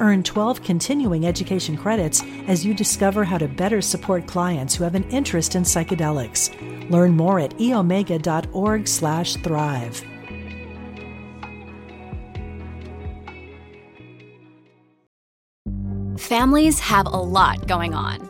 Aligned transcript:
Earn 0.00 0.22
12 0.22 0.62
continuing 0.62 1.26
education 1.26 1.76
credits 1.76 2.22
as 2.48 2.64
you 2.64 2.72
discover 2.74 3.24
how 3.24 3.36
to 3.38 3.46
better 3.46 3.82
support 3.82 4.26
clients 4.26 4.74
who 4.74 4.84
have 4.84 4.94
an 4.94 5.04
interest 5.10 5.54
in 5.54 5.62
psychedelics. 5.62 6.50
Learn 6.90 7.14
more 7.16 7.38
at 7.38 7.50
eomega.org/thrive. 7.58 10.04
Families 16.18 16.78
have 16.78 17.06
a 17.06 17.10
lot 17.10 17.66
going 17.66 17.92
on. 17.92 18.29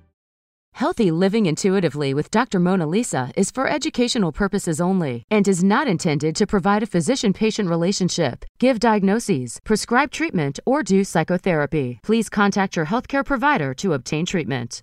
Healthy 0.73 1.11
living 1.11 1.45
intuitively 1.45 2.13
with 2.13 2.31
Dr. 2.31 2.59
Mona 2.59 2.87
Lisa 2.87 3.31
is 3.35 3.51
for 3.51 3.67
educational 3.69 4.31
purposes 4.31 4.81
only 4.81 5.23
and 5.29 5.47
is 5.47 5.63
not 5.63 5.87
intended 5.87 6.35
to 6.37 6.47
provide 6.47 6.81
a 6.81 6.87
physician 6.87 7.33
patient 7.33 7.69
relationship, 7.69 8.45
give 8.59 8.79
diagnoses, 8.79 9.59
prescribe 9.63 10.11
treatment, 10.11 10.59
or 10.65 10.81
do 10.81 11.03
psychotherapy. 11.03 11.99
Please 12.03 12.29
contact 12.29 12.75
your 12.75 12.87
healthcare 12.87 13.25
provider 13.25 13.73
to 13.75 13.93
obtain 13.93 14.25
treatment. 14.25 14.81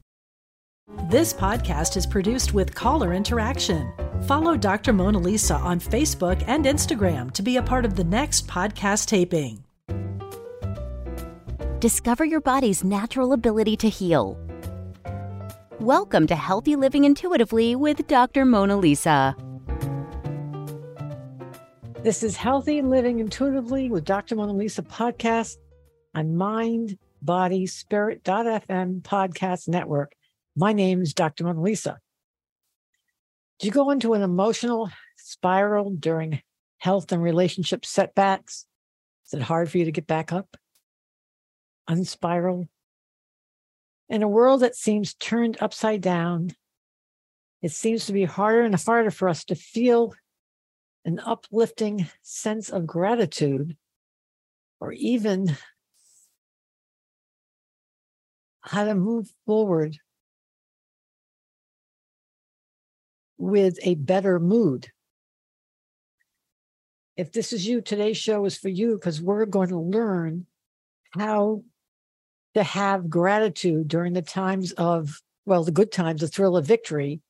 This 1.11 1.35
podcast 1.35 1.97
is 1.97 2.07
produced 2.07 2.55
with 2.55 2.75
caller 2.75 3.13
interaction. 3.13 3.93
Follow 4.27 4.57
Dr. 4.57 4.93
Mona 4.93 5.19
Lisa 5.19 5.57
on 5.57 5.81
Facebook 5.81 6.43
and 6.47 6.65
Instagram 6.65 7.31
to 7.33 7.43
be 7.43 7.57
a 7.57 7.63
part 7.63 7.85
of 7.85 7.95
the 7.95 8.05
next 8.05 8.47
podcast 8.47 9.07
taping. 9.07 9.65
Discover 11.81 12.25
your 12.25 12.41
body's 12.41 12.83
natural 12.85 13.33
ability 13.33 13.77
to 13.79 13.89
heal. 13.89 14.39
Welcome 15.81 16.27
to 16.27 16.35
Healthy 16.35 16.75
Living 16.75 17.05
Intuitively 17.05 17.77
with 17.77 18.05
Dr. 18.09 18.45
Mona 18.45 18.77
Lisa. 18.77 19.37
This 22.03 22.25
is 22.25 22.35
Healthy 22.35 22.83
Living 22.83 23.21
Intuitively 23.21 23.89
with 23.89 24.05
Dr. 24.05 24.35
Mona 24.35 24.55
Lisa 24.55 24.83
podcast 24.83 25.57
on 26.17 26.35
Mind, 26.35 26.99
Body, 27.23 27.69
Spirit.fm 27.69 29.03
podcast 29.03 29.69
network. 29.69 30.17
My 30.57 30.73
name 30.73 31.01
is 31.01 31.15
Dr. 31.15 31.45
Mona 31.45 31.63
Lisa. 31.63 32.01
Do 33.61 33.69
you 33.69 33.73
go 33.73 33.91
into 33.91 34.15
an 34.15 34.23
emotional 34.23 34.91
spiral 35.17 35.91
during 35.91 36.43
health 36.79 37.13
and 37.13 37.23
relationship 37.23 37.87
setbacks? 37.87 38.67
Is 39.27 39.35
it 39.35 39.43
hard 39.43 39.71
for 39.71 39.79
you 39.79 39.85
to 39.85 39.93
get 39.93 40.09
back 40.09 40.33
up? 40.33 40.57
Unspiral? 41.89 42.67
In 44.09 44.23
a 44.23 44.29
world 44.29 44.63
that 44.63 44.75
seems 44.75 45.15
turned 45.15 45.59
upside 45.61 46.01
down, 46.01 46.53
it 47.61 47.73
seems 47.73 48.07
to 48.07 48.13
be 48.13 48.25
harder 48.25 48.63
and 48.63 48.75
harder 48.75 49.11
for 49.11 49.29
us 49.29 49.45
to 49.45 49.55
feel 49.55 50.15
an 51.05 51.21
uplifting 51.21 52.09
sense 52.23 52.71
of 52.71 52.87
gratitude 52.87 53.77
or 54.81 54.93
even 54.93 55.57
how 58.61 58.85
to 58.85 58.95
move 58.95 59.33
forward 59.47 59.99
with 63.37 63.79
a 63.83 63.95
better 63.95 64.39
mood. 64.39 64.89
If 67.17 67.33
this 67.33 67.53
is 67.53 67.67
you, 67.67 67.81
today's 67.81 68.17
show 68.17 68.45
is 68.45 68.57
for 68.57 68.69
you 68.69 68.95
because 68.95 69.21
we're 69.21 69.47
going 69.47 69.71
to 69.71 69.79
learn 69.79 70.47
how 71.11 71.65
to 72.59 72.65
have 72.65 73.09
gratitude 73.09 73.89
during 73.89 74.13
the 74.13 74.23
times 74.23 74.73
of, 74.73 75.23
well, 75.47 75.65
the 75.65 75.71
good 75.71 75.93
times, 75.93 76.21
the 76.21 76.29
thrill 76.29 76.57
of 76.57 76.67
victory, 76.67 77.21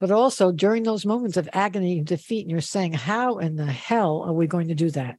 but 0.00 0.10
also 0.10 0.52
during 0.52 0.82
those 0.82 1.06
moments 1.06 1.36
of 1.36 1.48
agony 1.52 1.98
and 1.98 2.06
defeat. 2.06 2.42
And 2.42 2.50
you're 2.50 2.60
saying, 2.60 2.92
how 2.92 3.38
in 3.38 3.56
the 3.56 3.66
hell 3.66 4.22
are 4.26 4.32
we 4.32 4.46
going 4.46 4.68
to 4.68 4.74
do 4.74 4.90
that? 4.90 5.16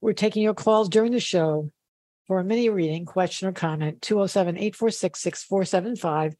We're 0.00 0.14
taking 0.14 0.42
your 0.42 0.54
calls 0.54 0.88
during 0.88 1.12
the 1.12 1.20
show 1.20 1.70
for 2.26 2.40
a 2.40 2.44
mini 2.44 2.70
reading, 2.70 3.04
question 3.04 3.48
or 3.48 3.52
comment, 3.52 4.02
207 4.02 4.56
846 4.56 5.20
6475, 5.20 6.34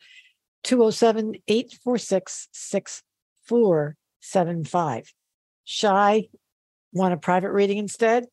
207 0.62 1.34
846 1.46 2.48
6475. 2.52 5.12
Shy, 5.64 6.28
want 6.92 7.14
a 7.14 7.16
private 7.16 7.50
reading 7.50 7.78
instead? 7.78 8.26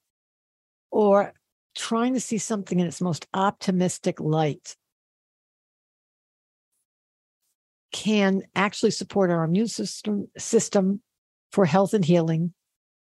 or 0.93 1.33
trying 1.77 2.15
to 2.15 2.21
see 2.21 2.39
something 2.39 2.79
in 2.79 2.87
its 2.87 3.01
most 3.01 3.27
optimistic 3.35 4.21
light 4.21 4.77
can 7.95 8.43
actually 8.57 8.91
support 8.91 9.31
our 9.31 9.45
immune 9.45 9.69
system 9.69 10.27
system 10.37 11.01
for 11.53 11.65
health 11.65 11.95
and 11.95 12.05
healing, 12.05 12.53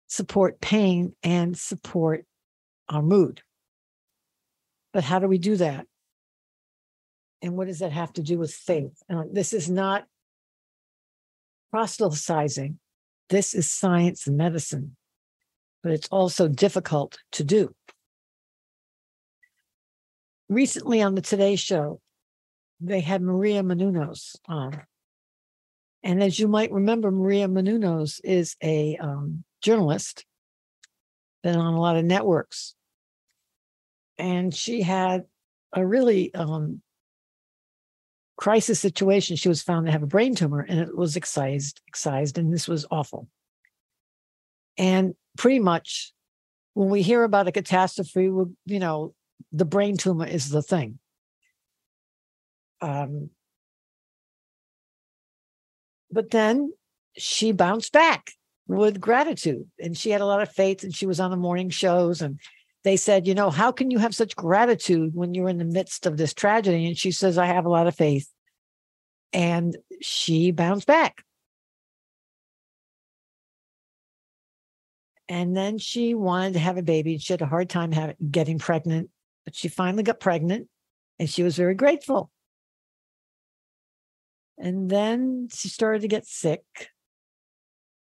support 0.08 0.60
pain, 0.60 1.14
and 1.22 1.56
support 1.56 2.26
our 2.88 3.00
mood. 3.00 3.42
But 4.92 5.04
how 5.04 5.20
do 5.20 5.28
we 5.28 5.38
do 5.38 5.54
that? 5.54 5.86
And 7.42 7.56
what 7.56 7.68
does 7.68 7.78
that 7.78 7.92
have 7.92 8.12
to 8.14 8.22
do 8.22 8.38
with 8.38 8.52
faith? 8.52 9.00
Uh, 9.08 9.22
this 9.32 9.52
is 9.52 9.70
not 9.70 10.04
proselytizing. 11.70 12.80
This 13.28 13.54
is 13.54 13.70
science 13.70 14.26
and 14.26 14.36
medicine, 14.36 14.96
but 15.84 15.92
it's 15.92 16.08
also 16.08 16.48
difficult 16.48 17.18
to 17.32 17.44
do. 17.44 17.72
recently 20.48 21.00
on 21.00 21.14
the 21.14 21.22
Today 21.22 21.56
Show, 21.56 22.00
they 22.82 23.00
had 23.00 23.22
Maria 23.22 23.62
Menounos 23.62 24.36
on. 24.46 24.82
And 26.02 26.22
as 26.22 26.38
you 26.38 26.48
might 26.48 26.72
remember, 26.72 27.10
Maria 27.10 27.46
Menounos 27.46 28.20
is 28.24 28.56
a 28.62 28.96
um, 28.96 29.44
journalist, 29.62 30.24
been 31.42 31.56
on 31.56 31.74
a 31.74 31.80
lot 31.80 31.96
of 31.96 32.04
networks. 32.04 32.74
And 34.18 34.54
she 34.54 34.82
had 34.82 35.24
a 35.72 35.86
really 35.86 36.34
um, 36.34 36.82
crisis 38.36 38.80
situation. 38.80 39.36
She 39.36 39.48
was 39.48 39.62
found 39.62 39.86
to 39.86 39.92
have 39.92 40.02
a 40.02 40.08
brain 40.08 40.34
tumor 40.34 40.60
and 40.60 40.80
it 40.80 40.96
was 40.96 41.16
excised, 41.16 41.80
excised, 41.86 42.38
and 42.38 42.52
this 42.52 42.66
was 42.66 42.84
awful. 42.90 43.28
And 44.76 45.14
pretty 45.36 45.60
much 45.60 46.12
when 46.74 46.88
we 46.88 47.02
hear 47.02 47.22
about 47.22 47.48
a 47.48 47.52
catastrophe, 47.52 48.28
we, 48.28 48.44
you 48.66 48.80
know, 48.80 49.14
the 49.52 49.64
brain 49.64 49.96
tumor 49.96 50.26
is 50.26 50.48
the 50.48 50.62
thing. 50.62 50.98
Um, 52.82 53.30
but 56.10 56.30
then 56.30 56.72
she 57.16 57.52
bounced 57.52 57.92
back 57.92 58.32
with 58.66 59.00
gratitude 59.00 59.66
and 59.80 59.96
she 59.96 60.10
had 60.10 60.20
a 60.20 60.26
lot 60.26 60.42
of 60.42 60.50
faith 60.52 60.82
and 60.82 60.94
she 60.94 61.06
was 61.06 61.20
on 61.20 61.30
the 61.30 61.36
morning 61.36 61.70
shows 61.70 62.20
and 62.20 62.38
they 62.84 62.96
said 62.96 63.26
you 63.26 63.34
know 63.34 63.50
how 63.50 63.70
can 63.70 63.90
you 63.90 63.98
have 63.98 64.14
such 64.14 64.34
gratitude 64.34 65.14
when 65.14 65.34
you're 65.34 65.48
in 65.48 65.58
the 65.58 65.64
midst 65.64 66.06
of 66.06 66.16
this 66.16 66.34
tragedy? 66.34 66.86
And 66.86 66.98
she 66.98 67.12
says 67.12 67.38
i 67.38 67.46
have 67.46 67.64
a 67.64 67.70
lot 67.70 67.86
of 67.86 67.94
faith. 67.94 68.28
And 69.32 69.76
she 70.02 70.50
bounced 70.50 70.86
back. 70.86 71.24
And 75.28 75.56
then 75.56 75.78
she 75.78 76.12
wanted 76.12 76.54
to 76.54 76.58
have 76.58 76.76
a 76.76 76.82
baby 76.82 77.12
and 77.12 77.22
she 77.22 77.32
had 77.32 77.40
a 77.40 77.46
hard 77.46 77.70
time 77.70 77.92
having, 77.92 78.16
getting 78.30 78.58
pregnant 78.58 79.08
but 79.44 79.54
she 79.54 79.68
finally 79.68 80.02
got 80.02 80.20
pregnant 80.20 80.68
and 81.18 81.30
she 81.30 81.42
was 81.42 81.56
very 81.56 81.74
grateful 81.74 82.30
and 84.62 84.88
then 84.88 85.48
she 85.52 85.68
started 85.68 86.02
to 86.02 86.08
get 86.08 86.24
sick. 86.24 86.62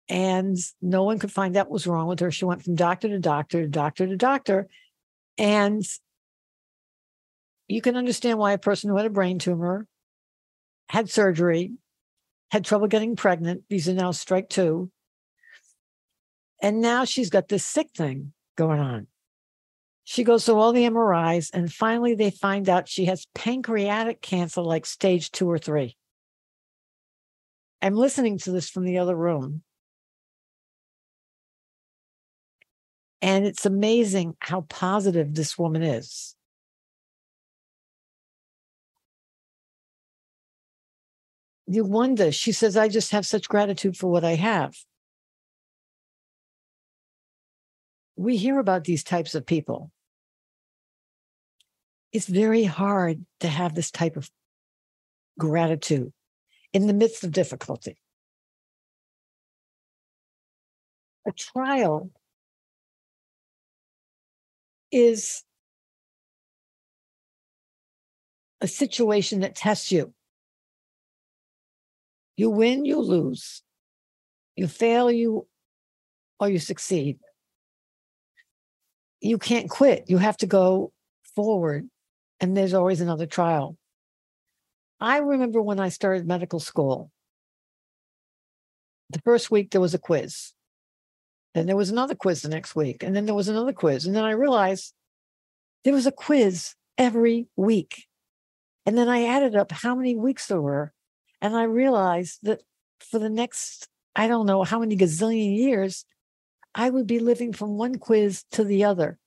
And 0.09 0.57
no 0.81 1.03
one 1.03 1.17
could 1.17 1.31
find 1.31 1.55
out 1.55 1.67
what 1.67 1.73
was 1.73 1.87
wrong 1.87 2.07
with 2.07 2.19
her. 2.19 2.31
She 2.31 2.43
went 2.43 2.61
from 2.61 2.75
doctor 2.75 3.07
to 3.07 3.17
doctor 3.17 3.61
to 3.61 3.69
doctor 3.69 4.05
to 4.05 4.17
doctor. 4.17 4.67
And 5.37 5.81
you 7.69 7.81
can 7.81 7.95
understand 7.95 8.37
why 8.37 8.51
a 8.51 8.57
person 8.57 8.89
who 8.89 8.97
had 8.97 9.05
a 9.05 9.09
brain 9.09 9.39
tumor 9.39 9.87
had 10.89 11.09
surgery, 11.09 11.71
had 12.51 12.65
trouble 12.65 12.87
getting 12.87 13.15
pregnant. 13.15 13.63
These 13.69 13.87
are 13.87 13.93
now 13.93 14.11
strike 14.11 14.49
two. 14.49 14.91
And 16.61 16.81
now 16.81 17.05
she's 17.05 17.29
got 17.29 17.47
this 17.47 17.65
sick 17.65 17.87
thing 17.95 18.33
going 18.57 18.81
on. 18.81 19.07
She 20.03 20.25
goes 20.25 20.45
through 20.45 20.59
all 20.59 20.73
the 20.73 20.83
MRIs, 20.83 21.49
and 21.53 21.71
finally 21.71 22.13
they 22.13 22.29
find 22.29 22.67
out 22.67 22.89
she 22.89 23.05
has 23.05 23.25
pancreatic 23.33 24.21
cancer, 24.21 24.61
like 24.61 24.85
stage 24.85 25.31
two 25.31 25.49
or 25.49 25.57
three. 25.57 25.95
I'm 27.83 27.95
listening 27.95 28.37
to 28.39 28.51
this 28.51 28.69
from 28.69 28.85
the 28.85 28.99
other 28.99 29.15
room. 29.15 29.61
And 33.21 33.45
it's 33.45 33.65
amazing 33.65 34.37
how 34.39 34.61
positive 34.61 35.33
this 35.33 35.57
woman 35.57 35.83
is. 35.83 36.33
You 41.67 41.83
wonder, 41.83 42.31
she 42.31 42.53
says, 42.53 42.77
I 42.77 42.87
just 42.87 43.11
have 43.11 43.25
such 43.25 43.49
gratitude 43.49 43.97
for 43.97 44.07
what 44.07 44.23
I 44.23 44.35
have. 44.35 44.73
We 48.15 48.37
hear 48.37 48.59
about 48.59 48.85
these 48.85 49.03
types 49.03 49.35
of 49.35 49.45
people. 49.45 49.91
It's 52.13 52.27
very 52.27 52.63
hard 52.63 53.25
to 53.41 53.49
have 53.49 53.75
this 53.75 53.91
type 53.91 54.15
of 54.15 54.29
gratitude 55.37 56.13
in 56.73 56.87
the 56.87 56.93
midst 56.93 57.23
of 57.23 57.31
difficulty. 57.31 57.97
A 61.25 61.31
trial 61.31 62.11
is 64.91 65.43
a 68.59 68.67
situation 68.67 69.41
that 69.41 69.55
tests 69.55 69.91
you. 69.91 70.13
You 72.35 72.49
win, 72.49 72.85
you 72.85 72.99
lose. 72.99 73.61
You 74.55 74.67
fail, 74.67 75.11
you 75.11 75.47
or 76.39 76.49
you 76.49 76.59
succeed. 76.59 77.19
You 79.21 79.37
can't 79.37 79.69
quit. 79.69 80.05
You 80.07 80.17
have 80.17 80.37
to 80.37 80.47
go 80.47 80.91
forward, 81.35 81.87
and 82.39 82.57
there's 82.57 82.73
always 82.73 83.01
another 83.01 83.25
trial. 83.25 83.77
I 85.03 85.17
remember 85.17 85.61
when 85.61 85.81
I 85.81 85.89
started 85.89 86.25
medical 86.25 86.61
school, 86.61 87.11
the 89.09 89.19
first 89.19 89.51
week 89.51 89.71
there 89.71 89.81
was 89.81 89.93
a 89.93 89.99
quiz. 89.99 90.53
Then 91.53 91.65
there 91.65 91.75
was 91.75 91.89
another 91.89 92.15
quiz 92.15 92.41
the 92.41 92.47
next 92.47 92.73
week. 92.73 93.03
And 93.03 93.13
then 93.13 93.25
there 93.25 93.35
was 93.35 93.49
another 93.49 93.73
quiz. 93.73 94.05
And 94.05 94.15
then 94.15 94.23
I 94.23 94.31
realized 94.31 94.93
there 95.83 95.93
was 95.93 96.07
a 96.07 96.11
quiz 96.11 96.75
every 96.97 97.47
week. 97.57 98.05
And 98.85 98.97
then 98.97 99.09
I 99.09 99.25
added 99.25 99.57
up 99.57 99.73
how 99.73 99.93
many 99.93 100.15
weeks 100.15 100.47
there 100.47 100.61
were. 100.61 100.93
And 101.41 101.53
I 101.53 101.63
realized 101.63 102.39
that 102.43 102.61
for 103.01 103.19
the 103.19 103.29
next, 103.29 103.89
I 104.15 104.27
don't 104.27 104.45
know 104.45 104.63
how 104.63 104.79
many 104.79 104.95
gazillion 104.95 105.57
years, 105.57 106.05
I 106.73 106.89
would 106.89 107.07
be 107.07 107.19
living 107.19 107.51
from 107.51 107.77
one 107.77 107.95
quiz 107.95 108.45
to 108.51 108.63
the 108.63 108.85
other, 108.85 109.19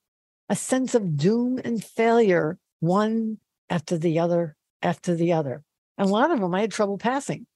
a 0.48 0.56
sense 0.56 0.94
of 0.94 1.18
doom 1.18 1.60
and 1.62 1.84
failure, 1.84 2.58
one 2.80 3.40
after 3.68 3.98
the 3.98 4.18
other 4.18 4.56
after 4.86 5.14
the 5.14 5.32
other. 5.32 5.62
And 5.98 6.08
a 6.08 6.12
lot 6.12 6.30
of 6.30 6.40
them 6.40 6.54
I 6.54 6.60
had 6.62 6.70
trouble 6.70 6.96
passing. 6.96 7.46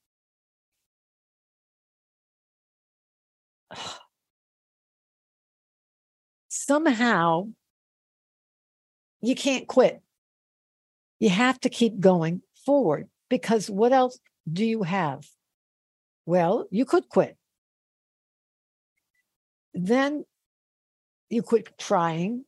Somehow, 6.48 7.48
you 9.22 9.34
can't 9.34 9.66
quit. 9.68 10.02
You 11.20 11.30
have 11.30 11.60
to 11.60 11.68
keep 11.68 12.00
going 12.00 12.42
forward 12.66 13.08
because 13.28 13.70
what 13.70 13.92
else 13.92 14.18
do 14.50 14.64
you 14.64 14.82
have? 14.82 15.28
Well, 16.26 16.66
you 16.70 16.84
could 16.84 17.08
quit. 17.08 17.36
Then 19.72 20.24
you 21.28 21.42
quit 21.42 21.78
trying, 21.78 22.44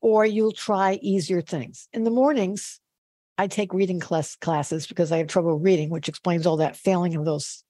or 0.00 0.26
you'll 0.26 0.52
try 0.52 0.98
easier 1.02 1.40
things. 1.40 1.88
In 1.92 2.02
the 2.04 2.10
mornings, 2.10 2.80
I 3.38 3.46
take 3.46 3.72
reading 3.72 4.00
class 4.00 4.34
classes 4.34 4.86
because 4.86 5.12
I 5.12 5.18
have 5.18 5.28
trouble 5.28 5.58
reading, 5.58 5.90
which 5.90 6.08
explains 6.08 6.44
all 6.44 6.56
that 6.56 6.76
failing 6.76 7.14
of 7.14 7.24
those 7.24 7.62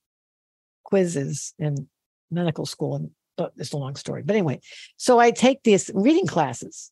quizzes 0.85 1.55
in 1.59 1.89
medical 2.31 2.65
school. 2.65 2.97
And 2.97 3.11
but 3.37 3.53
it's 3.57 3.73
a 3.73 3.77
long 3.77 3.95
story. 3.95 4.23
But 4.23 4.35
anyway, 4.35 4.61
so 4.97 5.19
I 5.19 5.31
take 5.31 5.63
these 5.63 5.91
reading 5.95 6.27
classes 6.27 6.91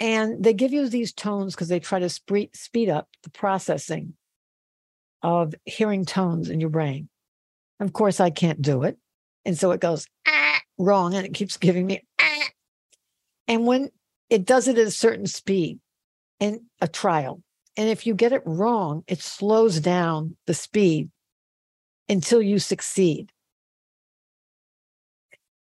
and 0.00 0.42
they 0.42 0.52
give 0.52 0.72
you 0.72 0.88
these 0.88 1.12
tones 1.12 1.54
because 1.54 1.68
they 1.68 1.78
try 1.78 2.00
to 2.00 2.08
spe- 2.08 2.54
speed 2.54 2.88
up 2.88 3.08
the 3.22 3.30
processing 3.30 4.14
of 5.22 5.54
hearing 5.64 6.04
tones 6.04 6.50
in 6.50 6.58
your 6.58 6.70
brain. 6.70 7.08
Of 7.78 7.92
course, 7.92 8.18
I 8.18 8.30
can't 8.30 8.60
do 8.60 8.82
it. 8.82 8.98
And 9.44 9.56
so 9.56 9.70
it 9.70 9.80
goes 9.80 10.06
ah, 10.26 10.60
wrong 10.78 11.14
and 11.14 11.24
it 11.24 11.34
keeps 11.34 11.56
giving 11.56 11.86
me 11.86 12.02
ah. 12.20 12.48
And 13.48 13.66
when 13.66 13.90
it 14.28 14.44
does 14.44 14.66
it 14.66 14.78
at 14.78 14.86
a 14.86 14.90
certain 14.90 15.26
speed, 15.26 15.78
in 16.42 16.60
a 16.80 16.88
trial. 16.88 17.40
And 17.76 17.88
if 17.88 18.04
you 18.04 18.14
get 18.14 18.32
it 18.32 18.42
wrong, 18.44 19.04
it 19.06 19.22
slows 19.22 19.78
down 19.78 20.36
the 20.48 20.54
speed 20.54 21.08
until 22.08 22.42
you 22.42 22.58
succeed. 22.58 23.30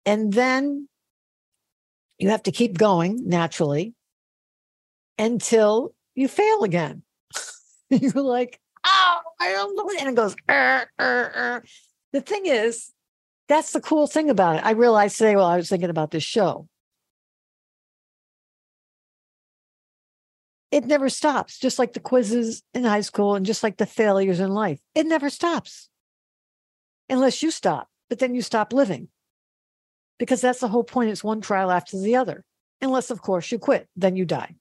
And 0.04 0.32
then 0.32 0.88
you 2.18 2.30
have 2.30 2.42
to 2.42 2.52
keep 2.52 2.76
going 2.76 3.28
naturally 3.28 3.94
until 5.18 5.94
you 6.16 6.26
fail 6.26 6.64
again. 6.64 7.02
You're 7.88 8.22
like, 8.22 8.58
oh, 8.84 9.18
I 9.40 9.52
don't 9.52 9.76
know. 9.76 9.88
And 10.00 10.08
it 10.08 10.16
goes, 10.16 10.34
er, 10.50 10.90
er, 11.00 11.32
er. 11.36 11.64
the 12.12 12.20
thing 12.20 12.46
is, 12.46 12.92
that's 13.48 13.70
the 13.70 13.80
cool 13.80 14.08
thing 14.08 14.30
about 14.30 14.56
it. 14.56 14.66
I 14.66 14.72
realized 14.72 15.16
today 15.16 15.36
while 15.36 15.46
I 15.46 15.56
was 15.58 15.68
thinking 15.68 15.90
about 15.90 16.10
this 16.10 16.24
show 16.24 16.66
it 20.76 20.84
never 20.84 21.08
stops, 21.08 21.58
just 21.58 21.78
like 21.78 21.94
the 21.94 22.00
quizzes 22.00 22.62
in 22.74 22.84
high 22.84 23.00
school 23.00 23.34
and 23.34 23.46
just 23.46 23.62
like 23.62 23.78
the 23.78 23.86
failures 23.86 24.40
in 24.40 24.50
life. 24.50 24.78
It 24.94 25.06
never 25.06 25.30
stops 25.30 25.88
unless 27.08 27.42
you 27.42 27.50
stop, 27.50 27.88
but 28.10 28.18
then 28.18 28.34
you 28.34 28.42
stop 28.42 28.74
living 28.74 29.08
because 30.18 30.42
that's 30.42 30.60
the 30.60 30.68
whole 30.68 30.84
point. 30.84 31.08
It's 31.08 31.24
one 31.24 31.40
trial 31.40 31.70
after 31.70 31.98
the 31.98 32.16
other, 32.16 32.44
unless, 32.82 33.10
of 33.10 33.22
course, 33.22 33.50
you 33.50 33.58
quit, 33.58 33.88
then 33.96 34.16
you 34.16 34.26
die. 34.26 34.56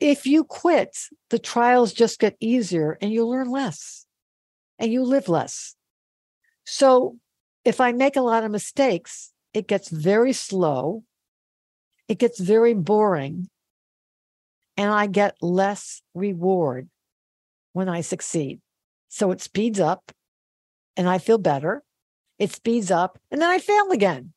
If 0.00 0.24
you 0.24 0.44
quit, 0.44 0.96
the 1.28 1.38
trials 1.38 1.92
just 1.92 2.18
get 2.18 2.38
easier 2.40 2.96
and 3.02 3.12
you 3.12 3.26
learn 3.26 3.50
less 3.50 4.06
and 4.78 4.90
you 4.90 5.02
live 5.02 5.28
less. 5.28 5.74
So 6.64 7.18
if 7.66 7.78
I 7.78 7.92
make 7.92 8.16
a 8.16 8.22
lot 8.22 8.44
of 8.44 8.50
mistakes, 8.50 9.34
it 9.52 9.68
gets 9.68 9.90
very 9.90 10.32
slow 10.32 11.04
it 12.10 12.18
gets 12.18 12.40
very 12.40 12.74
boring 12.74 13.48
and 14.80 14.90
I 14.90 15.08
get 15.08 15.36
less 15.42 16.00
reward 16.14 16.88
when 17.74 17.90
I 17.90 18.00
succeed. 18.00 18.60
So 19.10 19.30
it 19.30 19.42
speeds 19.42 19.78
up 19.78 20.10
and 20.96 21.06
I 21.06 21.18
feel 21.18 21.36
better. 21.36 21.82
It 22.38 22.50
speeds 22.50 22.90
up 22.90 23.18
and 23.30 23.42
then 23.42 23.50
I 23.50 23.58
fail 23.58 23.90
again. 23.90 24.32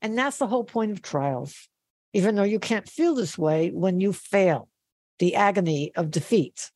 And 0.00 0.16
that's 0.16 0.38
the 0.38 0.46
whole 0.46 0.62
point 0.62 0.92
of 0.92 1.02
trials, 1.02 1.68
even 2.12 2.36
though 2.36 2.44
you 2.44 2.60
can't 2.60 2.88
feel 2.88 3.16
this 3.16 3.36
way 3.36 3.70
when 3.70 3.98
you 3.98 4.12
fail, 4.12 4.68
the 5.18 5.34
agony 5.34 5.90
of 5.96 6.12
defeat 6.12 6.70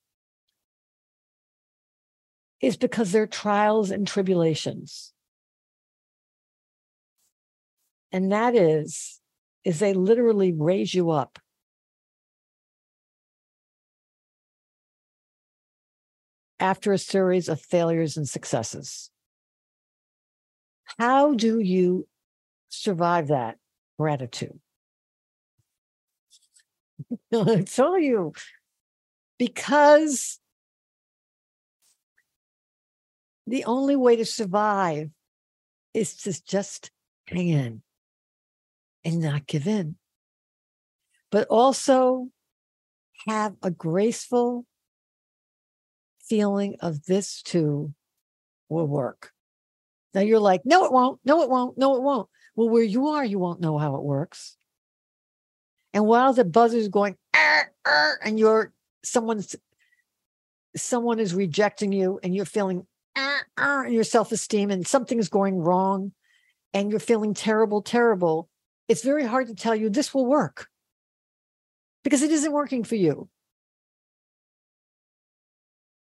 is 2.60 2.76
because 2.76 3.12
they're 3.12 3.28
trials 3.28 3.92
and 3.92 4.08
tribulations. 4.08 5.12
And 8.10 8.32
that 8.32 8.56
is, 8.56 9.20
is 9.62 9.78
they 9.78 9.94
literally 9.94 10.52
raise 10.52 10.92
you 10.94 11.10
up. 11.12 11.38
After 16.58 16.92
a 16.92 16.98
series 16.98 17.48
of 17.48 17.60
failures 17.60 18.16
and 18.16 18.28
successes. 18.28 19.10
How 20.98 21.34
do 21.34 21.58
you 21.58 22.08
survive 22.68 23.28
that 23.28 23.58
gratitude? 23.98 24.58
I 27.34 27.62
tell 27.62 27.98
you, 27.98 28.32
because 29.38 30.38
the 33.46 33.64
only 33.64 33.96
way 33.96 34.16
to 34.16 34.24
survive 34.24 35.10
is 35.94 36.16
to 36.16 36.42
just 36.44 36.90
hang 37.26 37.48
in 37.48 37.82
and 39.04 39.20
not 39.20 39.46
give 39.46 39.66
in, 39.66 39.96
but 41.30 41.46
also 41.48 42.28
have 43.26 43.54
a 43.62 43.70
graceful 43.70 44.64
feeling 46.28 46.76
of 46.80 47.04
this 47.06 47.42
too 47.42 47.92
will 48.68 48.86
work. 48.86 49.32
Now 50.14 50.22
you're 50.22 50.40
like, 50.40 50.62
no, 50.64 50.84
it 50.84 50.92
won't. 50.92 51.20
No, 51.24 51.42
it 51.42 51.50
won't. 51.50 51.76
No, 51.76 51.96
it 51.96 52.02
won't. 52.02 52.28
Well, 52.54 52.68
where 52.68 52.82
you 52.82 53.08
are, 53.08 53.24
you 53.24 53.38
won't 53.38 53.60
know 53.60 53.76
how 53.78 53.96
it 53.96 54.02
works. 54.02 54.56
And 55.92 56.06
while 56.06 56.32
the 56.32 56.44
buzzer's 56.44 56.88
going, 56.88 57.16
and 58.24 58.38
you're 58.38 58.72
someone's 59.02 59.54
someone 60.76 61.18
is 61.18 61.34
rejecting 61.34 61.92
you 61.92 62.20
and 62.22 62.34
you're 62.34 62.44
feeling 62.44 62.86
your 63.88 64.04
self 64.04 64.32
esteem 64.32 64.70
and 64.70 64.86
something's 64.86 65.28
going 65.28 65.56
wrong 65.58 66.12
and 66.74 66.90
you're 66.90 67.00
feeling 67.00 67.32
terrible, 67.32 67.80
terrible, 67.82 68.48
it's 68.88 69.02
very 69.02 69.24
hard 69.24 69.46
to 69.48 69.54
tell 69.54 69.74
you 69.74 69.88
this 69.88 70.12
will 70.12 70.26
work 70.26 70.68
because 72.04 72.22
it 72.22 72.30
isn't 72.30 72.52
working 72.52 72.84
for 72.84 72.96
you. 72.96 73.28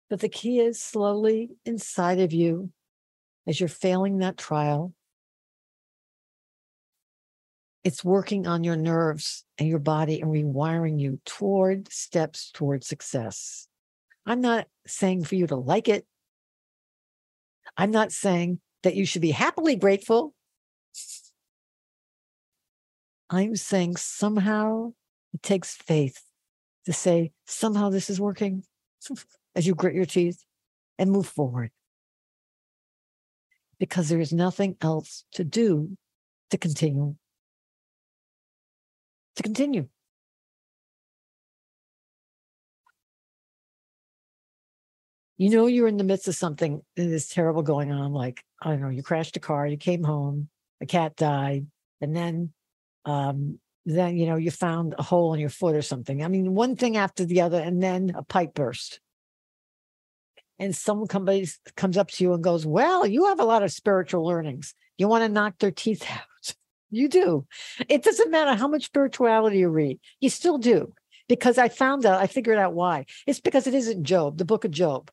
But 0.10 0.20
the 0.20 0.30
key 0.30 0.60
is 0.60 0.82
slowly 0.82 1.52
inside 1.66 2.20
of 2.20 2.32
you 2.32 2.72
as 3.48 3.60
you're 3.60 3.70
failing 3.70 4.20
that 4.20 4.38
trial. 4.38 4.94
It's 7.84 8.04
working 8.04 8.48
on 8.48 8.64
your 8.64 8.76
nerves 8.76 9.46
and 9.58 9.70
your 9.70 9.80
body 9.80 10.22
and 10.22 10.32
rewiring 10.32 11.00
you 11.00 11.20
toward 11.26 11.92
steps 11.92 12.52
toward 12.52 12.84
success. 12.84 13.68
I'm 14.26 14.42
not 14.42 14.68
saying 14.88 15.26
for 15.26 15.36
you 15.36 15.46
to 15.48 15.56
like 15.56 15.88
it. 15.88 16.06
I'm 17.78 17.92
not 17.92 18.12
saying 18.12 18.60
that 18.84 18.96
you 18.96 19.06
should 19.06 19.22
be 19.22 19.32
happily 19.32 19.76
grateful. 19.76 20.34
I'm 23.30 23.56
saying 23.56 23.98
somehow 23.98 24.94
it 25.34 25.44
takes 25.44 25.76
faith 25.76 26.22
to 26.86 26.94
say, 26.94 27.32
somehow 27.46 27.90
this 27.90 28.10
is 28.10 28.20
working 28.20 28.64
as 29.56 29.66
you 29.66 29.76
grit 29.76 29.96
your 29.96 30.06
teeth 30.06 30.44
and 30.98 31.12
move 31.12 31.28
forward. 31.28 31.72
Because 33.80 34.10
there 34.10 34.20
is 34.20 34.32
nothing 34.32 34.78
else 34.82 35.26
to 35.34 35.44
do 35.44 35.98
to 36.50 36.58
continue. 36.58 37.16
To 39.36 39.44
continue. 39.44 39.88
you 45.38 45.50
know 45.50 45.68
you're 45.68 45.88
in 45.88 45.98
the 45.98 46.04
midst 46.04 46.28
of 46.28 46.36
something 46.36 46.82
that 46.96 47.08
is 47.08 47.28
terrible 47.28 47.62
going 47.62 47.92
on 47.92 48.14
like 48.14 48.44
i 48.62 48.70
don't 48.70 48.82
know 48.82 48.90
you 48.90 49.04
crashed 49.04 49.36
a 49.38 49.40
car 49.40 49.68
you 49.68 49.78
came 49.78 50.04
home 50.04 50.50
a 50.82 50.86
cat 50.86 51.16
died 51.16 51.66
and 52.02 52.16
then 52.16 52.52
um 53.06 53.60
then 53.86 54.18
you 54.18 54.26
know 54.26 54.36
you 54.36 54.50
found 54.50 54.96
a 54.98 55.04
hole 55.04 55.34
in 55.34 55.40
your 55.40 55.50
foot 55.50 55.76
or 55.76 55.82
something 55.82 56.24
i 56.24 56.28
mean 56.28 56.54
one 56.54 56.76
thing 56.76 56.98
after 56.98 57.26
the 57.26 57.42
other 57.42 57.60
and 57.60 57.82
then 57.82 58.14
a 58.16 58.24
pipe 58.24 58.54
burst 58.54 59.00
and 60.60 60.76
someone 60.76 61.08
comes 61.08 61.60
comes 61.76 61.98
up 61.98 62.10
to 62.10 62.24
you 62.24 62.34
and 62.34 62.44
goes 62.44 62.66
well 62.66 63.06
you 63.06 63.26
have 63.26 63.40
a 63.40 63.46
lot 63.46 63.64
of 63.64 63.72
spiritual 63.72 64.26
learnings 64.26 64.74
you 64.98 65.08
want 65.08 65.24
to 65.24 65.30
knock 65.30 65.58
their 65.60 65.72
teeth 65.72 66.06
out 66.12 66.56
you 66.92 67.08
do 67.08 67.46
it 67.90 68.04
doesn't 68.04 68.32
matter 68.32 68.56
how 68.56 68.68
much 68.68 68.86
spirituality 68.86 69.58
you 69.58 69.70
read 69.70 70.00
you 70.20 70.30
still 70.30 70.58
do 70.58 70.94
because 71.28 71.58
i 71.58 71.68
found 71.68 72.06
out 72.06 72.22
i 72.22 72.28
figured 72.28 72.58
out 72.58 72.74
why 72.74 73.06
it's 73.26 73.40
because 73.40 73.68
it 73.68 73.74
isn't 73.74 74.04
Job 74.04 74.38
the 74.38 74.46
book 74.46 74.64
of 74.64 74.72
Job 74.72 75.10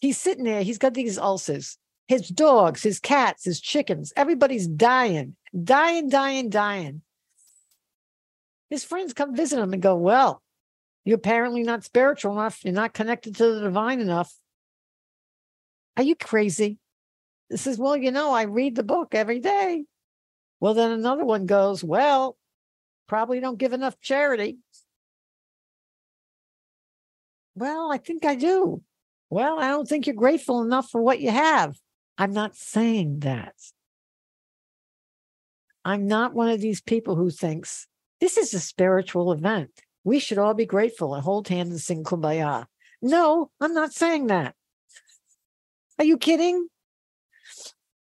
He's 0.00 0.18
sitting 0.18 0.44
there, 0.44 0.62
he's 0.62 0.78
got 0.78 0.94
these 0.94 1.18
ulcers. 1.18 1.78
His 2.08 2.28
dogs, 2.28 2.82
his 2.82 3.00
cats, 3.00 3.44
his 3.44 3.60
chickens, 3.60 4.12
everybody's 4.16 4.66
dying, 4.66 5.34
dying, 5.64 6.08
dying, 6.08 6.50
dying. 6.50 7.02
His 8.70 8.84
friends 8.84 9.12
come 9.12 9.34
visit 9.34 9.58
him 9.58 9.72
and 9.72 9.82
go, 9.82 9.96
Well, 9.96 10.42
you're 11.04 11.16
apparently 11.16 11.62
not 11.62 11.84
spiritual 11.84 12.32
enough. 12.32 12.64
You're 12.64 12.74
not 12.74 12.92
connected 12.92 13.36
to 13.36 13.54
the 13.54 13.60
divine 13.60 14.00
enough. 14.00 14.32
Are 15.96 16.02
you 16.02 16.14
crazy? 16.14 16.78
This 17.50 17.62
says, 17.62 17.78
Well, 17.78 17.96
you 17.96 18.10
know, 18.10 18.32
I 18.32 18.42
read 18.42 18.76
the 18.76 18.82
book 18.82 19.14
every 19.14 19.40
day. 19.40 19.84
Well, 20.60 20.74
then 20.74 20.90
another 20.90 21.24
one 21.24 21.46
goes, 21.46 21.82
Well, 21.82 22.36
probably 23.06 23.40
don't 23.40 23.58
give 23.58 23.72
enough 23.72 24.00
charity. 24.00 24.58
Well, 27.54 27.90
I 27.90 27.98
think 27.98 28.24
I 28.24 28.34
do. 28.34 28.82
Well, 29.30 29.58
I 29.58 29.68
don't 29.68 29.88
think 29.88 30.06
you're 30.06 30.14
grateful 30.14 30.62
enough 30.62 30.90
for 30.90 31.02
what 31.02 31.20
you 31.20 31.30
have. 31.30 31.76
I'm 32.18 32.32
not 32.32 32.56
saying 32.56 33.20
that. 33.20 33.54
I'm 35.84 36.06
not 36.06 36.34
one 36.34 36.48
of 36.48 36.60
these 36.60 36.80
people 36.80 37.16
who 37.16 37.30
thinks 37.30 37.86
this 38.20 38.36
is 38.36 38.52
a 38.54 38.60
spiritual 38.60 39.32
event. 39.32 39.70
We 40.04 40.18
should 40.18 40.38
all 40.38 40.54
be 40.54 40.66
grateful 40.66 41.14
and 41.14 41.22
hold 41.22 41.48
hands 41.48 41.70
and 41.70 41.80
sing 41.80 42.04
kumbaya. 42.04 42.66
No, 43.02 43.50
I'm 43.60 43.74
not 43.74 43.92
saying 43.92 44.28
that. 44.28 44.54
Are 45.98 46.04
you 46.04 46.18
kidding? 46.18 46.68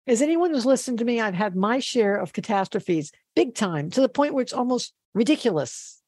As 0.07 0.21
anyone 0.21 0.51
who's 0.51 0.65
listened 0.65 0.97
to 0.99 1.05
me, 1.05 1.21
I've 1.21 1.35
had 1.35 1.55
my 1.55 1.79
share 1.79 2.15
of 2.15 2.33
catastrophes, 2.33 3.11
big 3.35 3.55
time, 3.55 3.89
to 3.91 4.01
the 4.01 4.09
point 4.09 4.33
where 4.33 4.41
it's 4.41 4.53
almost 4.53 4.93
ridiculous. 5.13 6.01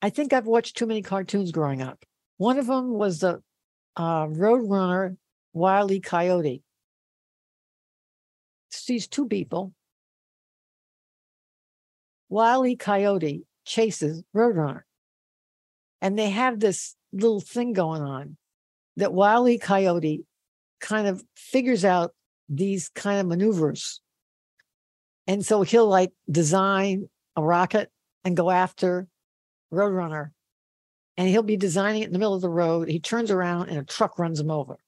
I 0.00 0.10
think 0.10 0.32
I've 0.32 0.46
watched 0.46 0.76
too 0.76 0.86
many 0.86 1.02
cartoons 1.02 1.50
growing 1.50 1.82
up. 1.82 2.04
One 2.38 2.58
of 2.58 2.66
them 2.66 2.92
was 2.92 3.20
the 3.20 3.42
uh, 3.96 4.26
Roadrunner 4.26 5.16
Wile 5.52 5.90
E. 5.90 6.00
Coyote. 6.00 6.62
Sees 8.70 9.08
two 9.08 9.26
people. 9.26 9.72
Wile 12.28 12.64
E. 12.66 12.76
Coyote 12.76 13.46
chases 13.64 14.22
Roadrunner. 14.34 14.82
And 16.00 16.18
they 16.18 16.30
have 16.30 16.60
this 16.60 16.94
little 17.12 17.40
thing 17.40 17.72
going 17.72 18.02
on 18.02 18.36
that 18.96 19.12
Wile 19.12 19.48
E. 19.48 19.58
Coyote 19.58 20.24
kind 20.80 21.06
of 21.06 21.22
figures 21.36 21.84
out 21.84 22.12
these 22.48 22.88
kind 22.88 23.20
of 23.20 23.26
maneuvers. 23.26 24.00
And 25.26 25.44
so 25.44 25.62
he'll 25.62 25.88
like 25.88 26.12
design 26.30 27.08
a 27.34 27.42
rocket 27.42 27.90
and 28.24 28.36
go 28.36 28.50
after 28.50 29.08
Roadrunner, 29.72 30.30
and 31.16 31.28
he'll 31.28 31.42
be 31.42 31.56
designing 31.56 32.02
it 32.02 32.06
in 32.06 32.12
the 32.12 32.18
middle 32.18 32.34
of 32.34 32.42
the 32.42 32.48
road. 32.48 32.88
He 32.88 33.00
turns 33.00 33.30
around 33.30 33.68
and 33.68 33.78
a 33.78 33.84
truck 33.84 34.18
runs 34.18 34.38
him 34.38 34.50
over. 34.50 34.78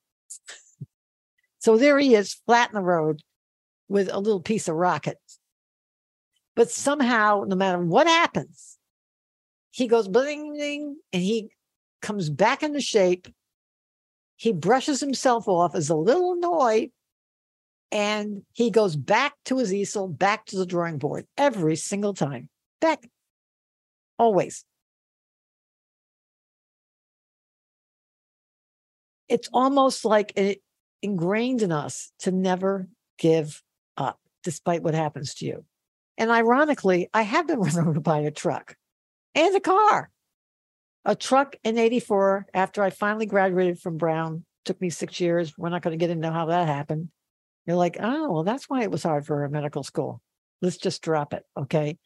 so 1.58 1.76
there 1.76 1.98
he 1.98 2.14
is, 2.14 2.34
flat 2.46 2.70
in 2.70 2.76
the 2.76 2.82
road 2.82 3.22
with 3.88 4.08
a 4.12 4.20
little 4.20 4.40
piece 4.40 4.68
of 4.68 4.76
rocket. 4.76 5.18
But 6.54 6.70
somehow, 6.70 7.44
no 7.46 7.56
matter 7.56 7.78
what 7.78 8.06
happens, 8.06 8.78
he 9.70 9.86
goes 9.86 10.08
bling, 10.08 10.54
bling, 10.54 10.96
and 11.12 11.22
he 11.22 11.50
comes 12.02 12.30
back 12.30 12.62
into 12.62 12.80
shape. 12.80 13.28
He 14.38 14.52
brushes 14.52 15.00
himself 15.00 15.46
off, 15.46 15.74
as 15.74 15.90
a 15.90 15.94
little 15.94 16.32
annoyed, 16.32 16.90
and 17.92 18.44
he 18.54 18.70
goes 18.70 18.96
back 18.96 19.34
to 19.44 19.58
his 19.58 19.74
easel, 19.74 20.08
back 20.08 20.46
to 20.46 20.56
the 20.56 20.64
drawing 20.64 20.96
board 20.96 21.26
every 21.36 21.76
single 21.76 22.14
time. 22.14 22.48
Back, 22.80 23.06
always. 24.18 24.64
it's 29.28 29.48
almost 29.52 30.04
like 30.04 30.32
it 30.36 30.62
ingrained 31.02 31.62
in 31.62 31.70
us 31.70 32.12
to 32.20 32.30
never 32.30 32.88
give 33.18 33.62
up 33.96 34.18
despite 34.42 34.82
what 34.82 34.94
happens 34.94 35.34
to 35.34 35.46
you. 35.46 35.64
And 36.16 36.30
ironically, 36.30 37.08
I 37.14 37.22
have 37.22 37.46
been 37.46 37.60
run 37.60 37.78
over 37.88 38.00
by 38.00 38.18
a 38.18 38.30
truck 38.30 38.76
and 39.34 39.54
a 39.54 39.60
car. 39.60 40.10
A 41.08 41.16
truck 41.16 41.56
in 41.64 41.78
84 41.78 42.48
after 42.52 42.82
I 42.82 42.90
finally 42.90 43.24
graduated 43.24 43.80
from 43.80 43.96
Brown. 43.96 44.44
Took 44.66 44.78
me 44.78 44.90
six 44.90 45.18
years. 45.20 45.56
We're 45.56 45.70
not 45.70 45.80
going 45.80 45.98
to 45.98 46.04
get 46.04 46.10
into 46.10 46.30
how 46.30 46.44
that 46.46 46.68
happened. 46.68 47.08
You're 47.66 47.76
like, 47.76 47.96
oh, 47.98 48.30
well, 48.30 48.44
that's 48.44 48.68
why 48.68 48.82
it 48.82 48.90
was 48.90 49.04
hard 49.04 49.24
for 49.24 49.42
a 49.42 49.48
medical 49.48 49.82
school. 49.82 50.20
Let's 50.60 50.76
just 50.76 51.00
drop 51.00 51.32
it. 51.32 51.44
Okay. 51.56 51.96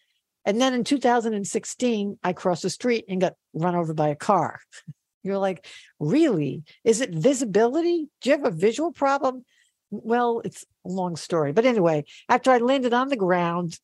And 0.45 0.61
then 0.61 0.73
in 0.73 0.85
2016, 0.85 2.19
I 2.23 2.33
crossed 2.33 2.63
the 2.63 2.71
street 2.71 3.05
and 3.09 3.21
got 3.21 3.35
run 3.53 3.75
over 3.75 3.93
by 3.93 4.07
a 4.07 4.15
car. 4.15 4.61
You're 5.25 5.39
like, 5.39 5.67
really? 5.99 6.63
Is 6.85 7.01
it 7.01 7.11
visibility? 7.11 8.09
Do 8.21 8.31
you 8.31 8.37
have 8.37 8.47
a 8.47 8.57
visual 8.57 8.93
problem? 8.93 9.45
Well, 9.91 10.43
it's 10.45 10.65
a 10.87 10.91
long 10.91 11.17
story. 11.17 11.51
But 11.51 11.67
anyway, 11.67 12.05
after 12.29 12.53
I 12.53 12.59
landed 12.59 12.95
on 12.95 13.09
the 13.09 13.17
ground, 13.17 13.81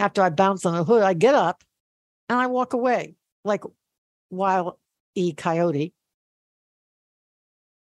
after 0.00 0.20
I 0.20 0.30
bounce 0.30 0.66
on 0.66 0.74
the 0.74 0.82
hood, 0.82 1.04
I 1.04 1.14
get 1.14 1.36
up 1.36 1.62
and 2.28 2.40
I 2.40 2.48
walk 2.48 2.72
away 2.72 3.14
like 3.44 3.62
wild 4.36 4.74
E 5.14 5.32
coyote. 5.32 5.92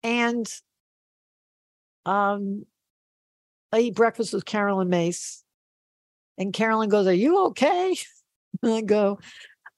And 0.03 0.47
um, 2.05 2.65
I 3.73 3.81
eat 3.81 3.95
breakfast 3.95 4.33
with 4.33 4.45
Caroline 4.45 4.89
Myss. 4.89 5.43
And 6.39 6.53
Carolyn 6.53 6.89
goes, 6.89 7.07
Are 7.07 7.13
you 7.13 7.47
okay? 7.47 7.97
And 8.63 8.73
I 8.73 8.81
go, 8.81 9.19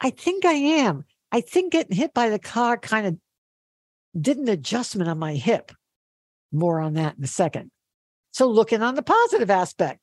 I 0.00 0.10
think 0.10 0.44
I 0.44 0.52
am. 0.52 1.04
I 1.32 1.40
think 1.40 1.72
getting 1.72 1.96
hit 1.96 2.14
by 2.14 2.30
the 2.30 2.38
car 2.38 2.78
kind 2.78 3.08
of 3.08 3.16
did 4.22 4.38
an 4.38 4.48
adjustment 4.48 5.10
on 5.10 5.18
my 5.18 5.34
hip. 5.34 5.72
More 6.52 6.78
on 6.78 6.94
that 6.94 7.18
in 7.18 7.24
a 7.24 7.26
second. 7.26 7.72
So, 8.30 8.46
looking 8.48 8.82
on 8.82 8.94
the 8.94 9.02
positive 9.02 9.50
aspect, 9.50 10.00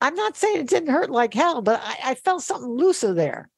I'm 0.00 0.14
not 0.14 0.36
saying 0.36 0.60
it 0.60 0.68
didn't 0.68 0.90
hurt 0.90 1.10
like 1.10 1.32
hell, 1.32 1.62
but 1.62 1.80
I, 1.82 2.10
I 2.10 2.14
felt 2.16 2.42
something 2.42 2.70
looser 2.70 3.14
there. 3.14 3.48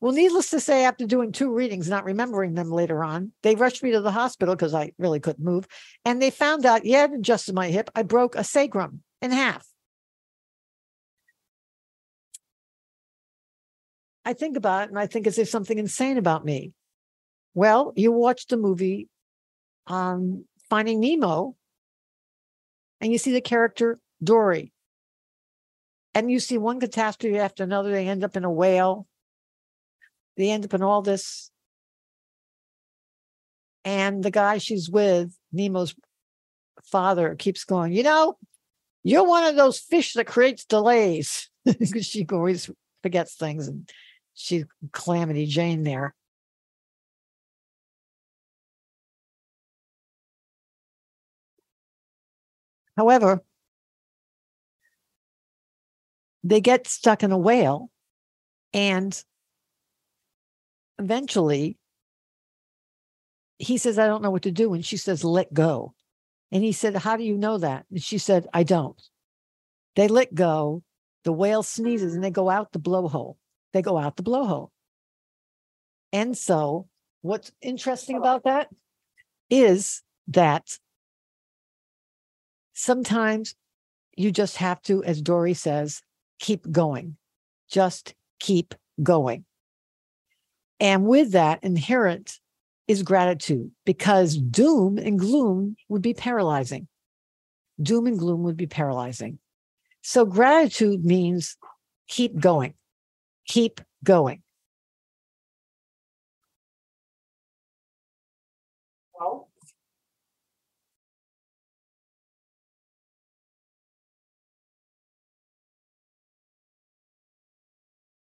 Well, 0.00 0.12
needless 0.12 0.50
to 0.50 0.60
say, 0.60 0.84
after 0.84 1.06
doing 1.06 1.32
two 1.32 1.52
readings, 1.52 1.88
not 1.88 2.04
remembering 2.04 2.54
them 2.54 2.70
later 2.70 3.02
on, 3.02 3.32
they 3.42 3.56
rushed 3.56 3.82
me 3.82 3.90
to 3.92 4.00
the 4.00 4.12
hospital 4.12 4.54
because 4.54 4.72
I 4.72 4.92
really 4.96 5.18
couldn't 5.18 5.44
move. 5.44 5.66
And 6.04 6.22
they 6.22 6.30
found 6.30 6.64
out, 6.64 6.84
yeah, 6.84 7.04
it 7.04 7.12
adjusted 7.12 7.54
my 7.54 7.68
hip. 7.68 7.90
I 7.96 8.04
broke 8.04 8.36
a 8.36 8.44
sacrum 8.44 9.02
in 9.20 9.32
half. 9.32 9.66
I 14.24 14.34
think 14.34 14.56
about 14.56 14.84
it 14.84 14.90
and 14.90 14.98
I 14.98 15.06
think, 15.06 15.26
is 15.26 15.36
there 15.36 15.46
something 15.46 15.78
insane 15.78 16.18
about 16.18 16.44
me? 16.44 16.72
Well, 17.54 17.92
you 17.96 18.12
watch 18.12 18.46
the 18.46 18.56
movie 18.56 19.08
um, 19.88 20.44
Finding 20.70 21.00
Nemo 21.00 21.56
and 23.00 23.10
you 23.10 23.18
see 23.18 23.32
the 23.32 23.40
character 23.40 23.98
Dory 24.22 24.72
and 26.14 26.30
you 26.30 26.38
see 26.38 26.58
one 26.58 26.78
catastrophe 26.78 27.38
after 27.38 27.64
another. 27.64 27.90
They 27.90 28.06
end 28.06 28.22
up 28.22 28.36
in 28.36 28.44
a 28.44 28.50
whale. 28.50 29.07
They 30.38 30.50
end 30.50 30.64
up 30.64 30.72
in 30.72 30.82
all 30.82 31.02
this. 31.02 31.50
And 33.84 34.22
the 34.22 34.30
guy 34.30 34.58
she's 34.58 34.88
with, 34.88 35.36
Nemo's 35.52 35.94
father, 36.84 37.34
keeps 37.34 37.64
going, 37.64 37.92
you 37.92 38.02
know, 38.02 38.38
you're 39.02 39.26
one 39.26 39.44
of 39.44 39.56
those 39.56 39.78
fish 39.78 40.14
that 40.14 40.26
creates 40.26 40.64
delays. 40.64 41.50
because 41.78 42.06
she 42.06 42.26
always 42.32 42.70
forgets 43.02 43.34
things 43.34 43.68
and 43.68 43.90
she's 44.34 44.64
calamity 44.92 45.46
Jane 45.46 45.82
there. 45.82 46.14
However, 52.96 53.42
they 56.42 56.60
get 56.60 56.86
stuck 56.86 57.22
in 57.22 57.30
a 57.30 57.38
whale 57.38 57.90
and 58.72 59.22
eventually 60.98 61.76
he 63.58 63.78
says 63.78 63.98
i 63.98 64.06
don't 64.06 64.22
know 64.22 64.30
what 64.30 64.42
to 64.42 64.52
do 64.52 64.74
and 64.74 64.84
she 64.84 64.96
says 64.96 65.24
let 65.24 65.52
go. 65.52 65.94
And 66.50 66.64
he 66.64 66.72
said 66.72 66.96
how 66.96 67.16
do 67.16 67.24
you 67.24 67.36
know 67.36 67.58
that? 67.58 67.86
And 67.90 68.02
she 68.02 68.18
said 68.18 68.46
i 68.52 68.62
don't. 68.62 69.00
They 69.96 70.08
let 70.08 70.34
go 70.34 70.82
the 71.24 71.32
whale 71.32 71.62
sneezes 71.62 72.14
and 72.14 72.22
they 72.22 72.30
go 72.30 72.48
out 72.48 72.72
the 72.72 72.80
blowhole. 72.80 73.36
They 73.72 73.82
go 73.82 73.98
out 73.98 74.16
the 74.16 74.22
blowhole. 74.22 74.70
And 76.12 76.36
so 76.36 76.88
what's 77.22 77.52
interesting 77.60 78.16
about 78.16 78.44
that 78.44 78.68
is 79.50 80.02
that 80.28 80.78
sometimes 82.72 83.54
you 84.16 84.30
just 84.30 84.56
have 84.56 84.80
to 84.82 85.02
as 85.04 85.20
dory 85.20 85.54
says 85.54 86.02
keep 86.38 86.70
going. 86.70 87.16
Just 87.70 88.14
keep 88.40 88.74
going. 89.02 89.44
And 90.80 91.06
with 91.06 91.32
that, 91.32 91.62
inherent 91.62 92.38
is 92.86 93.02
gratitude 93.02 93.70
because 93.84 94.36
doom 94.36 94.98
and 94.98 95.18
gloom 95.18 95.76
would 95.88 96.02
be 96.02 96.14
paralyzing. 96.14 96.88
Doom 97.80 98.06
and 98.06 98.18
gloom 98.18 98.42
would 98.44 98.56
be 98.56 98.66
paralyzing. 98.66 99.38
So 100.02 100.24
gratitude 100.24 101.04
means 101.04 101.56
keep 102.08 102.38
going, 102.38 102.74
keep 103.46 103.80
going. 104.04 104.42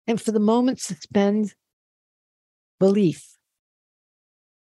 And 0.08 0.19
for 0.19 0.32
the 0.34 0.39
moment 0.39 0.82
suspend 0.82 1.54
belief 2.82 3.38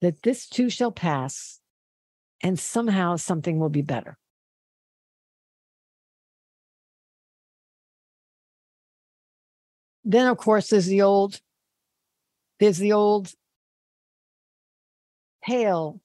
that 0.03 0.23
this 0.23 0.47
too 0.47 0.69
shall 0.69 0.93
pass 0.93 1.61
and 2.43 2.59
somehow 2.59 3.17
something 3.17 3.59
will 3.59 3.71
be 3.71 3.81
better. 3.81 4.19
Then, 10.05 10.27
of 10.27 10.37
course, 10.37 10.69
there's 10.69 10.85
the 10.87 11.01
old, 11.01 11.41
there's 12.61 12.77
the 12.77 12.93
old 12.93 13.33
tale 15.47 15.99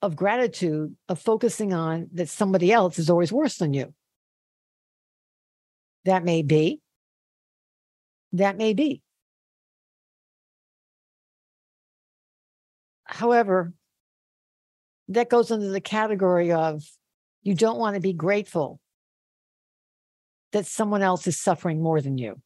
of 0.00 0.14
gratitude 0.14 0.94
of 1.08 1.18
focusing 1.18 1.72
on 1.72 2.10
that 2.12 2.28
somebody 2.28 2.70
else 2.70 2.96
is 2.96 3.10
always 3.10 3.32
worse 3.32 3.56
than 3.56 3.74
you. 3.74 3.92
That 6.04 6.22
may 6.22 6.42
be. 6.42 6.80
That 8.32 8.56
may 8.56 8.72
be. 8.72 9.02
However, 13.18 13.72
that 15.08 15.28
goes 15.28 15.50
under 15.50 15.70
the 15.70 15.80
category 15.80 16.52
of 16.52 16.84
you 17.42 17.52
don't 17.52 17.80
want 17.80 17.96
to 17.96 18.00
be 18.00 18.12
grateful 18.12 18.78
that 20.52 20.66
someone 20.66 21.02
else 21.02 21.26
is 21.26 21.36
suffering 21.36 21.82
more 21.82 22.00
than 22.00 22.16
you. 22.16 22.40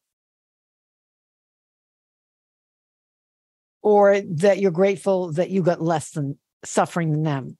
Or 3.83 4.19
that 4.19 4.57
you're 4.57 4.71
grateful 4.71 5.33
that 5.33 5.51
you 5.51 5.61
got 5.61 5.79
less 5.79 6.09
than 6.09 6.39
suffering 6.65 7.11
than 7.11 7.21
them, 7.21 7.55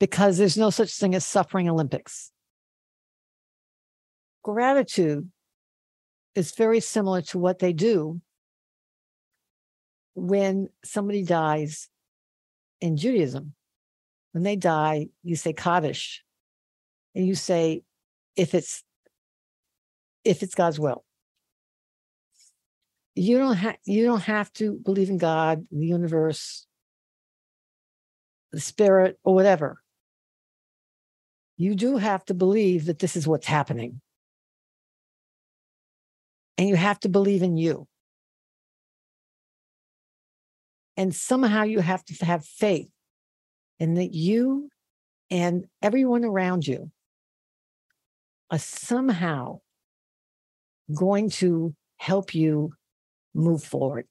because 0.00 0.38
there's 0.38 0.56
no 0.56 0.70
such 0.70 0.94
thing 0.94 1.14
as 1.14 1.26
suffering 1.26 1.68
Olympics. 1.68 2.32
Gratitude 4.42 5.30
is 6.34 6.52
very 6.52 6.80
similar 6.80 7.20
to 7.20 7.38
what 7.38 7.58
they 7.58 7.74
do 7.74 8.22
when 10.14 10.70
somebody 10.82 11.22
dies 11.22 11.90
in 12.80 12.96
Judaism. 12.96 13.54
When 14.32 14.42
they 14.42 14.56
die, 14.56 15.08
you 15.22 15.36
say 15.36 15.52
Kaddish, 15.52 16.22
and 17.14 17.26
you 17.26 17.34
say, 17.34 17.82
if 18.36 18.54
it's 18.54 18.84
if 20.24 20.42
it's 20.42 20.54
God's 20.54 20.78
will. 20.78 21.04
You 23.14 23.38
don't 23.38 23.56
have 23.56 23.76
you 23.84 24.04
don't 24.04 24.22
have 24.22 24.52
to 24.54 24.78
believe 24.84 25.08
in 25.08 25.18
God, 25.18 25.66
the 25.70 25.86
universe, 25.86 26.66
the 28.52 28.60
spirit, 28.60 29.18
or 29.24 29.34
whatever. 29.34 29.82
You 31.56 31.74
do 31.74 31.96
have 31.96 32.24
to 32.26 32.34
believe 32.34 32.84
that 32.84 33.00
this 33.00 33.16
is 33.16 33.26
what's 33.26 33.46
happening 33.46 34.00
and 36.56 36.68
you 36.68 36.76
have 36.76 37.00
to 37.00 37.08
believe 37.08 37.42
in 37.42 37.56
you. 37.56 37.88
And 40.98 41.14
somehow 41.14 41.62
you 41.62 41.78
have 41.78 42.04
to 42.06 42.24
have 42.24 42.44
faith 42.44 42.90
in 43.78 43.94
that 43.94 44.12
you 44.12 44.68
and 45.30 45.66
everyone 45.80 46.24
around 46.24 46.66
you 46.66 46.90
are 48.50 48.58
somehow 48.58 49.60
going 50.92 51.30
to 51.30 51.72
help 51.98 52.34
you 52.34 52.72
move 53.32 53.62
forward. 53.62 54.08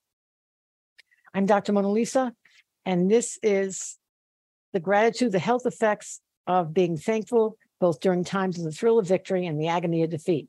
I'm 1.34 1.46
Dr. 1.46 1.74
Mona 1.74 1.92
Lisa, 1.92 2.34
and 2.86 3.12
this 3.12 3.38
is 3.44 3.98
the 4.72 4.80
gratitude, 4.80 5.34
the 5.34 5.40
health 5.40 5.66
effects 5.66 6.22
of 6.46 6.74
being 6.74 6.96
thankful, 6.96 7.58
both 7.82 8.00
during 8.00 8.24
times 8.24 8.58
of 8.58 8.64
the 8.64 8.72
thrill 8.72 8.98
of 8.98 9.06
victory 9.06 9.46
and 9.46 9.60
the 9.60 9.68
agony 9.68 10.04
of 10.04 10.10
defeat. 10.10 10.48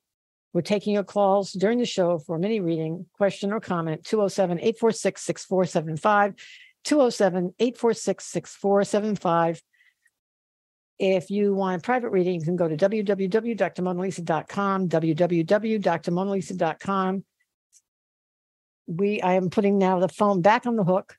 We're 0.52 0.62
taking 0.62 0.94
your 0.94 1.04
calls 1.04 1.52
during 1.52 1.78
the 1.78 1.84
show 1.84 2.18
for 2.18 2.36
a 2.36 2.38
mini 2.38 2.60
reading, 2.60 3.06
question 3.12 3.52
or 3.52 3.60
comment, 3.60 4.04
207 4.04 4.58
846 4.58 5.22
6475. 5.22 6.34
207 6.84 7.54
846 7.58 8.24
6475. 8.24 9.62
If 10.98 11.30
you 11.30 11.54
want 11.54 11.80
a 11.80 11.84
private 11.84 12.10
reading, 12.10 12.40
you 12.40 12.44
can 12.44 12.56
go 12.56 12.66
to 12.66 12.76
www.drmonalisa.com, 12.76 14.88
www.drmonalisa.com. 14.88 17.24
We, 18.86 19.20
I 19.20 19.34
am 19.34 19.50
putting 19.50 19.76
now 19.78 20.00
the 20.00 20.08
phone 20.08 20.40
back 20.40 20.66
on 20.66 20.74
the 20.76 20.82
hook. 20.82 21.14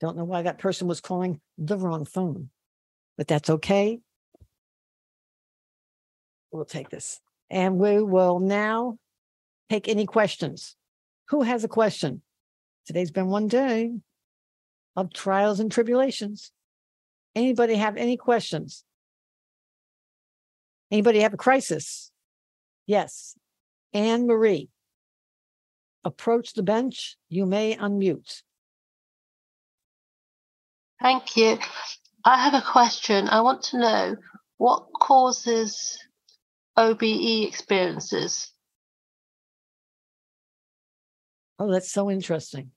Don't 0.00 0.16
know 0.16 0.24
why 0.24 0.42
that 0.42 0.58
person 0.58 0.88
was 0.88 1.00
calling 1.00 1.40
the 1.56 1.78
wrong 1.78 2.04
phone, 2.04 2.50
but 3.16 3.28
that's 3.28 3.48
okay. 3.48 4.00
We'll 6.50 6.64
take 6.64 6.90
this. 6.90 7.20
And 7.52 7.78
we 7.78 8.02
will 8.02 8.40
now 8.40 8.96
take 9.68 9.86
any 9.86 10.06
questions. 10.06 10.74
Who 11.28 11.42
has 11.42 11.62
a 11.62 11.68
question? 11.68 12.22
Today's 12.86 13.10
been 13.10 13.26
one 13.26 13.46
day 13.46 13.92
of 14.96 15.12
trials 15.12 15.60
and 15.60 15.70
tribulations. 15.70 16.50
Anybody 17.36 17.74
have 17.74 17.98
any 17.98 18.16
questions? 18.16 18.84
Anybody 20.90 21.20
have 21.20 21.34
a 21.34 21.36
crisis? 21.36 22.10
Yes. 22.86 23.36
Anne 23.92 24.26
Marie, 24.26 24.70
approach 26.04 26.54
the 26.54 26.62
bench. 26.62 27.18
You 27.28 27.44
may 27.44 27.76
unmute. 27.76 28.42
Thank 31.02 31.36
you. 31.36 31.58
I 32.24 32.42
have 32.42 32.54
a 32.54 32.64
question. 32.64 33.28
I 33.28 33.42
want 33.42 33.62
to 33.64 33.78
know 33.78 34.16
what 34.56 34.86
causes 34.98 35.98
OBE 36.76 37.46
experiences. 37.46 38.50
Oh, 41.58 41.70
that's 41.70 41.92
so 41.92 42.10
interesting. 42.10 42.70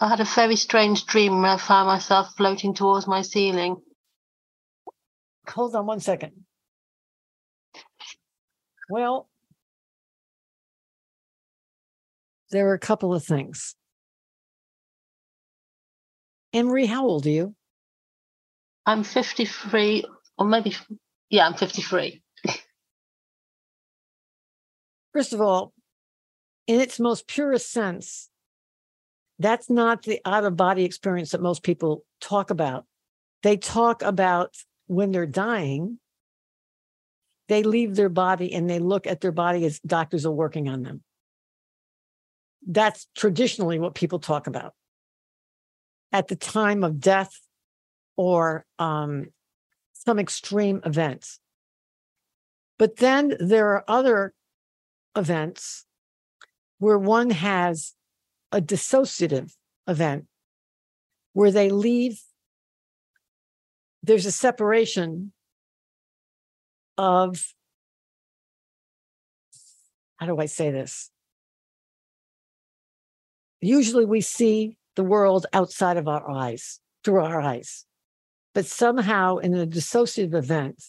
I 0.00 0.08
had 0.08 0.20
a 0.20 0.24
very 0.24 0.56
strange 0.56 1.06
dream 1.06 1.40
where 1.40 1.52
I 1.52 1.56
found 1.56 1.86
myself 1.86 2.34
floating 2.36 2.74
towards 2.74 3.06
my 3.06 3.22
ceiling. 3.22 3.76
Hold 5.48 5.74
on 5.74 5.86
one 5.86 6.00
second. 6.00 6.32
Well, 8.90 9.28
there 12.50 12.68
are 12.68 12.74
a 12.74 12.78
couple 12.78 13.14
of 13.14 13.24
things. 13.24 13.74
Anne 16.52 16.66
Marie, 16.66 16.86
how 16.86 17.06
old 17.06 17.26
are 17.26 17.30
you? 17.30 17.54
I'm 18.84 19.04
53, 19.04 20.04
or 20.36 20.46
maybe, 20.46 20.74
yeah, 21.28 21.46
I'm 21.46 21.54
53. 21.54 22.22
First 25.12 25.32
of 25.32 25.40
all, 25.40 25.72
in 26.66 26.80
its 26.80 27.00
most 27.00 27.26
purest 27.26 27.70
sense, 27.70 28.30
that's 29.38 29.70
not 29.70 30.02
the 30.02 30.20
out 30.24 30.44
of 30.44 30.56
body 30.56 30.84
experience 30.84 31.30
that 31.30 31.42
most 31.42 31.62
people 31.62 32.04
talk 32.20 32.50
about. 32.50 32.84
They 33.42 33.56
talk 33.56 34.02
about 34.02 34.54
when 34.86 35.12
they're 35.12 35.26
dying, 35.26 35.98
they 37.48 37.62
leave 37.62 37.96
their 37.96 38.08
body 38.08 38.52
and 38.52 38.68
they 38.68 38.78
look 38.78 39.06
at 39.06 39.20
their 39.20 39.32
body 39.32 39.64
as 39.64 39.80
doctors 39.80 40.26
are 40.26 40.30
working 40.30 40.68
on 40.68 40.82
them. 40.82 41.02
That's 42.66 43.08
traditionally 43.16 43.78
what 43.78 43.94
people 43.94 44.18
talk 44.18 44.46
about 44.46 44.74
at 46.12 46.28
the 46.28 46.36
time 46.36 46.84
of 46.84 47.00
death 47.00 47.32
or 48.16 48.66
um, 48.78 49.26
some 49.92 50.18
extreme 50.18 50.80
event. 50.84 51.26
But 52.78 52.96
then 52.96 53.36
there 53.40 53.68
are 53.70 53.84
other 53.88 54.34
events 55.16 55.86
where 56.78 56.98
one 56.98 57.30
has 57.30 57.94
a 58.52 58.60
dissociative 58.60 59.54
event 59.86 60.26
where 61.32 61.50
they 61.50 61.70
leave, 61.70 62.20
there's 64.02 64.26
a 64.26 64.32
separation 64.32 65.32
of, 66.96 67.54
how 70.16 70.26
do 70.26 70.38
I 70.38 70.46
say 70.46 70.70
this? 70.70 71.10
Usually 73.60 74.04
we 74.04 74.20
see 74.20 74.76
the 74.96 75.04
world 75.04 75.46
outside 75.52 75.96
of 75.96 76.08
our 76.08 76.30
eyes, 76.30 76.80
through 77.04 77.20
our 77.20 77.40
eyes. 77.40 77.86
But 78.54 78.66
somehow 78.66 79.36
in 79.36 79.54
a 79.54 79.66
dissociative 79.66 80.34
event, 80.34 80.82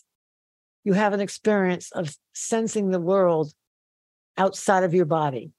you 0.83 0.93
have 0.93 1.13
an 1.13 1.21
experience 1.21 1.91
of 1.91 2.15
sensing 2.33 2.89
the 2.89 2.99
world 2.99 3.53
outside 4.37 4.83
of 4.83 4.93
your 4.93 5.05
body, 5.05 5.51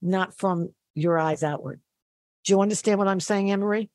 not 0.00 0.36
from 0.36 0.70
your 0.94 1.18
eyes 1.18 1.42
outward. 1.42 1.80
Do 2.44 2.52
you 2.52 2.60
understand 2.60 2.98
what 2.98 3.08
I'm 3.08 3.20
saying, 3.20 3.48
Marie? 3.58 3.90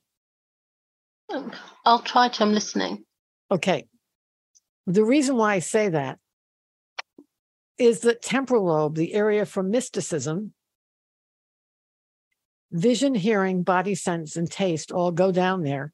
I'll 1.86 2.02
try 2.02 2.30
to. 2.30 2.44
I'm 2.44 2.54
listening. 2.54 3.06
Okay. 3.52 3.88
The 4.88 5.04
reason 5.04 5.38
why 5.38 5.54
I 5.54 5.60
say 5.60 5.90
that 5.90 6.18
is 7.78 8.02
that 8.02 8.22
temporal 8.22 8.66
lobe, 8.66 8.96
the 8.96 9.14
area 9.14 9.46
for 9.46 9.64
mysticism, 9.64 10.54
vision, 12.72 13.16
hearing, 13.16 13.64
body 13.64 13.96
sense, 13.96 14.36
and 14.36 14.52
taste 14.52 14.92
all 14.92 15.12
go 15.12 15.32
down 15.32 15.64
there. 15.64 15.94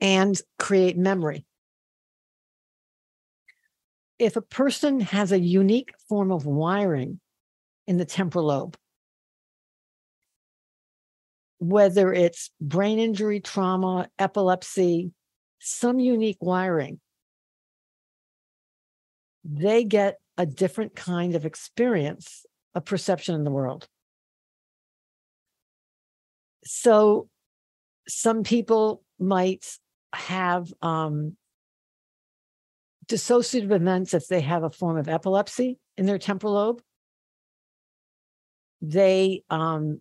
And 0.00 0.38
create 0.58 0.98
memory. 0.98 1.46
If 4.18 4.36
a 4.36 4.42
person 4.42 5.00
has 5.00 5.32
a 5.32 5.38
unique 5.38 5.92
form 6.08 6.32
of 6.32 6.46
wiring 6.46 7.20
in 7.86 7.98
the 7.98 8.04
temporal 8.04 8.46
lobe, 8.46 8.76
whether 11.58 12.12
it's 12.12 12.50
brain 12.60 12.98
injury, 12.98 13.40
trauma, 13.40 14.08
epilepsy, 14.18 15.12
some 15.58 15.98
unique 15.98 16.38
wiring, 16.40 17.00
they 19.44 19.84
get 19.84 20.18
a 20.36 20.46
different 20.46 20.94
kind 20.94 21.34
of 21.34 21.46
experience 21.46 22.44
of 22.74 22.84
perception 22.84 23.34
in 23.34 23.44
the 23.44 23.50
world. 23.50 23.86
So, 26.64 27.28
some 28.08 28.42
people 28.42 29.02
might 29.18 29.66
have 30.12 30.72
um, 30.82 31.36
dissociative 33.08 33.72
events 33.72 34.14
if 34.14 34.26
they 34.26 34.40
have 34.40 34.62
a 34.62 34.70
form 34.70 34.96
of 34.96 35.08
epilepsy 35.08 35.78
in 35.96 36.06
their 36.06 36.18
temporal 36.18 36.54
lobe. 36.54 36.82
They 38.82 39.42
um, 39.48 40.00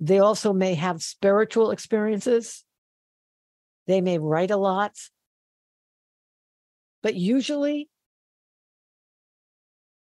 they 0.00 0.18
also 0.18 0.52
may 0.52 0.74
have 0.74 1.02
spiritual 1.02 1.70
experiences. 1.70 2.64
They 3.86 4.00
may 4.00 4.18
write 4.18 4.50
a 4.50 4.56
lot. 4.56 4.92
But 7.02 7.14
usually 7.14 7.88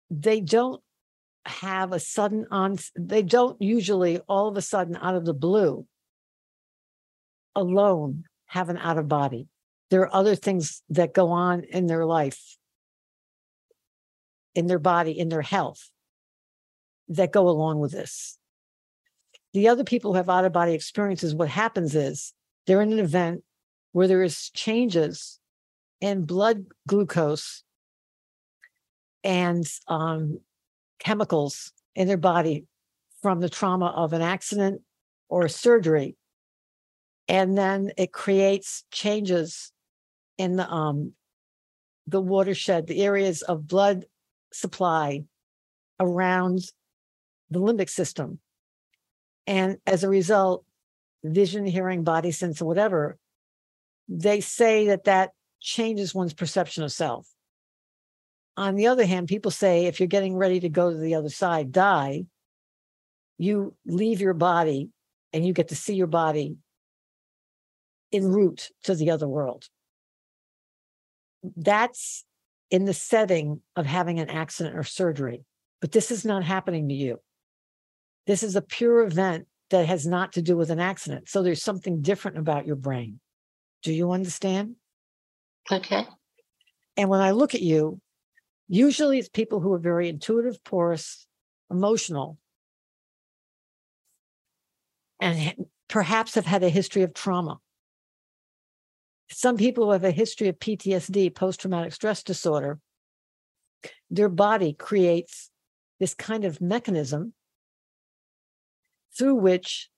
they 0.10 0.42
don't 0.42 0.82
have 1.46 1.94
a 1.94 2.00
sudden 2.00 2.46
on 2.52 2.78
they 2.98 3.24
don't 3.24 3.60
usually 3.62 4.20
all 4.28 4.48
of 4.48 4.58
a 4.58 4.62
sudden 4.62 4.96
out 5.02 5.16
of 5.16 5.26
the 5.26 5.34
blue 5.34 5.86
alone 7.56 8.26
have 8.46 8.70
an 8.70 8.78
out 8.78 8.98
of 8.98 9.08
body 9.08 9.48
there 9.90 10.02
are 10.02 10.16
other 10.16 10.36
things 10.36 10.82
that 10.90 11.14
go 11.14 11.30
on 11.30 11.64
in 11.64 11.88
their 11.88 12.06
life 12.06 12.58
in 14.56 14.68
their 14.68 14.80
body 14.80 15.18
in 15.18 15.30
their 15.30 15.42
health 15.42 15.90
that 17.08 17.32
go 17.32 17.48
along 17.48 17.80
with 17.80 17.92
this 17.92 18.38
the 19.54 19.68
other 19.68 19.84
people 19.84 20.12
who 20.12 20.18
have 20.18 20.30
out 20.30 20.46
of 20.46 20.54
body 20.54 20.74
experiences 20.74 21.34
what 21.34 21.50
happens 21.50 21.96
is 21.96 22.34
they're 22.66 22.82
in 22.82 22.94
an 22.94 23.00
event 23.00 23.44
where 23.92 24.08
there 24.08 24.24
is 24.24 24.50
changes 24.52 25.40
in 26.02 26.26
blood 26.26 26.66
glucose 26.88 27.64
and 29.24 29.66
um, 29.88 30.40
chemicals 31.00 31.72
in 31.96 32.08
their 32.08 32.18
body 32.18 32.66
from 33.22 33.40
the 33.40 33.50
trauma 33.50 33.88
of 33.88 34.14
an 34.14 34.22
accident 34.22 34.82
or 35.28 35.48
surgery. 35.48 36.16
And 37.28 37.58
then 37.58 37.92
it 37.98 38.12
creates 38.12 38.86
changes 38.92 39.72
in 40.40 40.56
the 40.56 40.68
um, 40.68 41.14
the 42.08 42.22
watershed, 42.22 42.88
the 42.88 43.04
areas 43.04 43.44
of 43.44 43.68
blood 43.68 44.06
supply 44.52 45.26
around 46.00 46.64
the 47.52 47.60
limbic 47.60 47.90
system. 47.90 48.40
And 49.46 49.78
as 49.86 50.04
a 50.04 50.10
result, 50.10 50.64
vision, 51.24 51.66
hearing, 51.68 52.04
body 52.04 52.32
sense, 52.32 52.62
or 52.62 52.66
whatever, 52.66 53.18
they 54.08 54.42
say 54.42 54.88
that 54.88 55.04
that 55.04 55.32
changes 55.60 56.16
one's 56.16 56.34
perception 56.34 56.84
of 56.84 56.92
self. 56.92 57.28
On 58.58 58.76
the 58.76 58.88
other 58.88 59.06
hand, 59.06 59.28
people 59.28 59.52
say 59.52 59.86
if 59.86 60.00
you're 60.00 60.08
getting 60.08 60.36
ready 60.36 60.60
to 60.62 60.70
go 60.70 60.90
to 60.90 60.98
the 60.98 61.16
other 61.16 61.30
side, 61.30 61.72
die, 61.72 62.26
you 63.38 63.76
leave 63.86 64.20
your 64.20 64.34
body 64.34 64.90
and 65.32 65.46
you 65.46 65.54
get 65.54 65.68
to 65.70 65.76
see 65.76 65.96
your 65.96 66.08
body 66.08 66.58
en 68.12 68.26
route 68.26 68.70
to 68.84 68.96
the 68.96 69.12
other 69.12 69.28
world. 69.28 69.70
That's 71.56 72.26
in 72.72 72.86
the 72.86 72.94
setting 72.94 73.62
of 73.76 73.86
having 73.86 74.20
an 74.20 74.30
accident 74.30 74.78
or 74.78 74.84
surgery. 74.84 75.44
But 75.82 75.92
this 75.92 76.12
is 76.12 76.26
not 76.26 76.44
happening 76.44 76.90
to 76.90 76.94
you. 76.94 77.20
This 78.28 78.44
is 78.44 78.56
a 78.56 78.62
pure 78.62 79.02
event 79.02 79.48
that 79.70 79.88
has 79.88 80.06
not 80.06 80.34
to 80.34 80.42
do 80.42 80.58
with 80.58 80.70
an 80.70 80.80
accident. 80.80 81.30
So 81.30 81.42
there's 81.42 81.64
something 81.64 82.02
different 82.02 82.38
about 82.38 82.66
your 82.66 82.76
brain. 82.76 83.20
Do 83.84 83.94
you 83.94 84.12
understand? 84.12 84.76
Okay. 85.72 86.06
And 86.98 87.10
when 87.10 87.22
I 87.22 87.32
look 87.32 87.56
at 87.56 87.62
you, 87.62 88.02
usually 88.68 89.20
it's 89.20 89.30
people 89.30 89.62
who 89.62 89.74
are 89.74 89.80
very 89.80 90.10
intuitive, 90.10 90.64
porous, 90.64 91.28
emotional, 91.72 92.38
and 95.20 95.66
perhaps 95.88 96.36
have 96.36 96.46
had 96.46 96.64
a 96.64 96.70
history 96.70 97.04
of 97.04 97.14
trauma. 97.14 97.60
Some 99.32 99.58
people 99.58 99.86
who 99.86 99.92
have 99.92 100.04
a 100.04 100.12
history 100.12 100.48
of 100.48 100.60
PTSD, 100.60 101.34
post 101.36 101.62
traumatic 101.62 101.94
stress 101.94 102.24
disorder, 102.24 102.80
their 104.10 104.30
body 104.30 104.74
creates 104.74 105.52
this 106.00 106.14
kind 106.14 106.46
of 106.46 106.62
mechanism 106.62 107.34
through 109.18 109.36
which 109.36 109.90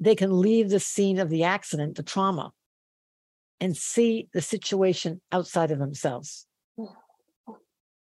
they 0.00 0.14
can 0.14 0.40
leave 0.40 0.70
the 0.70 0.80
scene 0.80 1.18
of 1.18 1.30
the 1.30 1.44
accident, 1.44 1.96
the 1.96 2.02
trauma, 2.02 2.52
and 3.60 3.76
see 3.76 4.28
the 4.32 4.42
situation 4.42 5.20
outside 5.32 5.70
of 5.70 5.78
themselves. 5.78 6.46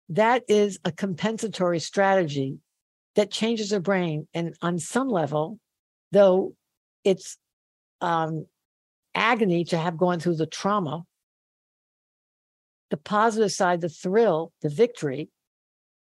That 0.10 0.43
is 0.47 0.79
a 0.83 0.91
compensatory 0.91 1.79
strategy 1.79 2.57
that 3.15 3.31
changes 3.31 3.69
their 3.69 3.79
brain. 3.79 4.27
And 4.33 4.55
on 4.62 4.79
some 4.79 5.07
level, 5.07 5.60
though 6.12 6.55
it's 7.03 7.38
um, 8.01 8.45
agony 9.17 9.65
to 9.65 9.77
have 9.77 9.97
gone 9.97 10.19
through 10.19 10.36
the 10.36 10.45
trauma, 10.45 11.03
the 12.89 12.97
positive 12.97 13.51
side, 13.51 13.82
the 13.82 13.89
thrill, 13.89 14.53
the 14.62 14.69
victory, 14.69 15.30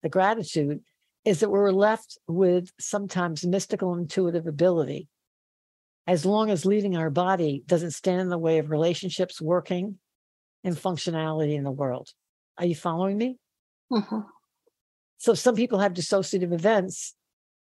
the 0.02 0.10
gratitude 0.10 0.80
is 1.26 1.42
that 1.42 1.52
we're 1.52 1.72
left 1.72 2.18
with 2.28 2.72
sometimes 2.80 3.46
mystical 3.46 3.94
intuitive 3.94 4.48
ability 4.48 5.08
as 6.08 6.26
long 6.26 6.50
as 6.50 6.66
leaving 6.66 6.98
our 6.98 7.12
body 7.12 7.64
doesn't 7.68 7.92
stand 7.92 8.22
in 8.22 8.30
the 8.30 8.38
way 8.38 8.58
of 8.58 8.72
relationships 8.72 9.40
working 9.40 10.00
and 10.64 10.76
functionality 10.76 11.56
in 11.56 11.64
the 11.64 11.72
world. 11.72 12.10
Are 12.58 12.66
you 12.66 12.76
following 12.76 13.18
me? 13.18 13.38
Mm-hmm. 13.92 14.22
So 15.20 15.34
some 15.36 15.56
people 15.56 15.80
have 15.80 15.94
dissociative 15.94 16.52
events 16.52 17.14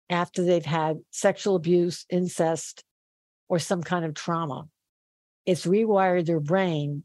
after 0.10 0.44
they've 0.44 0.66
had 0.66 0.98
sexual 1.12 1.56
abuse, 1.56 2.06
incest, 2.10 2.84
or 3.48 3.60
some 3.60 3.82
kind 3.82 4.04
of 4.04 4.14
trauma. 4.14 4.68
It's 5.46 5.66
rewired 5.66 6.26
their 6.26 6.40
brain 6.40 7.04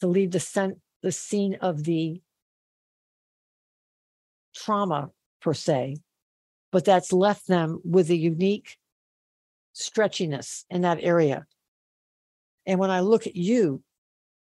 to 0.00 0.06
leave 0.06 0.32
the, 0.32 0.40
sen- 0.40 0.80
the 1.02 1.12
scene 1.12 1.56
of 1.60 1.84
the 1.84 2.20
trauma 4.54 5.10
per 5.40 5.54
se, 5.54 5.96
but 6.70 6.84
that's 6.84 7.12
left 7.12 7.46
them 7.46 7.80
with 7.84 8.10
a 8.10 8.16
unique 8.16 8.76
stretchiness 9.74 10.64
in 10.70 10.82
that 10.82 10.98
area. 11.00 11.46
And 12.66 12.78
when 12.78 12.90
I 12.90 13.00
look 13.00 13.26
at 13.26 13.36
you, 13.36 13.82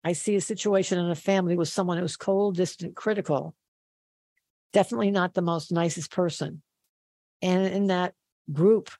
I 0.04 0.12
see 0.12 0.36
a 0.36 0.40
situation 0.40 0.98
in 0.98 1.10
a 1.10 1.16
family 1.16 1.56
with 1.56 1.68
someone 1.68 1.98
who's 1.98 2.16
cold, 2.16 2.56
distant, 2.56 2.94
critical, 2.94 3.56
definitely 4.72 5.10
not 5.10 5.34
the 5.34 5.42
most 5.42 5.72
nicest 5.72 6.10
person. 6.10 6.62
And 7.42 7.66
in 7.66 7.86
that 7.88 8.14
group, 8.52 8.90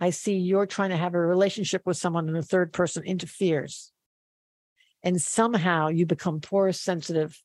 I 0.00 0.10
see 0.10 0.36
you're 0.36 0.66
trying 0.66 0.90
to 0.90 0.96
have 0.96 1.14
a 1.14 1.20
relationship 1.20 1.82
with 1.84 1.96
someone 1.96 2.28
and 2.28 2.36
a 2.36 2.42
third 2.42 2.72
person 2.72 3.02
interferes. 3.04 3.92
And 5.02 5.20
somehow 5.20 5.88
you 5.88 6.06
become 6.06 6.40
porous, 6.40 6.80
sensitive 6.80 7.42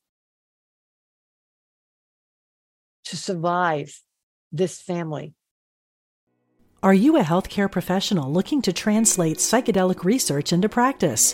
to 3.05 3.17
survive 3.17 4.01
this 4.51 4.81
family 4.81 5.33
are 6.83 6.93
you 6.93 7.17
a 7.17 7.21
healthcare 7.21 7.71
professional 7.71 8.29
looking 8.29 8.61
to 8.63 8.73
translate 8.73 9.37
psychedelic 9.37 10.03
research 10.03 10.51
into 10.51 10.67
practice? 10.67 11.33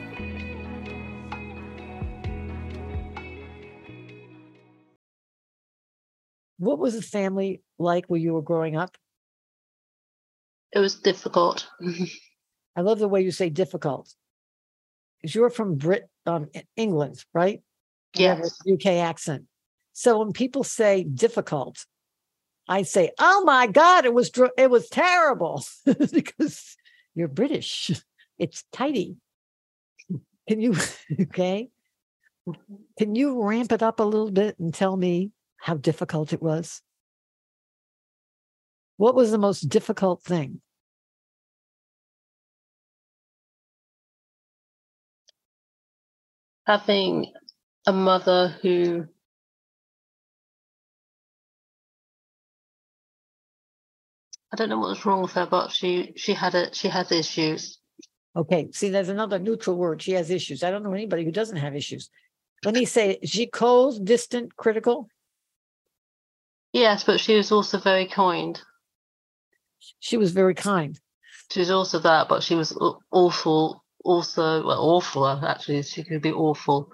What 6.61 6.77
was 6.77 6.93
the 6.93 7.01
family 7.01 7.63
like 7.79 8.05
when 8.05 8.21
you 8.21 8.33
were 8.33 8.43
growing 8.43 8.77
up? 8.77 8.95
It 10.71 10.77
was 10.77 10.93
difficult. 10.93 11.67
I 12.75 12.81
love 12.81 12.99
the 12.99 13.07
way 13.07 13.21
you 13.21 13.31
say 13.31 13.49
difficult. 13.49 14.13
Because 15.17 15.33
you're 15.33 15.49
from 15.49 15.77
Brit 15.77 16.07
um, 16.27 16.49
England, 16.75 17.25
right? 17.33 17.63
Yes. 18.13 18.59
UK 18.71 18.85
accent. 18.85 19.45
So 19.93 20.19
when 20.19 20.33
people 20.33 20.63
say 20.63 21.03
difficult, 21.03 21.83
I 22.67 22.83
say, 22.83 23.09
"Oh 23.17 23.43
my 23.43 23.65
God, 23.65 24.05
it 24.05 24.13
was 24.13 24.29
it 24.55 24.69
was 24.69 24.87
terrible," 24.87 25.63
because 26.13 26.77
you're 27.15 27.27
British. 27.27 27.89
It's 28.37 28.65
tidy. 28.71 29.17
Can 30.47 30.61
you 30.61 30.75
okay? 31.21 31.71
Can 32.99 33.15
you 33.15 33.41
ramp 33.41 33.71
it 33.71 33.81
up 33.81 33.99
a 33.99 34.03
little 34.03 34.29
bit 34.29 34.59
and 34.59 34.71
tell 34.71 34.95
me 34.95 35.31
how 35.61 35.75
difficult 35.75 36.33
it 36.33 36.41
was? 36.41 36.81
What 38.97 39.13
was 39.13 39.29
the 39.29 39.37
most 39.37 39.69
difficult 39.69 40.23
thing? 40.23 40.59
Having 46.65 47.31
a 47.85 47.93
mother 47.93 48.55
who 48.61 49.05
I 54.51 54.57
don't 54.57 54.69
know 54.69 54.79
what 54.79 54.89
was 54.89 55.05
wrong 55.05 55.21
with 55.21 55.31
her, 55.33 55.45
but 55.45 55.71
she 55.71 56.13
she 56.15 56.33
had 56.33 56.55
a 56.55 56.73
she 56.73 56.87
had 56.87 57.11
issues. 57.11 57.79
Okay, 58.35 58.69
see, 58.71 58.89
there's 58.89 59.09
another 59.09 59.37
neutral 59.37 59.75
word. 59.75 60.01
She 60.01 60.13
has 60.13 60.31
issues. 60.31 60.63
I 60.63 60.71
don't 60.71 60.83
know 60.83 60.93
anybody 60.93 61.23
who 61.23 61.31
doesn't 61.31 61.57
have 61.57 61.75
issues. 61.75 62.09
Let 62.65 62.75
me 62.75 62.85
say, 62.85 63.19
she 63.23 63.47
cold, 63.47 64.05
distant, 64.05 64.55
critical. 64.55 65.07
Yes, 66.73 67.03
but 67.03 67.19
she 67.19 67.35
was 67.35 67.51
also 67.51 67.79
very 67.79 68.05
kind. 68.05 68.61
She 69.99 70.17
was 70.17 70.31
very 70.31 70.55
kind. 70.55 70.99
She 71.51 71.59
was 71.59 71.71
also 71.71 71.99
that, 71.99 72.29
but 72.29 72.43
she 72.43 72.55
was 72.55 72.77
awful. 73.11 73.83
Also, 74.03 74.65
well, 74.65 74.79
awful. 74.79 75.27
Actually, 75.27 75.83
she 75.83 76.03
could 76.03 76.21
be 76.21 76.31
awful. 76.31 76.91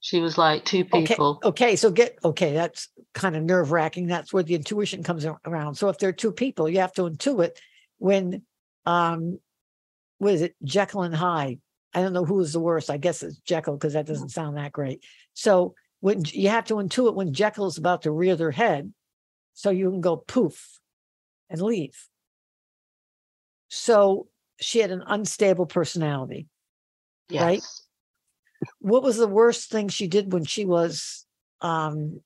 She 0.00 0.20
was 0.20 0.36
like 0.36 0.66
two 0.66 0.84
people. 0.84 1.40
Okay, 1.42 1.48
okay 1.48 1.76
so 1.76 1.90
get 1.90 2.18
okay. 2.22 2.52
That's 2.52 2.88
kind 3.14 3.34
of 3.34 3.42
nerve 3.42 3.72
wracking. 3.72 4.06
That's 4.06 4.32
where 4.32 4.42
the 4.42 4.54
intuition 4.54 5.02
comes 5.02 5.24
around. 5.46 5.76
So 5.76 5.88
if 5.88 5.98
there 5.98 6.10
are 6.10 6.12
two 6.12 6.32
people, 6.32 6.68
you 6.68 6.80
have 6.80 6.92
to 6.94 7.02
intuit 7.02 7.52
when, 7.96 8.42
um, 8.84 9.38
what 10.18 10.34
is 10.34 10.42
it, 10.42 10.54
Jekyll 10.62 11.02
and 11.02 11.14
Hyde? 11.14 11.60
I 11.94 12.02
don't 12.02 12.12
know 12.12 12.26
who 12.26 12.40
is 12.40 12.52
the 12.52 12.60
worst. 12.60 12.90
I 12.90 12.98
guess 12.98 13.22
it's 13.22 13.38
Jekyll 13.38 13.74
because 13.74 13.94
that 13.94 14.06
doesn't 14.06 14.28
sound 14.28 14.58
that 14.58 14.72
great. 14.72 15.02
So 15.32 15.74
when 16.00 16.22
you 16.26 16.50
have 16.50 16.66
to 16.66 16.74
intuit 16.74 17.14
when 17.14 17.32
Jekyll 17.32 17.66
is 17.66 17.78
about 17.78 18.02
to 18.02 18.10
rear 18.10 18.36
their 18.36 18.50
head, 18.50 18.92
so 19.54 19.70
you 19.70 19.90
can 19.90 20.00
go 20.00 20.16
poof 20.16 20.78
and 21.48 21.62
leave. 21.62 22.08
So 23.68 24.28
she 24.60 24.80
had 24.80 24.90
an 24.90 25.02
unstable 25.06 25.66
personality, 25.66 26.48
yes. 27.28 27.42
right? 27.42 27.62
What 28.80 29.02
was 29.02 29.16
the 29.16 29.28
worst 29.28 29.70
thing 29.70 29.88
she 29.88 30.06
did 30.06 30.32
when 30.32 30.44
she 30.44 30.64
was 30.64 31.26
um, 31.60 32.20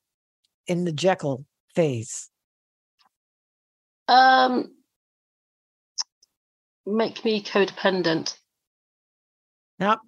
in 0.67 0.85
the 0.85 0.91
Jekyll 0.91 1.45
phase? 1.75 2.29
Um, 4.07 4.73
make 6.85 7.23
me 7.23 7.43
codependent. 7.43 8.35
Now, 9.79 9.99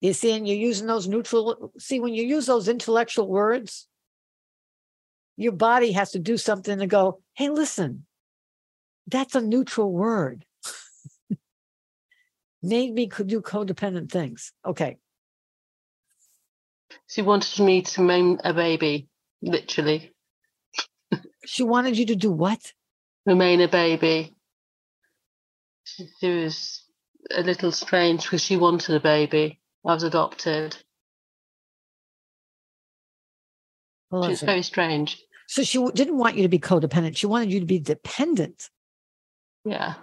you 0.00 0.12
see, 0.12 0.32
and 0.32 0.46
you're 0.46 0.56
using 0.56 0.86
those 0.86 1.08
neutral. 1.08 1.72
See, 1.78 1.98
when 1.98 2.14
you 2.14 2.24
use 2.24 2.46
those 2.46 2.68
intellectual 2.68 3.26
words, 3.26 3.87
your 5.38 5.52
body 5.52 5.92
has 5.92 6.10
to 6.10 6.18
do 6.18 6.36
something 6.36 6.78
to 6.80 6.86
go, 6.86 7.20
hey, 7.34 7.48
listen, 7.48 8.04
that's 9.06 9.34
a 9.34 9.40
neutral 9.40 9.90
word. 9.90 10.44
Made 12.62 12.92
me 12.92 13.06
could 13.06 13.28
do 13.28 13.40
codependent 13.40 14.10
things. 14.10 14.52
Okay. 14.66 14.98
She 17.06 17.22
wanted 17.22 17.64
me 17.64 17.82
to 17.82 18.02
maim 18.02 18.40
a 18.44 18.52
baby, 18.52 19.08
literally. 19.40 20.12
she 21.46 21.62
wanted 21.62 21.96
you 21.96 22.04
to 22.06 22.16
do 22.16 22.30
what? 22.30 22.72
remain 23.28 23.60
a 23.60 23.68
baby. 23.68 24.34
She, 25.84 26.08
she 26.18 26.30
was 26.30 26.82
a 27.30 27.42
little 27.42 27.72
strange 27.72 28.22
because 28.22 28.42
she 28.42 28.56
wanted 28.56 28.94
a 28.94 29.00
baby. 29.00 29.60
I 29.86 29.94
was 29.94 30.02
adopted. 30.02 30.76
She's 34.24 34.40
very 34.40 34.62
strange. 34.62 35.22
So 35.48 35.62
she 35.62 35.82
didn't 35.92 36.18
want 36.18 36.36
you 36.36 36.42
to 36.42 36.48
be 36.48 36.58
codependent. 36.58 37.16
She 37.16 37.26
wanted 37.26 37.50
you 37.50 37.60
to 37.60 37.66
be 37.66 37.78
dependent. 37.78 38.68
Yeah. 39.64 39.94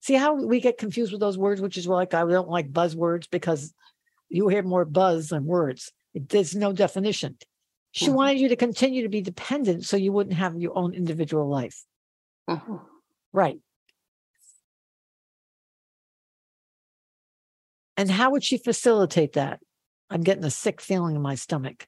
See 0.00 0.14
how 0.14 0.34
we 0.34 0.60
get 0.60 0.76
confused 0.76 1.12
with 1.12 1.20
those 1.20 1.38
words, 1.38 1.60
which 1.60 1.76
is 1.76 1.86
like 1.86 2.14
I 2.14 2.24
don't 2.26 2.48
like 2.48 2.72
buzzwords 2.72 3.30
because 3.30 3.72
you 4.28 4.48
hear 4.48 4.64
more 4.64 4.84
buzz 4.84 5.28
than 5.28 5.44
words. 5.44 5.92
It, 6.14 6.28
there's 6.28 6.56
no 6.56 6.72
definition. 6.72 7.38
She 7.92 8.08
Mhm. 8.08 8.14
wanted 8.14 8.40
you 8.40 8.48
to 8.48 8.56
continue 8.56 9.02
to 9.02 9.08
be 9.08 9.22
dependent 9.22 9.84
so 9.84 9.96
you 9.96 10.12
wouldn't 10.12 10.36
have 10.36 10.58
your 10.58 10.76
own 10.76 10.94
individual 10.94 11.48
life. 11.48 11.84
Mhm. 12.50 12.84
Right. 13.32 13.60
And 17.96 18.10
how 18.10 18.30
would 18.32 18.42
she 18.42 18.58
facilitate 18.58 19.34
that? 19.34 19.60
I'm 20.10 20.22
getting 20.22 20.44
a 20.44 20.50
sick 20.50 20.80
feeling 20.80 21.14
in 21.14 21.22
my 21.22 21.36
stomach. 21.36 21.86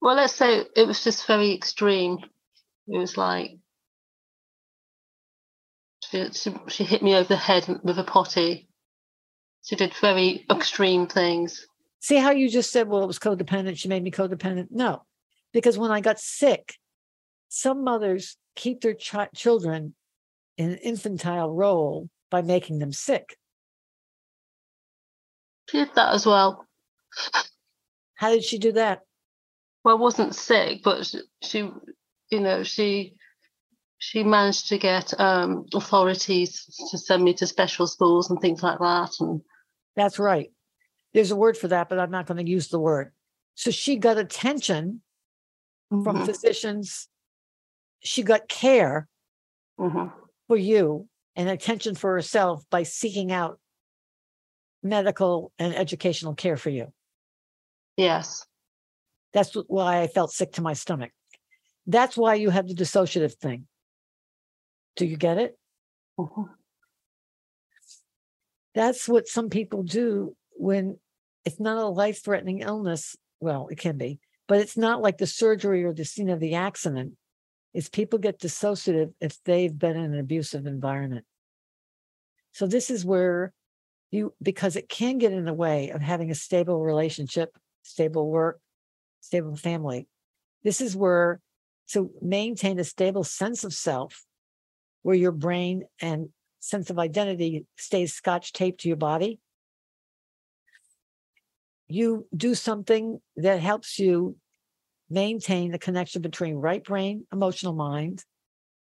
Well, 0.00 0.16
let's 0.16 0.34
say 0.34 0.64
it 0.76 0.86
was 0.86 1.04
just 1.04 1.26
very 1.26 1.52
extreme. 1.52 2.18
It 2.88 2.98
was 2.98 3.16
like 3.16 3.58
she, 6.10 6.32
she, 6.32 6.54
she 6.68 6.84
hit 6.84 7.02
me 7.02 7.14
over 7.14 7.28
the 7.28 7.36
head 7.36 7.68
with 7.82 7.98
a 7.98 8.04
potty. 8.04 8.68
She 9.62 9.76
did 9.76 9.92
very 10.00 10.46
extreme 10.50 11.06
things. 11.06 11.66
See 12.00 12.16
how 12.16 12.30
you 12.30 12.48
just 12.48 12.72
said, 12.72 12.88
well, 12.88 13.02
it 13.02 13.06
was 13.06 13.18
codependent. 13.18 13.76
She 13.76 13.88
made 13.88 14.02
me 14.02 14.10
codependent. 14.10 14.68
No, 14.70 15.04
because 15.52 15.76
when 15.76 15.90
I 15.90 16.00
got 16.00 16.18
sick, 16.18 16.76
some 17.48 17.84
mothers 17.84 18.36
keep 18.56 18.80
their 18.80 18.94
chi- 18.94 19.28
children 19.34 19.94
in 20.56 20.70
an 20.70 20.78
infantile 20.78 21.50
role 21.50 22.08
by 22.30 22.40
making 22.40 22.78
them 22.78 22.92
sick. 22.92 23.36
She 25.68 25.78
did 25.78 25.90
that 25.94 26.14
as 26.14 26.24
well. 26.24 26.66
How 28.14 28.30
did 28.30 28.44
she 28.44 28.58
do 28.58 28.72
that? 28.72 29.02
Well, 29.84 29.96
I 29.96 29.98
wasn't 29.98 30.34
sick, 30.34 30.82
but 30.82 31.12
she, 31.42 31.70
you 32.30 32.40
know, 32.40 32.62
she 32.62 33.14
she 33.98 34.24
managed 34.24 34.68
to 34.68 34.78
get 34.78 35.18
um, 35.20 35.66
authorities 35.74 36.64
to 36.90 36.98
send 36.98 37.22
me 37.22 37.34
to 37.34 37.46
special 37.46 37.86
schools 37.86 38.30
and 38.30 38.40
things 38.40 38.62
like 38.62 38.78
that. 38.78 39.10
And 39.20 39.42
That's 39.94 40.18
right. 40.18 40.50
There's 41.12 41.30
a 41.30 41.36
word 41.36 41.56
for 41.56 41.68
that, 41.68 41.88
but 41.88 41.98
I'm 41.98 42.10
not 42.10 42.26
going 42.26 42.44
to 42.44 42.50
use 42.50 42.68
the 42.68 42.80
word. 42.80 43.12
So 43.56 43.70
she 43.70 43.96
got 43.96 44.16
attention 44.16 45.02
from 45.90 46.16
Mhm, 46.16 46.24
physicians. 46.24 47.08
She 48.02 48.22
got 48.22 48.48
care 48.48 49.06
mhm. 49.78 50.12
for 50.48 50.56
you 50.56 51.08
and 51.36 51.48
attention 51.48 51.94
for 51.94 52.14
herself 52.14 52.64
by 52.70 52.84
seeking 52.84 53.32
out 53.32 53.58
medical 54.82 55.52
and 55.58 55.74
educational 55.74 56.34
care 56.34 56.56
for 56.56 56.70
you. 56.70 56.92
yes, 57.96 58.46
That's 59.32 59.54
why 59.68 60.00
I 60.00 60.06
felt 60.06 60.32
sick 60.32 60.52
to 60.52 60.62
my 60.62 60.72
stomach. 60.72 61.12
That's 61.86 62.16
why 62.16 62.34
you 62.34 62.50
have 62.50 62.68
the 62.68 62.74
dissociative 62.74 63.34
thing. 63.34 63.66
Do 64.96 65.06
you 65.06 65.16
get 65.16 65.38
it? 65.38 65.58
Mhm. 66.18 66.50
That's 68.74 69.08
what 69.08 69.26
some 69.26 69.48
people 69.48 69.82
do 69.82 70.36
when 70.52 70.98
it's 71.44 71.60
not 71.60 71.78
a 71.78 71.86
life 71.88 72.22
threatening 72.22 72.60
illness. 72.60 73.16
Well, 73.40 73.68
it 73.68 73.78
can 73.78 73.96
be, 73.96 74.20
but 74.46 74.60
it's 74.60 74.76
not 74.76 75.00
like 75.00 75.18
the 75.18 75.26
surgery 75.26 75.84
or 75.84 75.92
the 75.92 76.04
scene 76.04 76.28
of 76.28 76.40
the 76.40 76.54
accident. 76.54 77.16
Is 77.72 77.88
people 77.88 78.18
get 78.18 78.40
dissociative 78.40 79.14
if 79.20 79.38
they've 79.44 79.76
been 79.76 79.96
in 79.96 80.12
an 80.12 80.18
abusive 80.18 80.66
environment. 80.66 81.24
So 82.52 82.66
this 82.66 82.90
is 82.90 83.04
where 83.04 83.52
you, 84.10 84.34
because 84.42 84.74
it 84.74 84.88
can 84.88 85.18
get 85.18 85.32
in 85.32 85.44
the 85.44 85.54
way 85.54 85.90
of 85.90 86.00
having 86.00 86.32
a 86.32 86.34
stable 86.34 86.80
relationship, 86.80 87.56
stable 87.82 88.28
work, 88.28 88.60
stable 89.20 89.56
family. 89.56 90.06
This 90.62 90.80
is 90.80 90.96
where 90.96 91.40
to 91.92 92.10
maintain 92.20 92.78
a 92.78 92.84
stable 92.84 93.24
sense 93.24 93.64
of 93.64 93.74
self, 93.74 94.24
where 95.02 95.16
your 95.16 95.32
brain 95.32 95.84
and 96.00 96.28
sense 96.60 96.90
of 96.90 96.98
identity 96.98 97.66
stays 97.76 98.12
scotch 98.12 98.52
taped 98.52 98.80
to 98.82 98.88
your 98.88 98.96
body. 98.96 99.40
You 101.88 102.26
do 102.36 102.54
something 102.54 103.20
that 103.36 103.60
helps 103.60 103.98
you 103.98 104.36
maintain 105.08 105.72
the 105.72 105.78
connection 105.78 106.22
between 106.22 106.54
right 106.54 106.84
brain, 106.84 107.26
emotional 107.32 107.72
mind, 107.72 108.24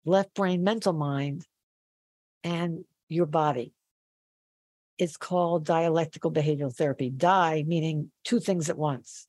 left 0.05 0.33
brain, 0.35 0.63
mental 0.63 0.93
mind, 0.93 1.45
and 2.43 2.83
your 3.09 3.25
body. 3.25 3.73
It's 4.97 5.17
called 5.17 5.65
dialectical 5.65 6.31
behavioral 6.31 6.75
therapy. 6.75 7.09
Di 7.09 7.63
meaning 7.65 8.11
two 8.23 8.39
things 8.39 8.69
at 8.69 8.77
once. 8.77 9.27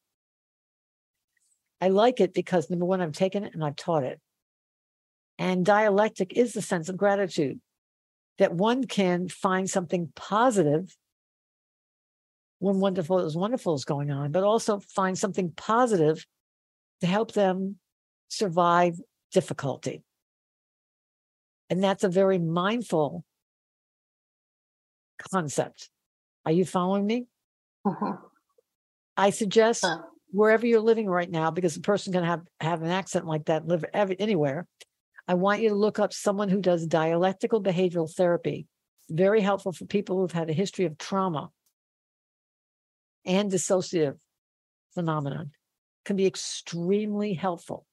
I 1.82 1.88
like 1.88 2.20
it 2.20 2.32
because 2.32 2.70
number 2.70 2.86
one, 2.86 3.00
I've 3.00 3.10
taken 3.10 3.42
it 3.42 3.54
and 3.54 3.64
I've 3.64 3.74
taught 3.74 4.04
it. 4.04 4.20
And 5.36 5.66
dialectic 5.66 6.32
is 6.32 6.52
the 6.52 6.62
sense 6.62 6.88
of 6.88 6.96
gratitude 6.96 7.60
that 8.38 8.54
one 8.54 8.84
can 8.84 9.28
find 9.28 9.68
something 9.68 10.12
positive 10.14 10.96
when 12.60 12.78
wonderful 12.78 13.18
is 13.18 13.36
wonderful 13.36 13.74
is 13.74 13.84
going 13.84 14.12
on, 14.12 14.30
but 14.30 14.44
also 14.44 14.78
find 14.94 15.18
something 15.18 15.50
positive 15.56 16.24
to 17.00 17.08
help 17.08 17.32
them 17.32 17.80
survive 18.28 19.00
difficulty. 19.32 20.04
And 21.68 21.82
that's 21.82 22.04
a 22.04 22.08
very 22.08 22.38
mindful 22.38 23.24
concept. 25.32 25.90
Are 26.46 26.52
you 26.52 26.64
following 26.64 27.06
me? 27.06 27.26
Mhm. 27.84 28.20
I 29.16 29.30
suggest 29.30 29.84
Uh, 29.84 30.02
wherever 30.32 30.66
you're 30.66 30.80
living 30.80 31.06
right 31.06 31.30
now, 31.30 31.50
because 31.50 31.76
a 31.76 31.80
person 31.80 32.12
can 32.12 32.24
have 32.24 32.42
have 32.60 32.82
an 32.82 32.90
accent 32.90 33.26
like 33.26 33.44
that, 33.44 33.66
live 33.66 33.84
every, 33.94 34.18
anywhere. 34.18 34.66
I 35.28 35.34
want 35.34 35.62
you 35.62 35.68
to 35.68 35.74
look 35.74 35.98
up 35.98 36.12
someone 36.12 36.48
who 36.48 36.60
does 36.60 36.86
dialectical 36.86 37.62
behavioral 37.62 38.12
therapy. 38.12 38.66
Very 39.08 39.40
helpful 39.40 39.72
for 39.72 39.84
people 39.84 40.18
who've 40.18 40.32
had 40.32 40.50
a 40.50 40.54
history 40.54 40.84
of 40.86 40.98
trauma 40.98 41.50
and 43.24 43.52
dissociative 43.52 44.16
phenomenon. 44.94 45.52
Can 46.04 46.16
be 46.16 46.26
extremely 46.26 47.34
helpful. 47.34 47.86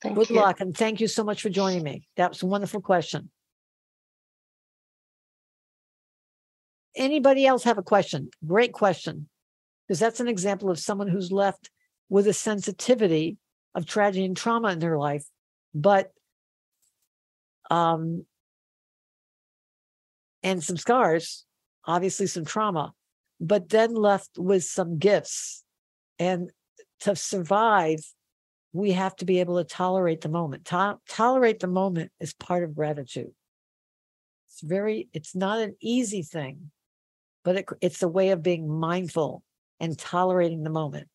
Thank 0.00 0.16
Good 0.16 0.30
you. 0.30 0.36
luck 0.36 0.60
and 0.60 0.74
thank 0.74 1.00
you 1.00 1.08
so 1.08 1.22
much 1.22 1.42
for 1.42 1.50
joining 1.50 1.82
me. 1.82 2.08
That 2.16 2.30
was 2.30 2.42
a 2.42 2.46
wonderful 2.46 2.80
question. 2.80 3.30
Anybody 6.96 7.46
else 7.46 7.64
have 7.64 7.78
a 7.78 7.82
question? 7.82 8.30
Great 8.46 8.72
question. 8.72 9.28
Because 9.86 10.00
that's 10.00 10.20
an 10.20 10.28
example 10.28 10.70
of 10.70 10.78
someone 10.78 11.08
who's 11.08 11.32
left 11.32 11.70
with 12.08 12.26
a 12.26 12.32
sensitivity 12.32 13.38
of 13.74 13.86
tragedy 13.86 14.24
and 14.24 14.36
trauma 14.36 14.68
in 14.68 14.78
their 14.78 14.98
life, 14.98 15.24
but 15.74 16.12
um 17.70 18.24
and 20.42 20.62
some 20.62 20.76
scars, 20.76 21.44
obviously 21.86 22.26
some 22.26 22.44
trauma, 22.44 22.92
but 23.40 23.68
then 23.68 23.94
left 23.94 24.30
with 24.36 24.64
some 24.64 24.98
gifts. 24.98 25.64
And 26.18 26.50
to 27.00 27.16
survive, 27.16 28.00
we 28.72 28.92
have 28.92 29.14
to 29.16 29.24
be 29.24 29.40
able 29.40 29.58
to 29.58 29.64
tolerate 29.64 30.20
the 30.20 30.28
moment. 30.28 30.66
To- 30.66 30.98
tolerate 31.08 31.60
the 31.60 31.66
moment 31.66 32.10
is 32.20 32.32
part 32.34 32.64
of 32.64 32.74
gratitude. 32.74 33.32
It's 34.48 34.60
very, 34.62 35.08
it's 35.12 35.34
not 35.34 35.60
an 35.60 35.76
easy 35.80 36.22
thing, 36.22 36.70
but 37.44 37.56
it, 37.56 37.66
it's 37.80 38.02
a 38.02 38.08
way 38.08 38.30
of 38.30 38.42
being 38.42 38.68
mindful 38.68 39.42
and 39.82 39.98
tolerating 39.98 40.62
the 40.62 40.70
moment. 40.70 41.08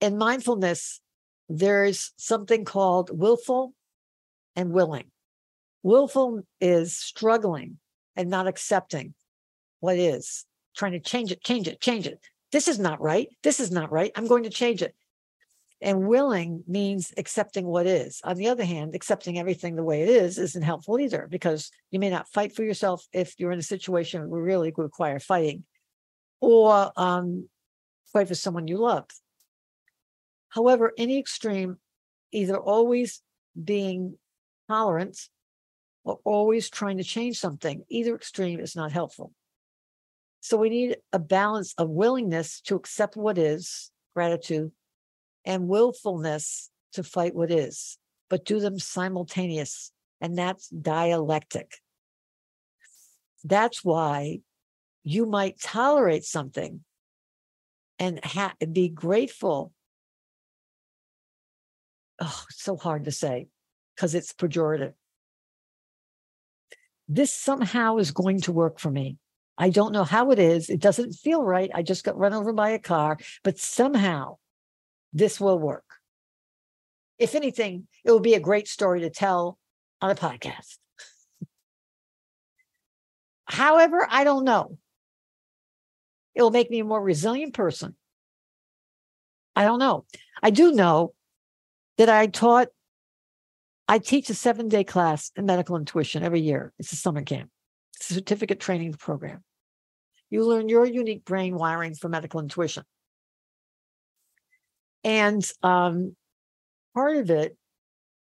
In 0.00 0.16
mindfulness, 0.16 1.00
there's 1.48 2.12
something 2.16 2.64
called 2.64 3.10
willful 3.12 3.74
and 4.56 4.72
willing. 4.72 5.10
Willful 5.82 6.42
is 6.60 6.96
struggling 6.96 7.78
and 8.16 8.30
not 8.30 8.48
accepting 8.48 9.14
what 9.80 9.98
is, 9.98 10.46
trying 10.74 10.92
to 10.92 11.00
change 11.00 11.30
it, 11.30 11.44
change 11.44 11.68
it, 11.68 11.80
change 11.80 12.06
it. 12.06 12.18
This 12.52 12.68
is 12.68 12.78
not 12.78 13.00
right. 13.00 13.28
This 13.42 13.60
is 13.60 13.70
not 13.70 13.92
right. 13.92 14.10
I'm 14.16 14.26
going 14.26 14.44
to 14.44 14.50
change 14.50 14.82
it. 14.82 14.94
And 15.82 16.06
willing 16.06 16.64
means 16.66 17.12
accepting 17.16 17.66
what 17.66 17.86
is. 17.86 18.20
On 18.24 18.36
the 18.36 18.48
other 18.48 18.64
hand, 18.64 18.94
accepting 18.94 19.38
everything 19.38 19.76
the 19.76 19.84
way 19.84 20.02
it 20.02 20.08
is 20.08 20.38
isn't 20.38 20.62
helpful 20.62 20.98
either 20.98 21.26
because 21.30 21.70
you 21.90 21.98
may 21.98 22.10
not 22.10 22.28
fight 22.28 22.54
for 22.54 22.64
yourself 22.64 23.06
if 23.12 23.34
you're 23.38 23.52
in 23.52 23.58
a 23.58 23.62
situation 23.62 24.28
where 24.28 24.42
really 24.42 24.72
require 24.76 25.18
fighting 25.18 25.64
or 26.40 26.92
um, 26.96 27.48
fight 28.12 28.28
for 28.28 28.34
someone 28.34 28.68
you 28.68 28.78
love. 28.78 29.06
However, 30.48 30.92
any 30.98 31.18
extreme, 31.18 31.78
either 32.32 32.56
always 32.56 33.22
being 33.62 34.16
tolerant 34.68 35.28
or 36.04 36.18
always 36.24 36.70
trying 36.70 36.98
to 36.98 37.04
change 37.04 37.38
something, 37.38 37.84
either 37.88 38.14
extreme 38.14 38.60
is 38.60 38.74
not 38.74 38.92
helpful. 38.92 39.32
So 40.40 40.56
we 40.56 40.70
need 40.70 40.96
a 41.12 41.18
balance 41.18 41.74
of 41.76 41.90
willingness 41.90 42.60
to 42.62 42.74
accept 42.74 43.16
what 43.16 43.36
is, 43.36 43.90
gratitude, 44.14 44.72
and 45.44 45.68
willfulness 45.68 46.70
to 46.94 47.02
fight 47.02 47.34
what 47.34 47.50
is, 47.50 47.98
but 48.28 48.44
do 48.44 48.58
them 48.58 48.78
simultaneous. 48.78 49.92
And 50.20 50.36
that's 50.36 50.68
dialectic. 50.68 51.76
That's 53.44 53.84
why 53.84 54.40
you 55.02 55.26
might 55.26 55.60
tolerate 55.60 56.24
something 56.24 56.84
and 57.98 58.24
ha- 58.24 58.54
be 58.72 58.88
grateful. 58.88 59.72
Oh, 62.20 62.44
so 62.50 62.76
hard 62.76 63.04
to 63.04 63.12
say 63.12 63.48
because 63.94 64.14
it's 64.14 64.32
pejorative. 64.32 64.94
This 67.08 67.32
somehow 67.32 67.96
is 67.96 68.12
going 68.12 68.40
to 68.42 68.52
work 68.52 68.78
for 68.78 68.90
me. 68.90 69.18
I 69.58 69.68
don't 69.68 69.92
know 69.92 70.04
how 70.04 70.30
it 70.30 70.38
is. 70.38 70.70
It 70.70 70.80
doesn't 70.80 71.12
feel 71.12 71.42
right. 71.42 71.70
I 71.74 71.82
just 71.82 72.04
got 72.04 72.16
run 72.16 72.32
over 72.32 72.52
by 72.52 72.70
a 72.70 72.78
car, 72.78 73.18
but 73.42 73.58
somehow 73.58 74.36
this 75.12 75.38
will 75.38 75.58
work. 75.58 75.84
If 77.18 77.34
anything, 77.34 77.86
it 78.04 78.10
will 78.10 78.20
be 78.20 78.34
a 78.34 78.40
great 78.40 78.68
story 78.68 79.00
to 79.00 79.10
tell 79.10 79.58
on 80.00 80.10
a 80.10 80.14
podcast. 80.14 80.78
However, 83.44 84.06
I 84.08 84.24
don't 84.24 84.44
know. 84.44 84.78
It 86.34 86.42
will 86.42 86.50
make 86.50 86.70
me 86.70 86.80
a 86.80 86.84
more 86.84 87.02
resilient 87.02 87.54
person. 87.54 87.96
I 89.56 89.64
don't 89.64 89.78
know. 89.78 90.04
I 90.42 90.50
do 90.50 90.72
know 90.72 91.12
that 91.98 92.08
I 92.08 92.26
taught, 92.26 92.68
I 93.88 93.98
teach 93.98 94.30
a 94.30 94.34
seven 94.34 94.68
day 94.68 94.84
class 94.84 95.32
in 95.36 95.46
medical 95.46 95.76
intuition 95.76 96.22
every 96.22 96.40
year. 96.40 96.72
It's 96.78 96.92
a 96.92 96.96
summer 96.96 97.22
camp, 97.22 97.50
it's 97.96 98.10
a 98.10 98.14
certificate 98.14 98.60
training 98.60 98.94
program. 98.94 99.42
You 100.30 100.46
learn 100.46 100.68
your 100.68 100.86
unique 100.86 101.24
brain 101.24 101.56
wiring 101.56 101.94
for 101.94 102.08
medical 102.08 102.40
intuition. 102.40 102.84
And 105.02 105.44
um, 105.62 106.14
part 106.94 107.16
of 107.16 107.30
it 107.30 107.56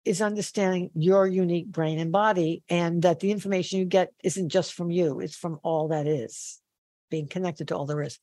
is 0.04 0.20
understanding 0.20 0.90
your 0.94 1.26
unique 1.26 1.66
brain 1.66 1.98
and 1.98 2.12
body, 2.12 2.62
and 2.68 3.00
that 3.02 3.20
the 3.20 3.30
information 3.30 3.78
you 3.78 3.86
get 3.86 4.12
isn't 4.22 4.50
just 4.50 4.74
from 4.74 4.90
you, 4.90 5.20
it's 5.20 5.36
from 5.36 5.58
all 5.62 5.88
that 5.88 6.06
is 6.06 6.60
being 7.10 7.28
connected 7.28 7.68
to 7.68 7.76
all 7.76 7.86
there 7.86 8.02
is. 8.02 8.18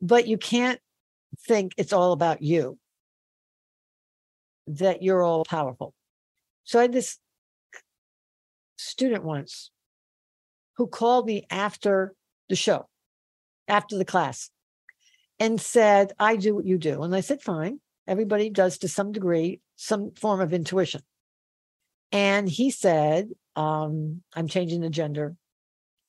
But 0.00 0.26
you 0.26 0.38
can't 0.38 0.80
think 1.46 1.72
it's 1.76 1.92
all 1.92 2.12
about 2.12 2.42
you, 2.42 2.78
that 4.66 5.02
you're 5.02 5.22
all 5.22 5.44
powerful. 5.44 5.94
So 6.64 6.78
I 6.78 6.82
had 6.82 6.92
this 6.92 7.18
student 8.76 9.24
once 9.24 9.70
who 10.76 10.86
called 10.86 11.26
me 11.26 11.46
after 11.50 12.14
the 12.48 12.56
show, 12.56 12.88
after 13.68 13.96
the 13.96 14.04
class, 14.04 14.50
and 15.38 15.60
said, 15.60 16.12
I 16.18 16.36
do 16.36 16.54
what 16.54 16.66
you 16.66 16.78
do. 16.78 17.02
And 17.02 17.14
I 17.14 17.20
said, 17.20 17.42
fine. 17.42 17.80
Everybody 18.06 18.50
does 18.50 18.78
to 18.78 18.88
some 18.88 19.12
degree 19.12 19.60
some 19.76 20.12
form 20.12 20.40
of 20.40 20.52
intuition. 20.52 21.00
And 22.12 22.48
he 22.48 22.70
said, 22.70 23.30
um, 23.56 24.22
I'm 24.34 24.46
changing 24.46 24.80
the 24.80 24.90
gender 24.90 25.34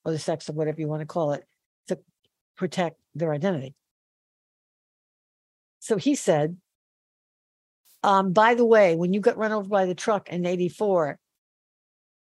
or 0.06 0.12
the 0.12 0.20
sex 0.20 0.50
or 0.50 0.54
whatever 0.54 0.80
you 0.80 0.88
want 0.88 1.02
to 1.02 1.08
call 1.08 1.34
it 1.34 1.44
to 1.88 1.98
protect 2.56 2.98
their 3.16 3.34
identity. 3.34 3.74
So 5.80 5.98
he 5.98 6.16
said, 6.16 6.58
um, 8.04 8.32
by 8.34 8.54
the 8.54 8.66
way, 8.66 8.96
when 8.96 9.14
you 9.14 9.20
got 9.20 9.38
run 9.38 9.52
over 9.52 9.68
by 9.68 9.86
the 9.86 9.96
truck 9.96 10.30
in 10.30 10.46
84, 10.46 11.18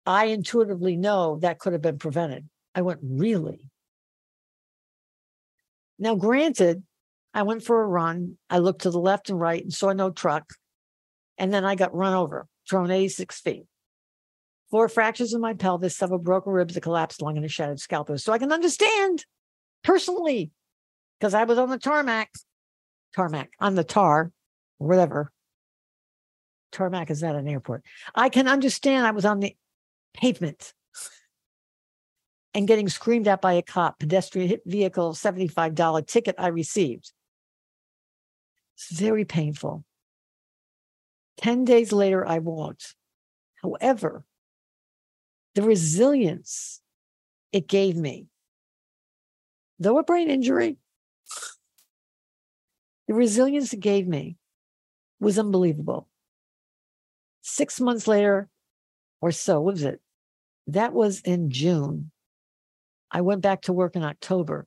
I 0.04 0.26
intuitively 0.26 0.96
know 0.96 1.38
that 1.42 1.60
could 1.60 1.72
have 1.72 1.82
been 1.82 1.98
prevented. 1.98 2.48
I 2.74 2.82
went, 2.82 3.00
really? 3.02 3.70
Now, 5.98 6.16
granted, 6.16 6.82
I 7.32 7.42
went 7.42 7.62
for 7.62 7.80
a 7.80 7.86
run. 7.86 8.36
I 8.48 8.58
looked 8.58 8.82
to 8.82 8.90
the 8.90 8.98
left 8.98 9.30
and 9.30 9.38
right 9.38 9.62
and 9.62 9.72
saw 9.72 9.92
no 9.92 10.10
truck. 10.10 10.44
And 11.38 11.54
then 11.54 11.64
I 11.64 11.74
got 11.74 11.94
run 11.94 12.14
over, 12.14 12.46
thrown 12.68 12.90
86 12.90 13.40
feet. 13.40 13.64
Four 14.70 14.88
fractures 14.88 15.34
in 15.34 15.40
my 15.40 15.54
pelvis, 15.54 15.96
several 15.96 16.20
broken 16.20 16.52
ribs, 16.52 16.76
a 16.76 16.80
collapsed 16.80 17.20
lung, 17.20 17.36
and 17.36 17.44
a 17.44 17.48
shattered 17.48 17.80
scalp. 17.80 18.16
So 18.18 18.32
I 18.32 18.38
can 18.38 18.52
understand 18.52 19.24
personally, 19.82 20.52
because 21.18 21.34
I 21.34 21.44
was 21.44 21.58
on 21.58 21.70
the 21.70 21.78
tarmac, 21.78 22.30
tarmac, 23.14 23.50
on 23.58 23.74
the 23.74 23.84
tar, 23.84 24.30
whatever. 24.78 25.32
Tarmac 26.72 27.10
is 27.10 27.20
that 27.20 27.34
an 27.34 27.48
airport? 27.48 27.82
I 28.14 28.28
can 28.28 28.46
understand 28.46 29.06
I 29.06 29.10
was 29.10 29.24
on 29.24 29.40
the 29.40 29.56
pavement 30.14 30.72
and 32.54 32.68
getting 32.68 32.88
screamed 32.88 33.26
at 33.26 33.40
by 33.40 33.54
a 33.54 33.62
cop, 33.62 33.98
pedestrian 33.98 34.48
hit 34.48 34.62
vehicle, 34.64 35.14
$75 35.14 36.06
ticket 36.06 36.36
I 36.38 36.48
received. 36.48 37.12
It's 38.76 38.98
very 38.98 39.24
painful. 39.24 39.84
10 41.38 41.64
days 41.64 41.92
later, 41.92 42.26
I 42.26 42.38
walked. 42.38 42.94
However, 43.62 44.24
the 45.54 45.62
resilience 45.62 46.80
it 47.52 47.66
gave 47.66 47.96
me, 47.96 48.26
though 49.78 49.98
a 49.98 50.04
brain 50.04 50.30
injury, 50.30 50.76
the 53.08 53.14
resilience 53.14 53.72
it 53.72 53.80
gave 53.80 54.06
me 54.06 54.36
was 55.18 55.38
unbelievable. 55.38 56.08
Six 57.42 57.80
months 57.80 58.06
later, 58.06 58.48
or 59.20 59.32
so, 59.32 59.60
was 59.60 59.82
it? 59.82 60.00
That 60.66 60.92
was 60.92 61.20
in 61.20 61.50
June. 61.50 62.10
I 63.10 63.22
went 63.22 63.42
back 63.42 63.62
to 63.62 63.72
work 63.72 63.96
in 63.96 64.04
October. 64.04 64.66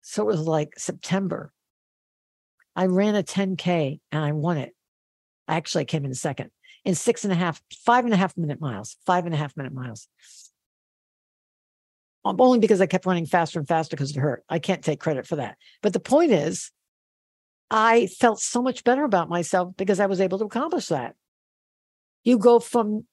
So 0.00 0.22
it 0.22 0.26
was 0.26 0.40
like 0.46 0.78
September. 0.78 1.52
I 2.74 2.86
ran 2.86 3.14
a 3.14 3.22
10K 3.22 4.00
and 4.10 4.24
I 4.24 4.32
won 4.32 4.56
it. 4.56 4.74
Actually, 5.46 5.52
I 5.54 5.56
actually 5.56 5.84
came 5.86 6.04
in 6.04 6.14
second 6.14 6.50
in 6.84 6.94
six 6.94 7.24
and 7.24 7.32
a 7.32 7.36
half, 7.36 7.62
five 7.84 8.04
and 8.04 8.14
a 8.14 8.16
half 8.16 8.36
minute 8.36 8.60
miles, 8.60 8.96
five 9.06 9.26
and 9.26 9.34
a 9.34 9.38
half 9.38 9.56
minute 9.56 9.72
miles. 9.72 10.08
Um, 12.24 12.36
only 12.38 12.58
because 12.58 12.80
I 12.80 12.86
kept 12.86 13.06
running 13.06 13.26
faster 13.26 13.58
and 13.58 13.68
faster 13.68 13.96
because 13.96 14.10
it 14.14 14.20
hurt. 14.20 14.44
I 14.48 14.58
can't 14.58 14.84
take 14.84 15.00
credit 15.00 15.26
for 15.26 15.36
that. 15.36 15.56
But 15.82 15.92
the 15.92 16.00
point 16.00 16.32
is, 16.32 16.70
I 17.70 18.06
felt 18.06 18.40
so 18.40 18.62
much 18.62 18.84
better 18.84 19.04
about 19.04 19.28
myself 19.28 19.74
because 19.76 20.00
I 20.00 20.06
was 20.06 20.20
able 20.20 20.38
to 20.38 20.44
accomplish 20.44 20.86
that. 20.86 21.14
You 22.24 22.36
go 22.36 22.58
from 22.58 23.06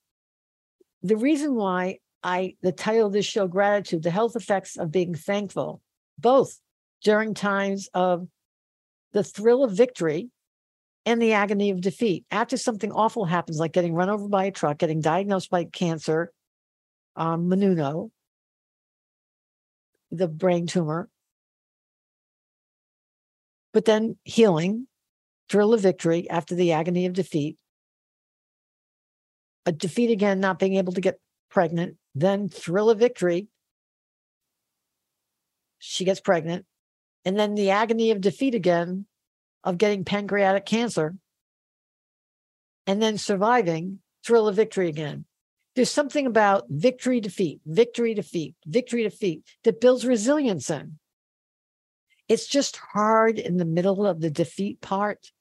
the 1.04 1.16
reason 1.16 1.56
why 1.56 2.00
I, 2.24 2.56
the 2.62 2.72
title 2.72 3.08
of 3.08 3.14
this 3.14 3.26
show, 3.26 3.48
Gratitude, 3.48 4.04
the 4.04 4.12
health 4.12 4.36
effects 4.36 4.76
of 4.76 4.92
being 4.92 5.16
thankful, 5.16 5.82
both 6.18 6.60
during 7.04 7.34
times 7.34 7.88
of 7.94 8.28
the 9.14 9.24
thrill 9.24 9.64
of 9.64 9.72
victory 9.72 10.30
and 11.08 11.22
the 11.22 11.32
agony 11.32 11.70
of 11.70 11.80
defeat. 11.80 12.26
After 12.32 12.58
something 12.58 12.92
awful 12.92 13.24
happens, 13.24 13.60
like 13.60 13.72
getting 13.72 13.94
run 13.94 14.10
over 14.10 14.28
by 14.28 14.44
a 14.44 14.52
truck, 14.52 14.78
getting 14.78 15.00
diagnosed 15.00 15.50
by 15.50 15.64
cancer, 15.64 16.34
um, 17.16 17.50
menuno, 17.50 18.12
the 20.12 20.28
brain 20.28 20.68
tumor, 20.68 21.10
but 23.72 23.86
then 23.86 24.18
healing, 24.26 24.88
thrill 25.48 25.74
of 25.74 25.80
victory 25.80 26.30
after 26.30 26.56
the 26.56 26.74
agony 26.74 27.06
of 27.06 27.14
defeat, 27.14 27.58
a 29.66 29.72
defeat 29.72 30.12
again, 30.12 30.42
not 30.42 30.60
being 30.60 30.76
able 30.76 30.92
to 30.92 31.02
get 31.02 31.22
pregnant, 31.50 31.96
then 32.16 32.50
thrill 32.50 32.90
of 32.90 33.00
victory. 33.00 33.48
She 35.80 36.04
gets 36.04 36.20
pregnant, 36.20 36.66
and 37.24 37.40
then 37.40 37.56
the 37.56 37.70
agony 37.70 38.12
of 38.12 38.20
defeat 38.20 38.56
again 38.56 39.06
of 39.68 39.78
getting 39.78 40.06
pancreatic 40.06 40.66
cancer 40.66 41.16
and 42.86 43.02
then 43.02 43.18
surviving, 43.18 44.00
thrill 44.26 44.48
of 44.48 44.56
victory 44.56 44.90
again. 44.90 45.26
There's 45.76 45.92
something 45.92 46.26
about 46.26 46.66
victory, 46.70 47.20
defeat, 47.20 47.62
victory, 47.66 48.14
defeat, 48.14 48.56
victory, 48.66 49.04
defeat 49.04 49.44
that 49.64 49.80
builds 49.82 50.06
resilience 50.06 50.70
in. 50.70 50.98
It's 52.28 52.48
just 52.48 52.78
hard 52.78 53.38
in 53.38 53.58
the 53.58 53.66
middle 53.66 54.06
of 54.06 54.22
the 54.22 54.32
defeat 54.32 54.82
part. 54.82 55.32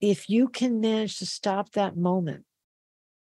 If 0.00 0.28
you 0.28 0.48
can 0.48 0.80
manage 0.80 1.18
to 1.18 1.26
stop 1.26 1.72
that 1.72 1.96
moment 1.96 2.44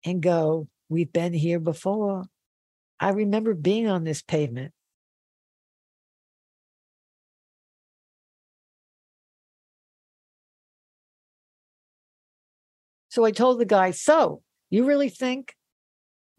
and 0.05 0.23
go, 0.23 0.69
We've 0.89 1.13
been 1.13 1.33
here 1.33 1.61
before. 1.61 2.25
I 3.01 3.11
remember 3.11 3.55
being 3.55 3.89
on 3.89 4.05
this 4.05 4.23
pavement. 4.23 4.73
So 13.15 13.25
I 13.25 13.31
told 13.31 13.61
the 13.61 13.65
guy, 13.65 13.93
so 13.93 14.43
you 14.71 14.87
really 14.87 15.09
think 15.09 15.55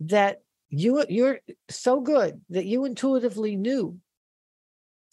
that 0.01 0.41
you 0.67 1.05
you're 1.07 1.39
so 1.69 2.01
good 2.01 2.41
that 2.49 2.65
you 2.65 2.83
intuitively 2.83 3.55
knew 3.55 3.97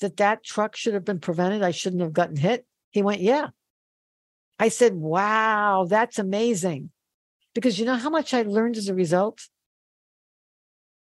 that 0.00 0.16
that 0.16 0.42
truck 0.42 0.74
should 0.74 0.94
have 0.94 1.04
been 1.04 1.20
prevented. 1.20 1.62
I 1.62 1.70
shouldn't 1.70 2.02
have 2.02 2.12
gotten 2.12 2.34
hit. 2.34 2.66
He 2.90 3.00
went, 3.00 3.20
yeah. 3.20 3.50
I 4.58 4.70
said, 4.70 4.94
wow, 4.94 5.86
that's 5.88 6.18
amazing. 6.18 6.90
Because 7.54 7.78
you 7.78 7.84
know 7.84 7.94
how 7.94 8.10
much 8.10 8.34
I 8.34 8.42
learned 8.42 8.76
as 8.76 8.88
a 8.88 8.94
result 8.94 9.48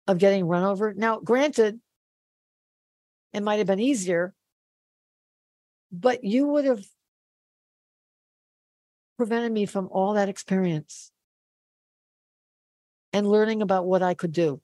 of 0.06 0.18
getting 0.18 0.44
run 0.44 0.64
over? 0.64 0.92
Now, 0.92 1.18
granted, 1.18 1.80
it 3.32 3.42
might 3.42 3.56
have 3.56 3.68
been 3.68 3.80
easier, 3.80 4.34
but 5.90 6.24
you 6.24 6.46
would 6.48 6.66
have 6.66 6.84
prevented 9.22 9.52
me 9.52 9.66
from 9.66 9.88
all 9.92 10.14
that 10.14 10.28
experience 10.28 11.12
and 13.12 13.24
learning 13.24 13.62
about 13.62 13.86
what 13.86 14.02
I 14.02 14.14
could 14.14 14.32
do. 14.32 14.60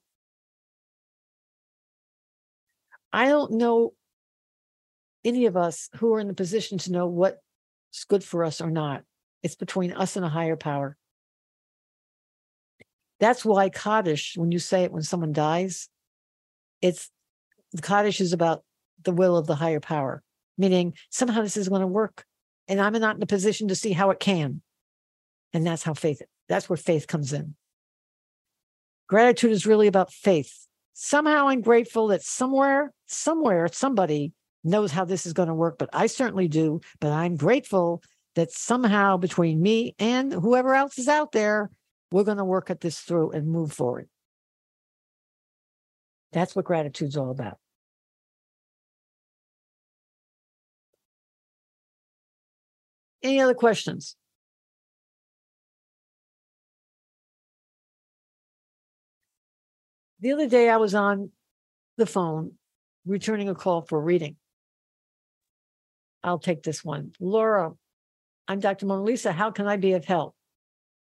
I 3.13 3.29
don't 3.29 3.53
know 3.53 3.93
any 5.23 5.45
of 5.45 5.55
us 5.55 5.89
who 5.95 6.13
are 6.13 6.19
in 6.19 6.27
the 6.27 6.33
position 6.33 6.77
to 6.79 6.91
know 6.91 7.07
what's 7.07 7.37
good 8.09 8.21
for 8.21 8.43
us 8.43 8.59
or 8.59 8.69
not. 8.69 9.03
It's 9.43 9.55
between 9.55 9.93
us 9.93 10.17
and 10.17 10.25
a 10.25 10.29
higher 10.29 10.57
power. 10.57 10.97
That's 13.21 13.45
why 13.45 13.69
Kaddish, 13.69 14.33
when 14.35 14.51
you 14.51 14.59
say 14.59 14.83
it 14.83 14.91
when 14.91 15.03
someone 15.03 15.31
dies, 15.31 15.87
it's 16.81 17.09
the 17.71 17.81
Kaddish 17.81 18.19
is 18.19 18.33
about 18.33 18.65
the 19.03 19.13
will 19.13 19.37
of 19.37 19.47
the 19.47 19.55
higher 19.55 19.79
power, 19.79 20.21
meaning 20.57 20.95
somehow 21.09 21.43
this 21.43 21.55
is 21.55 21.69
going 21.69 21.79
to 21.79 21.87
work. 21.87 22.25
And 22.69 22.79
I'm 22.79 22.93
not 22.93 23.17
in 23.17 23.23
a 23.23 23.25
position 23.25 23.67
to 23.67 23.75
see 23.75 23.91
how 23.91 24.11
it 24.11 24.19
can. 24.19 24.61
And 25.51 25.65
that's 25.65 25.83
how 25.83 25.93
faith, 25.95 26.21
that's 26.47 26.69
where 26.69 26.77
faith 26.77 27.07
comes 27.07 27.33
in. 27.33 27.55
Gratitude 29.07 29.51
is 29.51 29.65
really 29.65 29.87
about 29.87 30.13
faith. 30.13 30.67
Somehow 30.93 31.47
I'm 31.47 31.61
grateful 31.61 32.07
that 32.07 32.21
somewhere, 32.21 32.93
somewhere, 33.07 33.67
somebody 33.71 34.33
knows 34.63 34.91
how 34.91 35.03
this 35.03 35.25
is 35.25 35.33
going 35.33 35.47
to 35.47 35.53
work, 35.55 35.79
but 35.79 35.89
I 35.93 36.05
certainly 36.05 36.47
do. 36.47 36.79
But 36.99 37.11
I'm 37.11 37.35
grateful 37.35 38.03
that 38.35 38.51
somehow 38.51 39.17
between 39.17 39.61
me 39.61 39.95
and 39.97 40.31
whoever 40.31 40.75
else 40.75 40.99
is 40.99 41.07
out 41.07 41.31
there, 41.31 41.71
we're 42.11 42.23
going 42.23 42.37
to 42.37 42.45
work 42.45 42.69
at 42.69 42.81
this 42.81 42.99
through 42.99 43.31
and 43.31 43.47
move 43.47 43.73
forward. 43.73 44.07
That's 46.31 46.55
what 46.55 46.65
gratitude's 46.65 47.17
all 47.17 47.31
about. 47.31 47.57
Any 53.21 53.41
other 53.41 53.53
questions? 53.53 54.15
The 60.21 60.31
other 60.31 60.47
day 60.47 60.69
I 60.69 60.77
was 60.77 60.95
on 60.95 61.31
the 61.97 62.05
phone 62.05 62.53
returning 63.05 63.49
a 63.49 63.55
call 63.55 63.81
for 63.81 63.99
a 63.99 64.01
reading. 64.01 64.35
I'll 66.23 66.39
take 66.39 66.63
this 66.63 66.83
one. 66.83 67.13
Laura, 67.19 67.71
I'm 68.47 68.59
Dr. 68.59 68.85
Mona 68.85 69.03
Lisa. 69.03 69.31
How 69.31 69.51
can 69.51 69.67
I 69.67 69.77
be 69.77 69.93
of 69.93 70.03
help? 70.05 70.35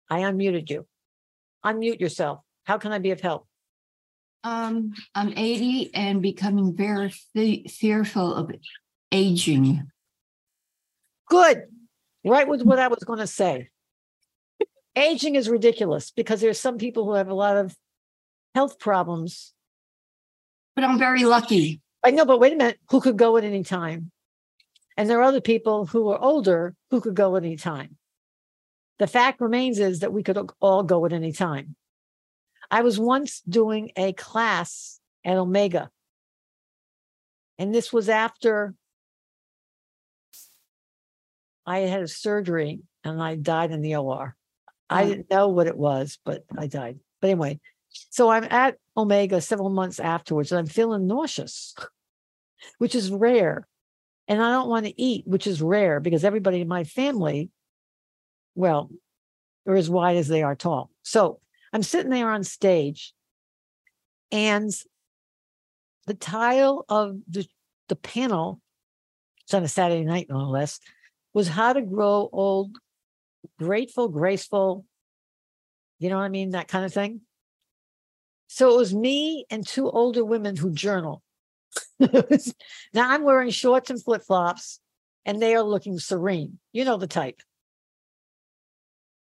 I 0.09 0.21
unmuted 0.21 0.69
you. 0.69 0.87
Unmute 1.63 1.99
yourself. 1.99 2.39
How 2.63 2.77
can 2.77 2.91
I 2.91 2.99
be 2.99 3.11
of 3.11 3.21
help? 3.21 3.47
Um, 4.43 4.93
I'm 5.13 5.33
80 5.35 5.93
and 5.93 6.21
becoming 6.21 6.75
very 6.75 7.09
fe- 7.33 7.65
fearful 7.67 8.33
of 8.33 8.51
aging. 9.11 9.83
Good. 11.27 11.63
Right 12.25 12.47
with 12.47 12.63
what 12.63 12.79
I 12.79 12.87
was 12.87 13.03
going 13.03 13.19
to 13.19 13.27
say. 13.27 13.69
Aging 14.95 15.35
is 15.35 15.47
ridiculous 15.47 16.11
because 16.11 16.41
there's 16.41 16.59
some 16.59 16.77
people 16.77 17.05
who 17.05 17.13
have 17.13 17.29
a 17.29 17.35
lot 17.35 17.57
of 17.57 17.75
health 18.55 18.79
problems. 18.79 19.53
But 20.75 20.85
I'm 20.85 20.97
very 20.97 21.23
lucky. 21.23 21.81
I 22.03 22.11
know, 22.11 22.25
but 22.25 22.39
wait 22.39 22.53
a 22.53 22.55
minute, 22.55 22.79
who 22.89 22.99
could 22.99 23.17
go 23.17 23.37
at 23.37 23.43
any 23.43 23.63
time? 23.63 24.11
And 24.97 25.09
there 25.09 25.19
are 25.19 25.23
other 25.23 25.41
people 25.41 25.85
who 25.85 26.09
are 26.09 26.19
older 26.19 26.75
who 26.89 27.01
could 27.01 27.15
go 27.15 27.35
at 27.35 27.43
any 27.43 27.57
time. 27.57 27.97
The 28.97 29.07
fact 29.07 29.41
remains 29.41 29.79
is 29.79 29.99
that 29.99 30.13
we 30.13 30.23
could 30.23 30.37
all 30.61 30.83
go 30.83 31.05
at 31.05 31.13
any 31.13 31.33
time. 31.33 31.75
I 32.71 32.81
was 32.81 32.97
once 32.97 33.41
doing 33.41 33.91
a 33.95 34.13
class 34.13 34.99
at 35.23 35.37
Omega, 35.37 35.91
and 37.59 37.75
this 37.75 37.91
was 37.91 38.09
after 38.09 38.73
I 41.65 41.79
had 41.79 42.01
a 42.01 42.07
surgery 42.07 42.81
and 43.03 43.21
I 43.21 43.35
died 43.35 43.71
in 43.71 43.81
the 43.81 43.95
OR. 43.95 44.35
I 44.89 45.03
Oh. 45.03 45.07
didn't 45.07 45.29
know 45.29 45.47
what 45.49 45.67
it 45.67 45.77
was, 45.77 46.19
but 46.23 46.43
I 46.57 46.67
died. 46.67 46.99
But 47.21 47.31
anyway, 47.31 47.59
so 47.89 48.29
I'm 48.29 48.43
at 48.45 48.77
Omega 48.95 49.41
several 49.41 49.69
months 49.69 49.99
afterwards 49.99 50.51
and 50.51 50.59
I'm 50.59 50.67
feeling 50.67 51.07
nauseous, 51.07 51.75
which 52.77 52.93
is 52.95 53.11
rare. 53.11 53.67
And 54.27 54.41
I 54.41 54.51
don't 54.51 54.69
want 54.69 54.85
to 54.85 55.01
eat, 55.01 55.27
which 55.27 55.47
is 55.47 55.61
rare 55.61 55.99
because 55.99 56.23
everybody 56.23 56.61
in 56.61 56.67
my 56.67 56.83
family, 56.83 57.49
well, 58.55 58.89
are 59.67 59.75
as 59.75 59.89
wide 59.89 60.17
as 60.17 60.27
they 60.27 60.43
are 60.43 60.55
tall. 60.55 60.89
So 61.03 61.39
I'm 61.73 61.83
sitting 61.83 62.11
there 62.11 62.29
on 62.31 62.43
stage 62.43 63.13
and 64.31 64.71
the 66.07 66.13
tile 66.13 66.85
of 66.89 67.17
the, 67.27 67.47
the 67.89 67.95
panel, 67.95 68.61
it's 69.43 69.53
on 69.53 69.63
a 69.63 69.67
Saturday 69.67 70.03
night, 70.03 70.27
no 70.29 70.49
less, 70.49 70.79
was 71.35 71.49
how 71.49 71.73
to 71.73 71.81
grow 71.81 72.29
old, 72.31 72.77
grateful, 73.59 74.07
graceful. 74.07 74.85
You 75.99 76.09
know 76.09 76.15
what 76.15 76.23
I 76.23 76.29
mean? 76.29 76.51
That 76.51 76.69
kind 76.69 76.85
of 76.85 76.93
thing. 76.93 77.21
So 78.47 78.73
it 78.73 78.77
was 78.77 78.95
me 78.95 79.45
and 79.49 79.67
two 79.67 79.89
older 79.89 80.23
women 80.23 80.55
who 80.55 80.71
journal. 80.71 81.21
now 81.99 83.09
I'm 83.09 83.23
wearing 83.23 83.49
shorts 83.49 83.89
and 83.89 84.01
flip 84.01 84.23
flops, 84.23 84.79
and 85.25 85.41
they 85.41 85.55
are 85.55 85.61
looking 85.61 85.99
serene. 85.99 86.57
You 86.71 86.85
know 86.85 86.95
the 86.95 87.05
type. 87.05 87.41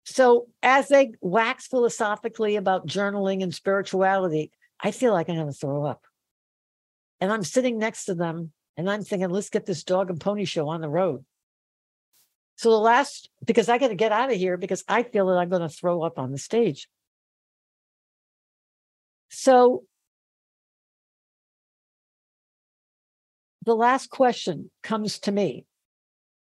So 0.03 0.47
as 0.61 0.89
they 0.89 1.13
wax 1.21 1.67
philosophically 1.67 2.57
about 2.57 2.87
journaling 2.87 3.41
and 3.41 3.55
spirituality, 3.55 4.51
I 4.81 4.91
feel 4.91 5.13
like 5.13 5.29
I'm 5.29 5.35
going 5.35 5.47
to 5.47 5.53
throw 5.53 5.85
up. 5.85 6.03
And 7.21 7.31
I'm 7.31 7.43
sitting 7.43 7.79
next 7.79 8.05
to 8.05 8.15
them 8.15 8.51
and 8.75 8.89
I'm 8.89 9.03
thinking, 9.03 9.29
let's 9.29 9.49
get 9.49 9.65
this 9.65 9.85
dog 9.85 10.09
and 10.09 10.19
pony 10.19 10.43
show 10.43 10.67
on 10.67 10.81
the 10.81 10.89
road. 10.89 11.23
So 12.57 12.71
the 12.71 12.77
last, 12.77 13.29
because 13.45 13.67
I 13.67 13.77
got 13.77 13.89
to 13.89 13.95
get 13.95 14.11
out 14.11 14.31
of 14.31 14.37
here 14.37 14.57
because 14.57 14.83
I 14.87 15.03
feel 15.03 15.27
that 15.27 15.37
I'm 15.37 15.49
going 15.49 15.61
to 15.61 15.69
throw 15.69 16.03
up 16.03 16.17
on 16.17 16.31
the 16.31 16.37
stage. 16.37 16.87
So 19.29 19.83
the 23.65 23.75
last 23.75 24.09
question 24.09 24.71
comes 24.83 25.19
to 25.19 25.31
me, 25.31 25.65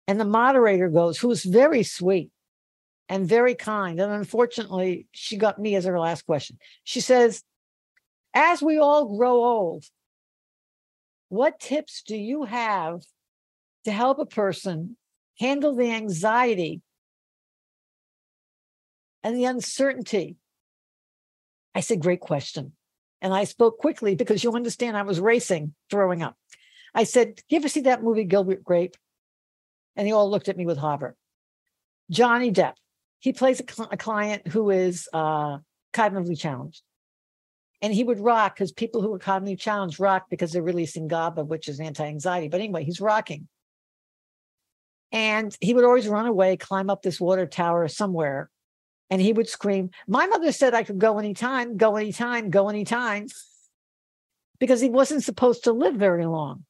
and 0.09 0.19
the 0.19 0.25
moderator 0.25 0.89
goes, 0.89 1.19
who's 1.19 1.45
very 1.45 1.85
sweet 1.85 2.31
and 3.09 3.29
very 3.29 3.55
kind. 3.55 4.01
And 4.01 4.13
unfortunately, 4.13 5.07
she 5.13 5.37
got 5.37 5.59
me 5.59 5.77
as 5.77 5.85
her 5.85 5.99
last 5.99 6.27
question. 6.27 6.59
She 6.83 7.01
says, 7.01 7.45
As 8.35 8.63
we 8.63 8.79
all 8.79 9.17
grow 9.17 9.45
old, 9.45 9.85
what 11.29 11.61
tips 11.61 12.03
do 12.05 12.17
you 12.17 12.45
have 12.45 13.03
to 13.85 13.93
help 13.93 14.19
a 14.19 14.27
person 14.27 14.97
handle 15.41 15.75
the 15.75 15.91
anxiety 15.91 16.83
and 19.25 19.35
the 19.35 19.47
uncertainty? 19.47 20.37
I 21.75 21.81
said, 21.81 22.01
Great 22.01 22.21
question. 22.21 22.73
And 23.23 23.35
I 23.35 23.45
spoke 23.45 23.79
quickly 23.79 24.15
because 24.15 24.45
you 24.45 24.53
understand 24.53 24.97
I 24.97 25.03
was 25.03 25.21
racing, 25.21 25.75
throwing 25.91 26.23
up. 26.23 26.37
I 26.95 27.05
said, 27.05 27.41
You 27.49 27.57
ever 27.57 27.69
see 27.69 27.81
that 27.83 28.03
movie, 28.03 28.25
Gilbert 28.25 28.63
Grape? 28.63 28.97
And 29.97 30.07
they 30.07 30.13
all 30.13 30.31
looked 30.31 30.49
at 30.49 30.57
me 30.57 30.67
with 30.67 30.79
horror. 30.79 31.17
Johnny 32.11 32.53
Depp, 32.53 32.75
he 33.19 33.33
plays 33.33 33.61
a, 33.61 33.65
cl- 33.71 33.89
a 33.91 33.97
client 33.97 34.49
who 34.49 34.71
is 34.71 35.09
uh, 35.13 35.59
cognitively 35.93 36.39
challenged. 36.39 36.83
And 37.83 37.95
he 37.95 38.05
would 38.05 38.21
rock 38.21 38.55
because 38.55 38.73
people 38.73 39.01
who 39.01 39.15
are 39.15 39.19
cognitively 39.19 39.59
challenged 39.59 40.01
rock 40.01 40.27
because 40.29 40.53
they're 40.53 40.63
releasing 40.63 41.09
GABA, 41.09 41.45
which 41.45 41.69
is 41.69 41.81
anti 41.81 42.05
anxiety. 42.05 42.49
But 42.49 42.61
anyway, 42.61 42.85
he's 42.85 43.01
rocking. 43.01 43.49
And 45.13 45.57
he 45.61 45.75
would 45.75 45.85
always 45.85 46.09
run 46.09 46.27
away, 46.27 46.57
climb 46.57 46.91
up 46.91 47.03
this 47.03 47.21
water 47.21 47.47
tower 47.47 47.89
somewhere. 47.89 48.51
And 49.11 49.21
he 49.21 49.33
would 49.33 49.49
scream, 49.49 49.91
My 50.07 50.27
mother 50.27 50.53
said 50.53 50.73
I 50.73 50.85
could 50.85 51.01
go 51.01 51.19
anytime, 51.19 51.77
go 51.77 51.97
anytime, 51.97 52.51
go 52.51 52.69
anytime, 52.69 53.27
because 54.61 54.81
he 54.81 54.89
wasn't 54.89 55.25
supposed 55.25 55.65
to 55.65 55.73
live 55.73 55.97
very 55.97 56.27
long. 56.27 56.65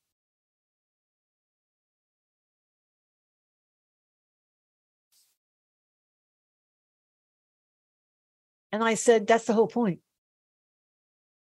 And 8.72 8.82
I 8.82 8.95
said, 8.95 9.26
That's 9.26 9.45
the 9.45 9.53
whole 9.53 9.66
point. 9.66 10.01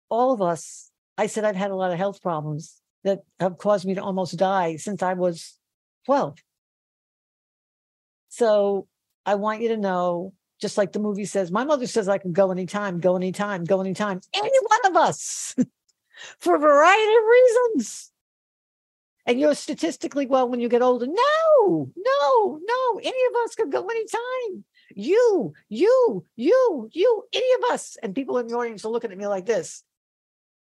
All 0.08 0.32
of 0.32 0.42
us, 0.42 0.90
I 1.16 1.26
said, 1.26 1.44
I've 1.44 1.56
had 1.56 1.70
a 1.70 1.76
lot 1.76 1.92
of 1.92 1.98
health 1.98 2.20
problems 2.22 2.80
that 3.04 3.20
have 3.40 3.58
caused 3.58 3.84
me 3.84 3.94
to 3.94 4.02
almost 4.02 4.36
die 4.36 4.76
since 4.76 5.02
I 5.02 5.14
was 5.14 5.58
12. 6.06 6.38
So 8.32 8.88
I 9.26 9.34
want 9.34 9.60
you 9.60 9.68
to 9.68 9.76
know, 9.76 10.32
just 10.58 10.78
like 10.78 10.92
the 10.92 10.98
movie 10.98 11.26
says, 11.26 11.52
my 11.52 11.64
mother 11.64 11.86
says 11.86 12.08
I 12.08 12.16
can 12.16 12.32
go 12.32 12.50
anytime, 12.50 12.98
go 12.98 13.14
anytime, 13.14 13.64
go 13.64 13.78
anytime. 13.78 14.22
Any 14.32 14.58
one 14.68 14.90
of 14.90 14.96
us, 14.96 15.54
for 16.38 16.54
a 16.54 16.58
variety 16.58 17.14
of 17.14 17.24
reasons. 17.30 18.10
And 19.26 19.38
you're 19.38 19.54
statistically 19.54 20.24
well 20.24 20.48
when 20.48 20.60
you 20.60 20.70
get 20.70 20.80
older. 20.80 21.06
No, 21.06 21.92
no, 21.94 22.60
no. 22.64 23.00
Any 23.00 23.10
of 23.10 23.44
us 23.44 23.54
could 23.54 23.70
go 23.70 23.86
anytime. 23.86 24.64
You, 24.94 25.52
you, 25.68 26.24
you, 26.34 26.88
you, 26.90 27.24
any 27.34 27.52
of 27.58 27.74
us. 27.74 27.98
And 28.02 28.14
people 28.14 28.38
in 28.38 28.46
the 28.46 28.54
audience 28.54 28.86
are 28.86 28.90
looking 28.90 29.12
at 29.12 29.18
me 29.18 29.26
like 29.26 29.44
this. 29.44 29.82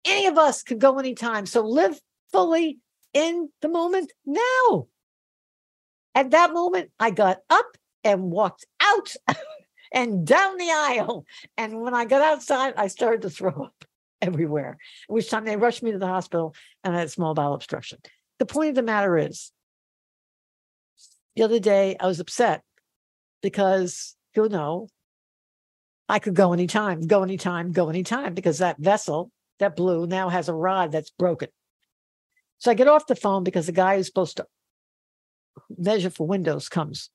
Any 0.05 0.27
of 0.27 0.37
us 0.37 0.65
could 0.65 0.81
go 0.81 0.99
anytime. 0.99 1.47
So 1.47 1.65
live 1.65 2.01
fully 2.33 2.81
in 3.15 3.51
the 3.61 3.69
moment 3.69 4.13
now. 4.27 4.89
At 6.15 6.31
that 6.33 6.53
moment, 6.53 6.91
I 7.01 7.11
got 7.11 7.39
up 7.49 7.77
and 8.05 8.31
walked 8.31 8.67
out 8.81 9.15
and 9.93 10.27
down 10.27 10.57
the 10.57 10.71
aisle. 10.71 11.25
And 11.57 11.81
when 11.81 11.95
I 11.95 12.05
got 12.05 12.23
outside, 12.23 12.75
I 12.77 12.89
started 12.89 13.23
to 13.23 13.31
throw 13.31 13.65
up 13.65 13.85
everywhere, 14.23 14.79
which 15.09 15.31
time 15.31 15.45
they 15.45 15.57
rushed 15.57 15.83
me 15.83 15.93
to 15.93 15.99
the 15.99 16.07
hospital 16.07 16.55
and 16.85 16.95
I 16.95 17.01
had 17.01 17.11
small 17.11 17.35
bowel 17.35 17.55
obstruction. 17.55 17.99
The 18.39 18.47
point 18.47 18.71
of 18.71 18.75
the 18.75 18.83
matter 18.83 19.17
is, 19.17 19.53
the 21.37 21.45
other 21.45 21.61
day 21.61 21.97
I 21.99 22.07
was 22.07 22.21
upset 22.21 22.63
because 23.43 24.17
you 24.37 24.49
know 24.49 24.89
I 26.09 26.19
could 26.19 26.35
go 26.35 26.53
anytime, 26.53 27.07
go 27.07 27.23
anytime, 27.23 27.73
go 27.73 27.89
anytime 27.89 28.35
because 28.35 28.59
that 28.59 28.79
vessel, 28.79 29.31
that 29.59 29.77
blue, 29.77 30.07
now 30.07 30.29
has 30.29 30.49
a 30.49 30.55
rod 30.55 30.93
that's 30.93 31.11
broken. 31.11 31.49
So 32.59 32.71
I 32.71 32.75
get 32.75 32.89
off 32.89 33.07
the 33.07 33.17
phone 33.17 33.45
because 33.45 33.67
the 33.67 33.73
guy 33.73 33.97
who's 33.97 34.07
supposed 34.07 34.37
to 34.37 34.47
measure 35.77 36.11
for 36.11 36.27
windows 36.27 36.69
comes. 36.69 37.11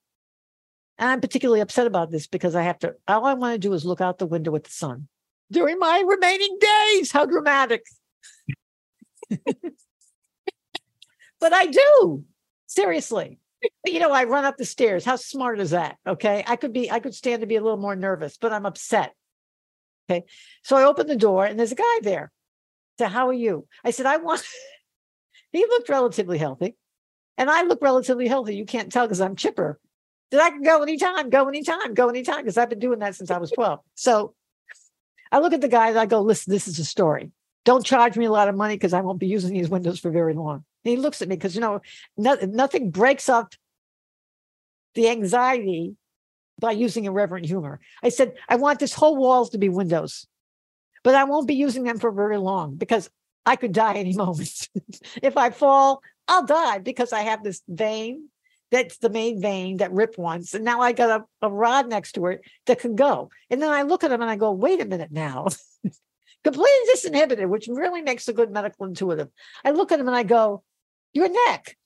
And 0.98 1.10
I'm 1.10 1.22
particularly 1.22 1.62
upset 1.62 1.88
about 1.88 2.12
this 2.12 2.28
because 2.28 2.56
I 2.56 2.64
have 2.64 2.80
to, 2.80 2.96
all 3.08 3.26
I 3.26 3.34
want 3.34 3.54
to 3.54 3.60
do 3.60 3.74
is 3.74 3.86
look 3.86 4.02
out 4.02 4.18
the 4.18 4.26
window 4.26 4.56
at 4.56 4.64
the 4.64 4.72
sun 4.72 5.08
during 5.52 5.80
my 5.80 6.04
remaining 6.06 6.58
days. 6.60 7.12
How 7.12 7.26
dramatic. 7.26 7.84
but 9.30 11.54
I 11.54 11.68
do, 11.68 12.24
seriously. 12.66 13.40
You 13.86 14.00
know, 14.00 14.12
I 14.12 14.24
run 14.24 14.46
up 14.46 14.58
the 14.58 14.66
stairs. 14.66 15.06
How 15.06 15.16
smart 15.16 15.60
is 15.60 15.72
that? 15.72 15.98
Okay. 16.08 16.44
I 16.48 16.56
could 16.56 16.74
be, 16.74 16.92
I 16.92 17.00
could 17.00 17.14
stand 17.14 17.42
to 17.42 17.48
be 17.48 17.56
a 17.56 17.62
little 17.62 17.78
more 17.78 17.96
nervous, 17.96 18.38
but 18.38 18.54
I'm 18.54 18.66
upset. 18.66 19.14
Okay. 20.10 20.26
So 20.64 20.78
I 20.78 20.84
open 20.84 21.08
the 21.08 21.16
door 21.16 21.46
and 21.46 21.60
there's 21.60 21.72
a 21.72 21.76
guy 21.76 22.00
there. 22.02 22.32
So, 22.98 23.08
how 23.08 23.28
are 23.28 23.34
you? 23.34 23.68
I 23.84 23.92
said, 23.92 24.06
I 24.06 24.18
want, 24.18 24.44
he 25.52 25.66
looked 25.66 25.90
relatively 25.90 26.38
healthy. 26.38 26.76
And 27.38 27.50
I 27.50 27.64
look 27.64 27.82
relatively 27.82 28.28
healthy. 28.28 28.56
You 28.56 28.66
can't 28.66 28.92
tell 28.92 29.06
because 29.06 29.22
I'm 29.22 29.36
chipper. 29.36 29.80
That 30.32 30.42
I 30.42 30.50
can 30.50 30.62
go 30.62 30.82
anytime, 30.82 31.30
go 31.30 31.48
anytime, 31.48 31.94
go 31.94 32.10
anytime, 32.10 32.38
because 32.38 32.58
I've 32.58 32.70
been 32.70 32.80
doing 32.80 33.00
that 33.00 33.16
since 33.16 33.32
I 33.32 33.38
was 33.38 33.52
12. 33.52 33.80
So 33.96 34.34
I 35.32 35.40
look 35.40 35.54
at 35.54 35.62
the 35.62 35.68
guy 35.68 35.90
and 35.90 36.00
I 36.00 36.06
go, 36.06 36.22
listen, 36.22 36.52
this 36.52 36.68
is 36.68 36.80
a 36.80 36.86
story. 36.86 37.32
Don't 37.64 37.86
charge 37.86 38.18
me 38.18 38.26
a 38.26 38.32
lot 38.32 38.50
of 38.50 38.56
money 38.56 38.76
because 38.76 38.94
I 38.94 39.02
won't 39.02 39.20
be 39.20 39.28
using 39.28 39.54
these 39.54 39.70
windows 39.70 40.00
for 40.00 40.12
very 40.12 40.34
long. 40.34 40.66
And 40.84 40.92
he 40.92 40.98
looks 40.98 41.22
at 41.22 41.28
me 41.28 41.36
because, 41.36 41.56
you 41.56 41.62
know, 41.62 41.82
no, 42.18 42.36
nothing 42.42 42.92
breaks 42.92 43.30
up 43.30 43.54
the 44.96 45.10
anxiety 45.10 45.96
by 46.60 46.72
using 46.72 47.06
irreverent 47.06 47.46
humor. 47.46 47.80
I 48.02 48.10
said, 48.10 48.34
I 48.50 48.56
want 48.56 48.80
this 48.80 48.94
whole 48.94 49.16
walls 49.16 49.52
to 49.52 49.58
be 49.58 49.70
windows, 49.70 50.28
but 51.04 51.16
I 51.16 51.26
won't 51.26 51.48
be 51.48 51.56
using 51.56 51.84
them 51.84 52.00
for 52.00 52.12
very 52.12 52.38
long 52.38 52.76
because 52.76 53.10
I 53.46 53.56
could 53.56 53.72
die 53.72 53.96
any 53.96 54.14
moment. 54.14 54.70
if 55.22 55.38
I 55.38 55.52
fall, 55.52 56.02
I'll 56.28 56.46
die 56.46 56.80
because 56.80 57.14
I 57.14 57.22
have 57.22 57.44
this 57.44 57.62
vein 57.68 58.30
that's 58.72 58.98
the 58.98 59.10
main 59.10 59.42
vein 59.42 59.78
that 59.78 59.94
ripped 59.94 60.18
once. 60.18 60.54
And 60.54 60.66
now 60.66 60.82
I 60.82 60.92
got 60.92 61.22
a, 61.42 61.48
a 61.48 61.52
rod 61.52 61.88
next 61.88 62.14
to 62.14 62.26
it 62.28 62.42
that 62.66 62.80
can 62.80 62.96
go. 62.96 63.30
And 63.50 63.62
then 63.62 63.72
I 63.72 63.84
look 63.84 64.04
at 64.04 64.12
him 64.12 64.22
and 64.22 64.30
I 64.30 64.36
go, 64.36 64.52
wait 64.52 64.82
a 64.82 64.86
minute 64.86 65.12
now. 65.12 65.48
Completely 66.44 66.94
disinhibited, 66.94 67.48
which 67.48 67.68
really 67.68 68.02
makes 68.02 68.28
a 68.28 68.34
good 68.34 68.52
medical 68.52 68.86
intuitive. 68.86 69.30
I 69.64 69.72
look 69.72 69.92
at 69.92 70.00
him 70.00 70.08
and 70.08 70.16
I 70.16 70.24
go, 70.24 70.64
your 71.14 71.30
neck, 71.30 71.78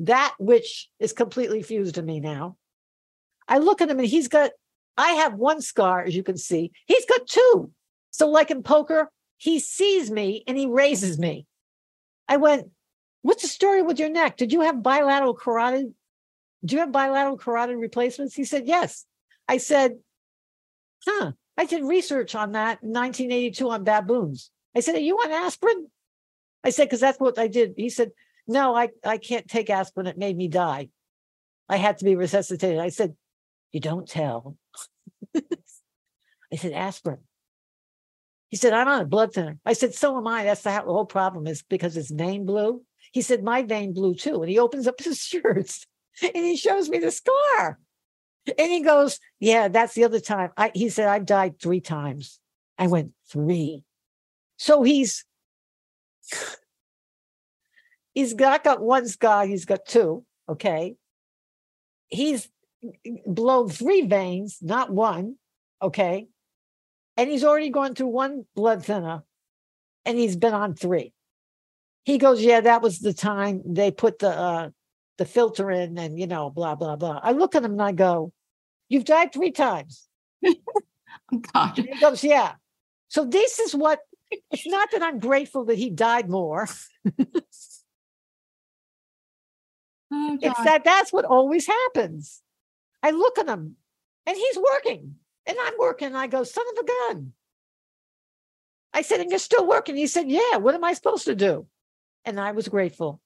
that 0.00 0.34
which 0.38 0.88
is 1.00 1.12
completely 1.12 1.62
fused 1.62 1.96
to 1.96 2.02
me 2.02 2.20
now. 2.20 2.56
I 3.46 3.58
look 3.58 3.80
at 3.80 3.90
him 3.90 3.98
and 3.98 4.08
he's 4.08 4.28
got, 4.28 4.50
I 4.96 5.10
have 5.12 5.34
one 5.34 5.60
scar, 5.60 6.02
as 6.02 6.14
you 6.14 6.22
can 6.22 6.36
see. 6.36 6.72
He's 6.86 7.06
got 7.06 7.26
two. 7.26 7.70
So, 8.10 8.28
like 8.28 8.50
in 8.50 8.62
poker, 8.62 9.10
he 9.36 9.58
sees 9.58 10.10
me 10.10 10.44
and 10.46 10.56
he 10.56 10.66
raises 10.66 11.18
me. 11.18 11.46
I 12.28 12.36
went, 12.36 12.70
story 13.58 13.82
with 13.82 13.98
your 13.98 14.08
neck? 14.08 14.36
Did 14.36 14.52
you 14.52 14.60
have 14.60 14.84
bilateral 14.84 15.34
carotid? 15.34 15.92
Do 16.64 16.76
you 16.76 16.80
have 16.80 16.92
bilateral 16.92 17.36
carotid 17.36 17.76
replacements? 17.76 18.36
He 18.36 18.44
said, 18.44 18.68
Yes. 18.68 19.04
I 19.48 19.56
said, 19.58 19.98
Huh. 21.04 21.32
I 21.56 21.64
did 21.64 21.82
research 21.82 22.36
on 22.36 22.52
that 22.52 22.84
in 22.84 22.90
1982 22.90 23.68
on 23.68 23.82
baboons. 23.82 24.52
I 24.76 24.80
said, 24.80 24.94
Are 24.94 25.00
you 25.00 25.16
on 25.16 25.32
aspirin? 25.32 25.88
I 26.62 26.70
said, 26.70 26.84
Because 26.84 27.00
that's 27.00 27.18
what 27.18 27.36
I 27.36 27.48
did. 27.48 27.74
He 27.76 27.90
said, 27.90 28.12
No, 28.46 28.76
I, 28.76 28.90
I 29.04 29.18
can't 29.18 29.48
take 29.48 29.70
aspirin. 29.70 30.06
It 30.06 30.16
made 30.16 30.36
me 30.36 30.46
die. 30.46 30.90
I 31.68 31.78
had 31.78 31.98
to 31.98 32.04
be 32.04 32.14
resuscitated. 32.14 32.78
I 32.78 32.90
said, 32.90 33.16
You 33.72 33.80
don't 33.80 34.08
tell. 34.08 34.56
I 35.36 36.56
said, 36.56 36.72
Aspirin. 36.74 37.18
He 38.50 38.56
said, 38.56 38.72
I'm 38.72 38.86
on 38.88 39.02
a 39.02 39.04
blood 39.04 39.34
thinner. 39.34 39.58
I 39.66 39.72
said, 39.72 39.94
So 39.94 40.16
am 40.16 40.28
I. 40.28 40.44
That's 40.44 40.62
the 40.62 40.70
whole 40.70 41.06
problem 41.06 41.48
is 41.48 41.64
because 41.68 41.94
his 41.94 42.10
vein 42.10 42.46
blew. 42.46 42.82
He 43.12 43.22
said, 43.22 43.42
My 43.42 43.62
vein 43.62 43.92
blew 43.92 44.14
too. 44.14 44.42
And 44.42 44.50
he 44.50 44.58
opens 44.58 44.86
up 44.86 45.00
his 45.02 45.20
shirts 45.20 45.86
and 46.22 46.44
he 46.44 46.56
shows 46.56 46.88
me 46.88 46.98
the 46.98 47.10
scar. 47.10 47.78
And 48.58 48.70
he 48.70 48.82
goes, 48.82 49.18
Yeah, 49.40 49.68
that's 49.68 49.94
the 49.94 50.04
other 50.04 50.20
time. 50.20 50.50
I, 50.56 50.70
he 50.74 50.88
said, 50.88 51.08
I've 51.08 51.26
died 51.26 51.60
three 51.60 51.80
times. 51.80 52.40
I 52.78 52.86
went, 52.86 53.12
Three. 53.30 53.84
So 54.56 54.82
he's 54.82 55.24
he's 58.14 58.34
got, 58.34 58.64
got 58.64 58.80
one 58.80 59.06
scar, 59.08 59.46
he's 59.46 59.64
got 59.64 59.86
two. 59.86 60.24
Okay. 60.48 60.96
He's 62.08 62.48
blown 63.26 63.68
three 63.68 64.02
veins, 64.02 64.58
not 64.62 64.90
one. 64.90 65.36
Okay. 65.82 66.28
And 67.16 67.28
he's 67.28 67.44
already 67.44 67.70
gone 67.70 67.94
through 67.94 68.08
one 68.08 68.46
blood 68.54 68.84
thinner 68.84 69.24
and 70.06 70.16
he's 70.16 70.36
been 70.36 70.54
on 70.54 70.74
three 70.74 71.12
he 72.04 72.18
goes, 72.18 72.42
yeah, 72.42 72.60
that 72.60 72.82
was 72.82 73.00
the 73.00 73.12
time 73.12 73.62
they 73.66 73.90
put 73.90 74.18
the 74.18 74.30
uh, 74.30 74.70
the 75.18 75.24
filter 75.24 75.70
in, 75.70 75.98
and 75.98 76.18
you 76.18 76.26
know, 76.26 76.48
blah 76.48 76.74
blah 76.74 76.96
blah. 76.96 77.20
I 77.22 77.32
look 77.32 77.54
at 77.54 77.64
him 77.64 77.72
and 77.72 77.82
I 77.82 77.92
go, 77.92 78.32
"You've 78.88 79.04
died 79.04 79.32
three 79.32 79.50
times." 79.50 80.08
God. 81.52 81.78
And 81.78 81.88
he 81.88 82.00
goes, 82.00 82.24
"Yeah." 82.24 82.54
So 83.08 83.24
this 83.24 83.58
is 83.58 83.74
what. 83.74 84.00
It's 84.50 84.66
not 84.66 84.90
that 84.92 85.02
I'm 85.02 85.18
grateful 85.18 85.64
that 85.66 85.78
he 85.78 85.90
died 85.90 86.28
more. 86.28 86.68
Oh, 90.10 90.38
it's 90.40 90.64
that 90.64 90.84
that's 90.84 91.12
what 91.12 91.26
always 91.26 91.66
happens. 91.66 92.40
I 93.02 93.10
look 93.10 93.38
at 93.38 93.46
him, 93.46 93.76
and 94.26 94.36
he's 94.36 94.56
working, 94.56 95.16
and 95.44 95.56
I'm 95.60 95.74
working. 95.78 96.06
And 96.06 96.16
I 96.16 96.28
go, 96.28 96.44
"Son 96.44 96.64
of 96.72 96.84
a 96.84 96.86
gun." 96.86 97.32
I 98.94 99.02
said, 99.02 99.20
"And 99.20 99.28
you're 99.28 99.38
still 99.38 99.66
working?" 99.66 99.96
He 99.96 100.06
said, 100.06 100.30
"Yeah." 100.30 100.56
What 100.56 100.74
am 100.74 100.82
I 100.82 100.94
supposed 100.94 101.26
to 101.26 101.34
do? 101.34 101.66
And 102.28 102.38
I 102.38 102.52
was 102.52 102.68
grateful. 102.68 103.22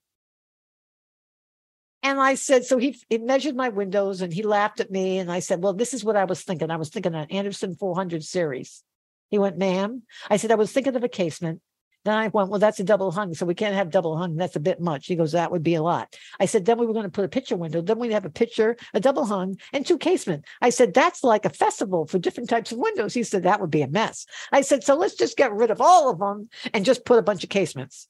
And 2.04 2.20
I 2.20 2.36
said, 2.36 2.64
so 2.64 2.78
he, 2.78 2.96
he 3.10 3.18
measured 3.18 3.56
my 3.56 3.68
windows 3.68 4.20
and 4.20 4.32
he 4.32 4.44
laughed 4.44 4.78
at 4.78 4.92
me. 4.92 5.18
And 5.18 5.30
I 5.30 5.40
said, 5.40 5.60
well, 5.60 5.72
this 5.72 5.92
is 5.92 6.04
what 6.04 6.14
I 6.14 6.22
was 6.22 6.42
thinking. 6.44 6.70
I 6.70 6.76
was 6.76 6.88
thinking 6.88 7.12
an 7.12 7.26
Andersen 7.28 7.74
400 7.74 8.22
series. 8.22 8.84
He 9.28 9.38
went, 9.38 9.58
ma'am. 9.58 10.02
I 10.30 10.36
said, 10.36 10.52
I 10.52 10.54
was 10.54 10.70
thinking 10.70 10.94
of 10.94 11.02
a 11.02 11.08
casement. 11.08 11.62
Then 12.04 12.14
I 12.14 12.28
went, 12.28 12.48
well, 12.48 12.60
that's 12.60 12.78
a 12.78 12.84
double 12.84 13.10
hung. 13.10 13.34
So 13.34 13.44
we 13.44 13.56
can't 13.56 13.74
have 13.74 13.90
double 13.90 14.16
hung. 14.16 14.36
That's 14.36 14.54
a 14.54 14.60
bit 14.60 14.80
much. 14.80 15.06
He 15.06 15.16
goes, 15.16 15.32
that 15.32 15.50
would 15.50 15.64
be 15.64 15.74
a 15.74 15.82
lot. 15.82 16.14
I 16.38 16.46
said, 16.46 16.64
then 16.64 16.78
we 16.78 16.86
were 16.86 16.92
going 16.92 17.04
to 17.04 17.10
put 17.10 17.24
a 17.24 17.28
picture 17.28 17.56
window. 17.56 17.82
Then 17.82 17.98
we'd 17.98 18.12
have 18.12 18.24
a 18.24 18.30
picture, 18.30 18.76
a 18.94 19.00
double 19.00 19.24
hung, 19.24 19.56
and 19.72 19.84
two 19.84 19.98
casement. 19.98 20.44
I 20.60 20.70
said, 20.70 20.94
that's 20.94 21.24
like 21.24 21.44
a 21.44 21.50
festival 21.50 22.06
for 22.06 22.20
different 22.20 22.50
types 22.50 22.70
of 22.70 22.78
windows. 22.78 23.14
He 23.14 23.24
said, 23.24 23.42
that 23.42 23.60
would 23.60 23.70
be 23.70 23.82
a 23.82 23.88
mess. 23.88 24.26
I 24.52 24.60
said, 24.60 24.84
so 24.84 24.94
let's 24.94 25.16
just 25.16 25.36
get 25.36 25.52
rid 25.52 25.72
of 25.72 25.80
all 25.80 26.08
of 26.08 26.20
them 26.20 26.50
and 26.72 26.84
just 26.84 27.04
put 27.04 27.18
a 27.18 27.22
bunch 27.22 27.42
of 27.42 27.50
casements. 27.50 28.06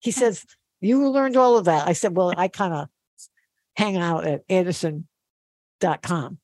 He 0.00 0.10
says, 0.10 0.44
You 0.80 1.08
learned 1.08 1.36
all 1.36 1.56
of 1.56 1.66
that. 1.66 1.86
I 1.86 1.92
said, 1.92 2.16
Well, 2.16 2.34
I 2.36 2.48
kind 2.48 2.74
of 2.74 2.88
hang 3.76 3.96
out 3.96 4.26
at 4.26 4.42
Andersen.com. 4.48 6.38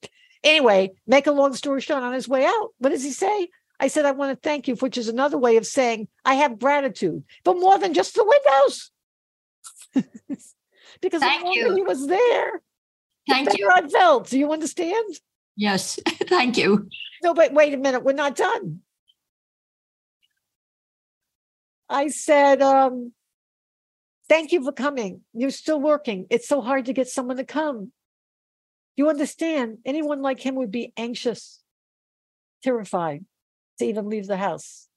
Anyway, 0.44 0.92
make 1.06 1.26
a 1.26 1.32
long 1.32 1.54
story 1.54 1.80
short, 1.80 2.02
on 2.02 2.12
his 2.12 2.28
way 2.28 2.44
out, 2.44 2.68
what 2.78 2.90
does 2.90 3.02
he 3.02 3.10
say? 3.10 3.48
I 3.80 3.88
said, 3.88 4.04
I 4.06 4.12
want 4.12 4.30
to 4.30 4.48
thank 4.48 4.68
you, 4.68 4.76
which 4.76 4.96
is 4.96 5.08
another 5.08 5.36
way 5.36 5.56
of 5.56 5.66
saying 5.66 6.08
I 6.24 6.34
have 6.34 6.58
gratitude, 6.58 7.24
but 7.44 7.58
more 7.58 7.78
than 7.78 7.94
just 7.94 8.14
the 8.14 8.24
windows. 8.24 8.90
because 11.00 11.20
Thank 11.20 11.42
the 11.42 11.50
you. 11.52 11.74
he 11.74 11.82
was 11.82 12.06
there, 12.06 12.62
Thank 13.28 13.58
you. 13.58 13.68
I 13.72 13.86
felt. 13.88 14.28
Do 14.28 14.38
you 14.38 14.52
understand? 14.52 15.16
Yes. 15.56 15.98
Thank 16.08 16.56
you. 16.56 16.88
No, 17.22 17.34
but 17.34 17.52
wait 17.52 17.74
a 17.74 17.76
minute, 17.76 18.04
we're 18.04 18.12
not 18.12 18.36
done. 18.36 18.80
I 21.88 22.08
said, 22.08 22.62
um, 22.62 23.12
thank 24.28 24.52
you 24.52 24.64
for 24.64 24.72
coming. 24.72 25.22
You're 25.32 25.50
still 25.50 25.80
working. 25.80 26.26
It's 26.30 26.48
so 26.48 26.60
hard 26.60 26.86
to 26.86 26.92
get 26.92 27.08
someone 27.08 27.36
to 27.36 27.44
come. 27.44 27.92
You 28.96 29.08
understand? 29.08 29.78
Anyone 29.84 30.22
like 30.22 30.40
him 30.40 30.54
would 30.56 30.70
be 30.70 30.92
anxious, 30.96 31.62
terrified 32.62 33.24
to 33.78 33.84
even 33.84 34.08
leave 34.08 34.26
the 34.26 34.38
house. 34.38 34.88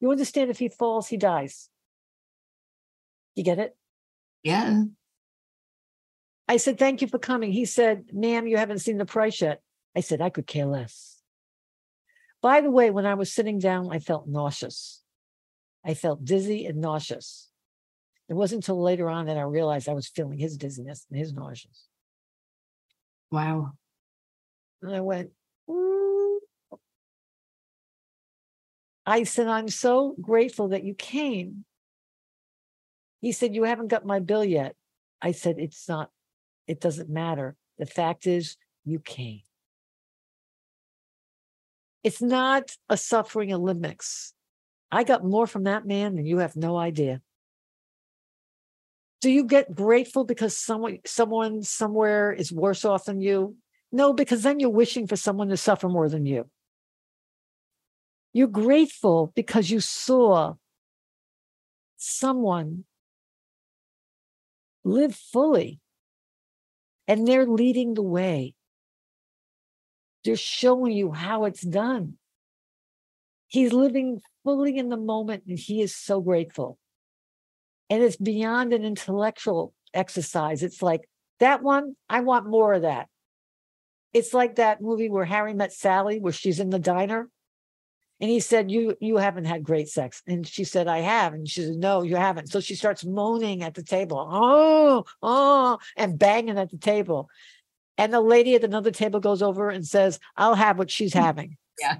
You 0.00 0.10
understand 0.10 0.50
if 0.50 0.58
he 0.58 0.68
falls, 0.68 1.08
he 1.08 1.18
dies. 1.18 1.68
You 3.34 3.44
get 3.44 3.58
it? 3.58 3.76
Yeah. 4.42 4.84
I 6.48 6.56
said, 6.56 6.78
thank 6.78 7.02
you 7.02 7.08
for 7.08 7.18
coming. 7.18 7.52
He 7.52 7.64
said, 7.64 8.06
ma'am, 8.12 8.46
you 8.46 8.56
haven't 8.56 8.80
seen 8.80 8.96
the 8.96 9.04
price 9.04 9.40
yet. 9.40 9.60
I 9.94 10.00
said, 10.00 10.20
I 10.20 10.30
could 10.30 10.46
care 10.46 10.66
less. 10.66 11.20
By 12.42 12.62
the 12.62 12.70
way, 12.70 12.90
when 12.90 13.06
I 13.06 13.14
was 13.14 13.32
sitting 13.32 13.58
down, 13.58 13.88
I 13.92 13.98
felt 13.98 14.26
nauseous. 14.26 15.02
I 15.84 15.94
felt 15.94 16.24
dizzy 16.24 16.64
and 16.66 16.80
nauseous. 16.80 17.50
It 18.30 18.36
wasn't 18.36 18.62
until 18.62 18.80
later 18.80 19.10
on 19.10 19.26
that 19.26 19.36
I 19.36 19.42
realized 19.42 19.88
I 19.88 19.92
was 19.92 20.06
feeling 20.06 20.38
his 20.38 20.56
dizziness 20.56 21.04
and 21.10 21.18
his 21.18 21.32
nauseous. 21.32 21.88
Wow. 23.32 23.72
And 24.80 24.94
I 24.94 25.00
went, 25.00 25.30
Ooh. 25.68 26.40
I 29.04 29.24
said, 29.24 29.48
I'm 29.48 29.68
so 29.68 30.14
grateful 30.20 30.68
that 30.68 30.84
you 30.84 30.94
came. 30.94 31.64
He 33.20 33.32
said, 33.32 33.56
You 33.56 33.64
haven't 33.64 33.88
got 33.88 34.06
my 34.06 34.20
bill 34.20 34.44
yet. 34.44 34.76
I 35.20 35.32
said, 35.32 35.56
It's 35.58 35.88
not, 35.88 36.10
it 36.68 36.80
doesn't 36.80 37.10
matter. 37.10 37.56
The 37.78 37.86
fact 37.86 38.28
is, 38.28 38.56
you 38.84 39.00
came. 39.00 39.40
It's 42.04 42.22
not 42.22 42.76
a 42.88 42.96
suffering 42.96 43.52
Olympics. 43.52 44.34
I 44.92 45.02
got 45.02 45.24
more 45.24 45.48
from 45.48 45.64
that 45.64 45.84
man 45.84 46.14
than 46.14 46.26
you 46.26 46.38
have 46.38 46.54
no 46.54 46.76
idea. 46.76 47.20
Do 49.20 49.30
you 49.30 49.44
get 49.44 49.74
grateful 49.74 50.24
because 50.24 50.56
someone 50.56 50.98
someone 51.04 51.62
somewhere 51.62 52.32
is 52.32 52.52
worse 52.52 52.84
off 52.84 53.04
than 53.04 53.20
you? 53.20 53.56
No, 53.92 54.12
because 54.12 54.42
then 54.42 54.60
you're 54.60 54.70
wishing 54.70 55.06
for 55.06 55.16
someone 55.16 55.48
to 55.48 55.56
suffer 55.56 55.88
more 55.88 56.08
than 56.08 56.24
you. 56.24 56.48
You're 58.32 58.46
grateful 58.46 59.32
because 59.34 59.70
you 59.70 59.80
saw 59.80 60.54
someone 61.96 62.84
live 64.84 65.14
fully 65.14 65.80
and 67.06 67.26
they're 67.26 67.46
leading 67.46 67.94
the 67.94 68.02
way. 68.02 68.54
They're 70.24 70.36
showing 70.36 70.92
you 70.92 71.12
how 71.12 71.44
it's 71.44 71.62
done. 71.62 72.14
He's 73.48 73.72
living 73.72 74.20
fully 74.44 74.78
in 74.78 74.88
the 74.88 74.96
moment 74.96 75.42
and 75.48 75.58
he 75.58 75.82
is 75.82 75.96
so 75.96 76.20
grateful. 76.20 76.78
And 77.90 78.02
it's 78.02 78.16
beyond 78.16 78.72
an 78.72 78.84
intellectual 78.84 79.74
exercise. 79.92 80.62
It's 80.62 80.80
like 80.80 81.08
that 81.40 81.62
one, 81.62 81.96
I 82.08 82.20
want 82.20 82.46
more 82.46 82.72
of 82.72 82.82
that. 82.82 83.08
It's 84.12 84.32
like 84.32 84.56
that 84.56 84.80
movie 84.80 85.08
where 85.08 85.24
Harry 85.24 85.54
met 85.54 85.72
Sally, 85.72 86.18
where 86.20 86.32
she's 86.32 86.60
in 86.60 86.70
the 86.70 86.78
diner. 86.78 87.28
And 88.20 88.28
he 88.30 88.40
said, 88.40 88.70
You 88.70 88.96
you 89.00 89.16
haven't 89.16 89.46
had 89.46 89.64
great 89.64 89.88
sex. 89.88 90.22
And 90.26 90.46
she 90.46 90.64
said, 90.64 90.88
I 90.88 90.98
have. 90.98 91.32
And 91.32 91.48
she 91.48 91.62
said, 91.62 91.76
No, 91.76 92.02
you 92.02 92.16
haven't. 92.16 92.48
So 92.48 92.60
she 92.60 92.74
starts 92.74 93.04
moaning 93.04 93.62
at 93.62 93.74
the 93.74 93.82
table, 93.82 94.28
oh, 94.30 95.04
oh, 95.22 95.78
and 95.96 96.18
banging 96.18 96.58
at 96.58 96.70
the 96.70 96.76
table. 96.76 97.28
And 97.96 98.12
the 98.12 98.20
lady 98.20 98.54
at 98.54 98.64
another 98.64 98.90
table 98.90 99.20
goes 99.20 99.42
over 99.42 99.70
and 99.70 99.86
says, 99.86 100.18
I'll 100.36 100.54
have 100.54 100.78
what 100.78 100.90
she's 100.90 101.14
having. 101.26 101.56
Yeah. 101.80 101.96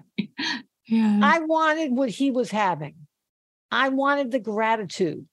yeah. 0.87 1.21
I 1.23 1.41
wanted 1.41 1.93
what 1.93 2.11
he 2.11 2.31
was 2.31 2.51
having. 2.51 2.95
I 3.71 3.89
wanted 3.89 4.31
the 4.31 4.41
gratitude. 4.41 5.27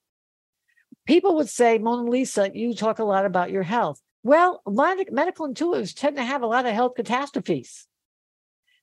People 1.08 1.36
would 1.36 1.48
say, 1.48 1.78
Mona 1.78 2.08
Lisa, 2.08 2.50
you 2.52 2.74
talk 2.74 2.98
a 2.98 3.04
lot 3.04 3.24
about 3.24 3.50
your 3.50 3.62
health. 3.62 3.98
Well, 4.22 4.60
medical 4.66 5.48
intuitives 5.48 5.94
tend 5.94 6.16
to 6.16 6.22
have 6.22 6.42
a 6.42 6.46
lot 6.46 6.66
of 6.66 6.74
health 6.74 6.96
catastrophes. 6.96 7.88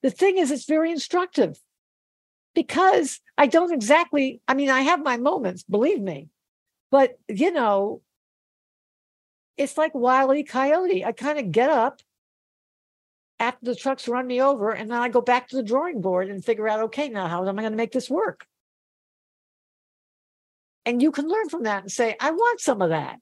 The 0.01 0.09
thing 0.09 0.39
is, 0.39 0.49
it's 0.49 0.65
very 0.65 0.89
instructive 0.89 1.59
because 2.55 3.19
I 3.37 3.45
don't 3.45 3.71
exactly, 3.71 4.41
I 4.47 4.55
mean, 4.55 4.71
I 4.71 4.81
have 4.81 5.03
my 5.03 5.17
moments, 5.17 5.61
believe 5.61 6.01
me, 6.01 6.29
but 6.89 7.19
you 7.27 7.51
know, 7.51 8.01
it's 9.55 9.77
like 9.77 9.93
Wiley. 9.93 10.43
Coyote. 10.43 11.05
I 11.05 11.11
kind 11.11 11.37
of 11.37 11.51
get 11.51 11.69
up 11.69 12.01
after 13.39 13.65
the 13.65 13.75
trucks 13.75 14.07
run 14.07 14.25
me 14.25 14.41
over, 14.41 14.71
and 14.71 14.89
then 14.89 14.97
I 14.97 15.09
go 15.09 15.21
back 15.21 15.49
to 15.49 15.57
the 15.57 15.63
drawing 15.63 16.01
board 16.01 16.29
and 16.31 16.43
figure 16.43 16.67
out, 16.67 16.81
okay, 16.85 17.07
now 17.07 17.27
how 17.27 17.47
am 17.47 17.59
I 17.59 17.61
going 17.61 17.71
to 17.71 17.77
make 17.77 17.91
this 17.91 18.09
work? 18.09 18.47
And 20.85 21.01
you 21.01 21.11
can 21.11 21.27
learn 21.27 21.49
from 21.49 21.63
that 21.63 21.83
and 21.83 21.91
say, 21.91 22.15
I 22.19 22.31
want 22.31 22.59
some 22.59 22.81
of 22.81 22.89
that. 22.89 23.19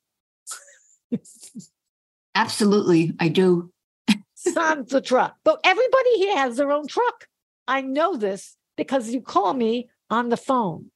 Absolutely, 2.35 3.13
I 3.19 3.29
do. 3.29 3.71
Sans 4.35 4.89
the 4.89 5.01
truck. 5.01 5.35
But 5.43 5.59
everybody 5.63 6.17
here 6.17 6.35
has 6.35 6.57
their 6.57 6.71
own 6.71 6.87
truck. 6.87 7.27
I 7.67 7.81
know 7.81 8.17
this 8.17 8.57
because 8.75 9.13
you 9.13 9.21
call 9.21 9.53
me 9.53 9.89
on 10.09 10.29
the 10.29 10.37
phone. 10.37 10.91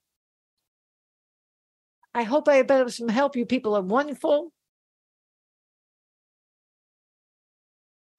I 2.13 2.24
hope 2.24 2.49
I 2.49 2.55
have 2.55 2.68
been 2.68 2.82
of 2.82 2.93
some 2.93 3.07
help. 3.07 3.36
You 3.36 3.45
people 3.45 3.76
are 3.76 3.82
wonderful. 3.82 4.51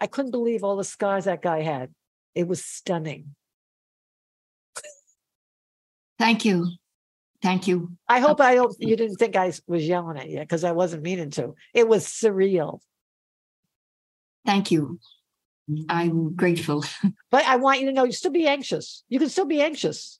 I 0.01 0.07
couldn't 0.07 0.30
believe 0.30 0.62
all 0.62 0.76
the 0.76 0.84
scars 0.84 1.24
that 1.24 1.42
guy 1.42 1.62
had. 1.62 1.92
It 2.34 2.46
was 2.46 2.64
stunning. 2.64 3.34
Thank 6.18 6.44
you. 6.44 6.68
Thank 7.41 7.68
you. 7.68 7.93
I 8.09 8.20
hope 8.20 8.41
I 8.41 8.57
hope 8.57 8.72
you 8.80 8.97
didn't 8.97 9.16
think 9.16 9.36
I 9.36 9.53
was 9.66 9.86
yelling 9.86 10.18
at 10.18 10.28
you 10.28 10.41
because 10.41 10.64
I 10.64 10.72
wasn't 10.72 11.05
meaning 11.05 11.30
to. 11.30 11.55
It 11.72 11.89
was 11.89 12.05
surreal. 12.05 12.80
Thank 14.45 14.70
you. 14.70 14.99
Mm-hmm. 15.70 15.84
I'm 15.89 16.34
grateful. 16.34 16.84
But 17.30 17.45
I 17.45 17.57
want 17.57 17.80
you 17.80 17.86
to 17.86 17.93
know 17.93 18.05
you 18.05 18.12
still 18.12 18.30
be 18.30 18.49
anxious. 18.49 19.05
You 19.09 19.18
can 19.18 19.28
still 19.28 19.45
be 19.45 19.61
anxious. 19.61 20.18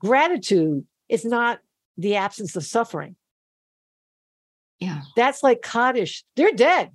Gratitude 0.00 0.84
is 1.08 1.24
not 1.24 1.60
the 1.96 2.16
absence 2.16 2.56
of 2.56 2.64
suffering. 2.64 3.14
Yeah. 4.80 5.02
That's 5.14 5.44
like 5.44 5.62
Kaddish. 5.62 6.24
They're 6.34 6.52
dead. 6.52 6.90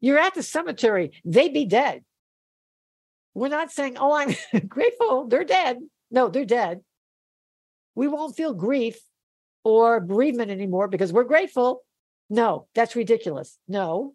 You're 0.00 0.18
at 0.18 0.34
the 0.34 0.42
cemetery, 0.42 1.12
they 1.24 1.48
be 1.48 1.64
dead. 1.64 2.02
We're 3.34 3.48
not 3.48 3.70
saying, 3.70 3.96
oh, 3.98 4.12
I'm 4.12 4.34
grateful, 4.68 5.28
they're 5.28 5.44
dead. 5.44 5.78
No, 6.10 6.28
they're 6.28 6.44
dead. 6.44 6.80
We 7.94 8.08
won't 8.08 8.36
feel 8.36 8.54
grief 8.54 8.98
or 9.64 10.00
bereavement 10.00 10.50
anymore 10.50 10.88
because 10.88 11.12
we're 11.12 11.24
grateful. 11.24 11.82
No, 12.30 12.66
that's 12.74 12.96
ridiculous. 12.96 13.58
No, 13.68 14.14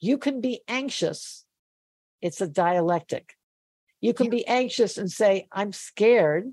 you 0.00 0.18
can 0.18 0.40
be 0.40 0.62
anxious. 0.68 1.44
It's 2.20 2.40
a 2.40 2.46
dialectic. 2.46 3.34
You 4.00 4.14
can 4.14 4.30
be 4.30 4.46
anxious 4.46 4.96
and 4.98 5.10
say, 5.10 5.46
I'm 5.52 5.72
scared 5.72 6.52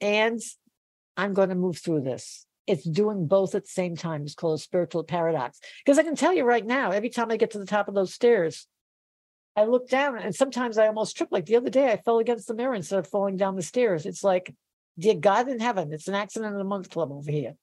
and 0.00 0.40
I'm 1.16 1.34
going 1.34 1.50
to 1.50 1.54
move 1.54 1.78
through 1.78 2.02
this 2.02 2.46
it's 2.66 2.84
doing 2.84 3.26
both 3.26 3.54
at 3.54 3.64
the 3.64 3.70
same 3.70 3.96
time. 3.96 4.22
It's 4.22 4.34
called 4.34 4.58
a 4.58 4.62
spiritual 4.62 5.04
paradox. 5.04 5.60
Because 5.84 5.98
I 5.98 6.02
can 6.02 6.16
tell 6.16 6.32
you 6.32 6.44
right 6.44 6.64
now, 6.64 6.90
every 6.90 7.10
time 7.10 7.30
I 7.30 7.36
get 7.36 7.50
to 7.52 7.58
the 7.58 7.66
top 7.66 7.88
of 7.88 7.94
those 7.94 8.14
stairs, 8.14 8.66
I 9.56 9.64
look 9.64 9.88
down 9.88 10.18
and 10.18 10.34
sometimes 10.34 10.78
I 10.78 10.88
almost 10.88 11.16
trip. 11.16 11.28
Like 11.30 11.46
the 11.46 11.56
other 11.56 11.70
day, 11.70 11.90
I 11.92 11.96
fell 11.96 12.18
against 12.18 12.48
the 12.48 12.54
mirror 12.54 12.74
instead 12.74 12.98
of 12.98 13.06
falling 13.06 13.36
down 13.36 13.56
the 13.56 13.62
stairs. 13.62 14.04
It's 14.04 14.24
like, 14.24 14.54
dear 14.98 15.14
God 15.14 15.48
in 15.48 15.60
heaven, 15.60 15.92
it's 15.92 16.08
an 16.08 16.14
accident 16.14 16.52
of 16.52 16.58
the 16.58 16.64
month 16.64 16.90
club 16.90 17.12
over 17.12 17.30
here. 17.30 17.54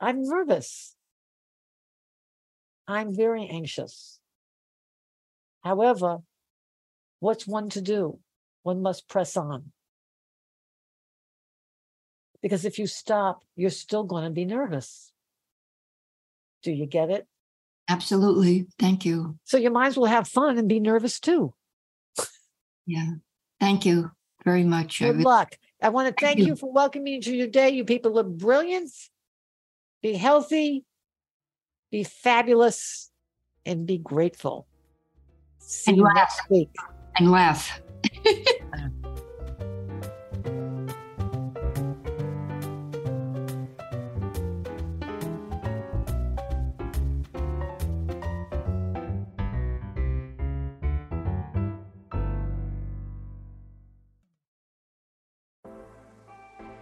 I'm 0.00 0.22
nervous. 0.22 0.96
I'm 2.88 3.14
very 3.14 3.46
anxious. 3.46 4.18
However, 5.62 6.18
what's 7.20 7.46
one 7.46 7.68
to 7.70 7.80
do? 7.80 8.18
One 8.62 8.82
must 8.82 9.08
press 9.08 9.36
on. 9.36 9.72
Because 12.42 12.64
if 12.64 12.78
you 12.78 12.86
stop, 12.86 13.44
you're 13.54 13.70
still 13.70 14.02
going 14.02 14.24
to 14.24 14.30
be 14.30 14.44
nervous. 14.44 15.12
Do 16.62 16.72
you 16.72 16.86
get 16.86 17.10
it? 17.10 17.28
Absolutely. 17.88 18.66
Thank 18.78 19.04
you. 19.04 19.38
So 19.44 19.56
you 19.56 19.70
might 19.70 19.88
as 19.88 19.96
well 19.96 20.10
have 20.10 20.28
fun 20.28 20.58
and 20.58 20.68
be 20.68 20.80
nervous 20.80 21.20
too. 21.20 21.54
Yeah. 22.86 23.10
Thank 23.60 23.86
you 23.86 24.10
very 24.44 24.64
much. 24.64 24.98
Good 25.00 25.20
I 25.20 25.22
luck. 25.22 25.56
I 25.80 25.88
want 25.88 26.08
to 26.08 26.12
thank, 26.12 26.36
thank 26.36 26.38
you. 26.38 26.46
you 26.46 26.56
for 26.56 26.72
welcoming 26.72 27.04
me 27.04 27.20
to 27.20 27.34
your 27.34 27.46
day. 27.46 27.70
You 27.70 27.84
people 27.84 28.18
are 28.18 28.24
brilliant. 28.24 28.90
Be 30.02 30.14
healthy, 30.14 30.84
be 31.92 32.02
fabulous, 32.02 33.10
and 33.64 33.86
be 33.86 33.98
grateful. 33.98 34.66
See 35.58 35.92
and 35.92 35.98
you 35.98 36.04
laugh. 36.04 36.14
next 36.14 36.40
week. 36.50 36.70
And 37.16 37.30
laugh. 37.30 37.80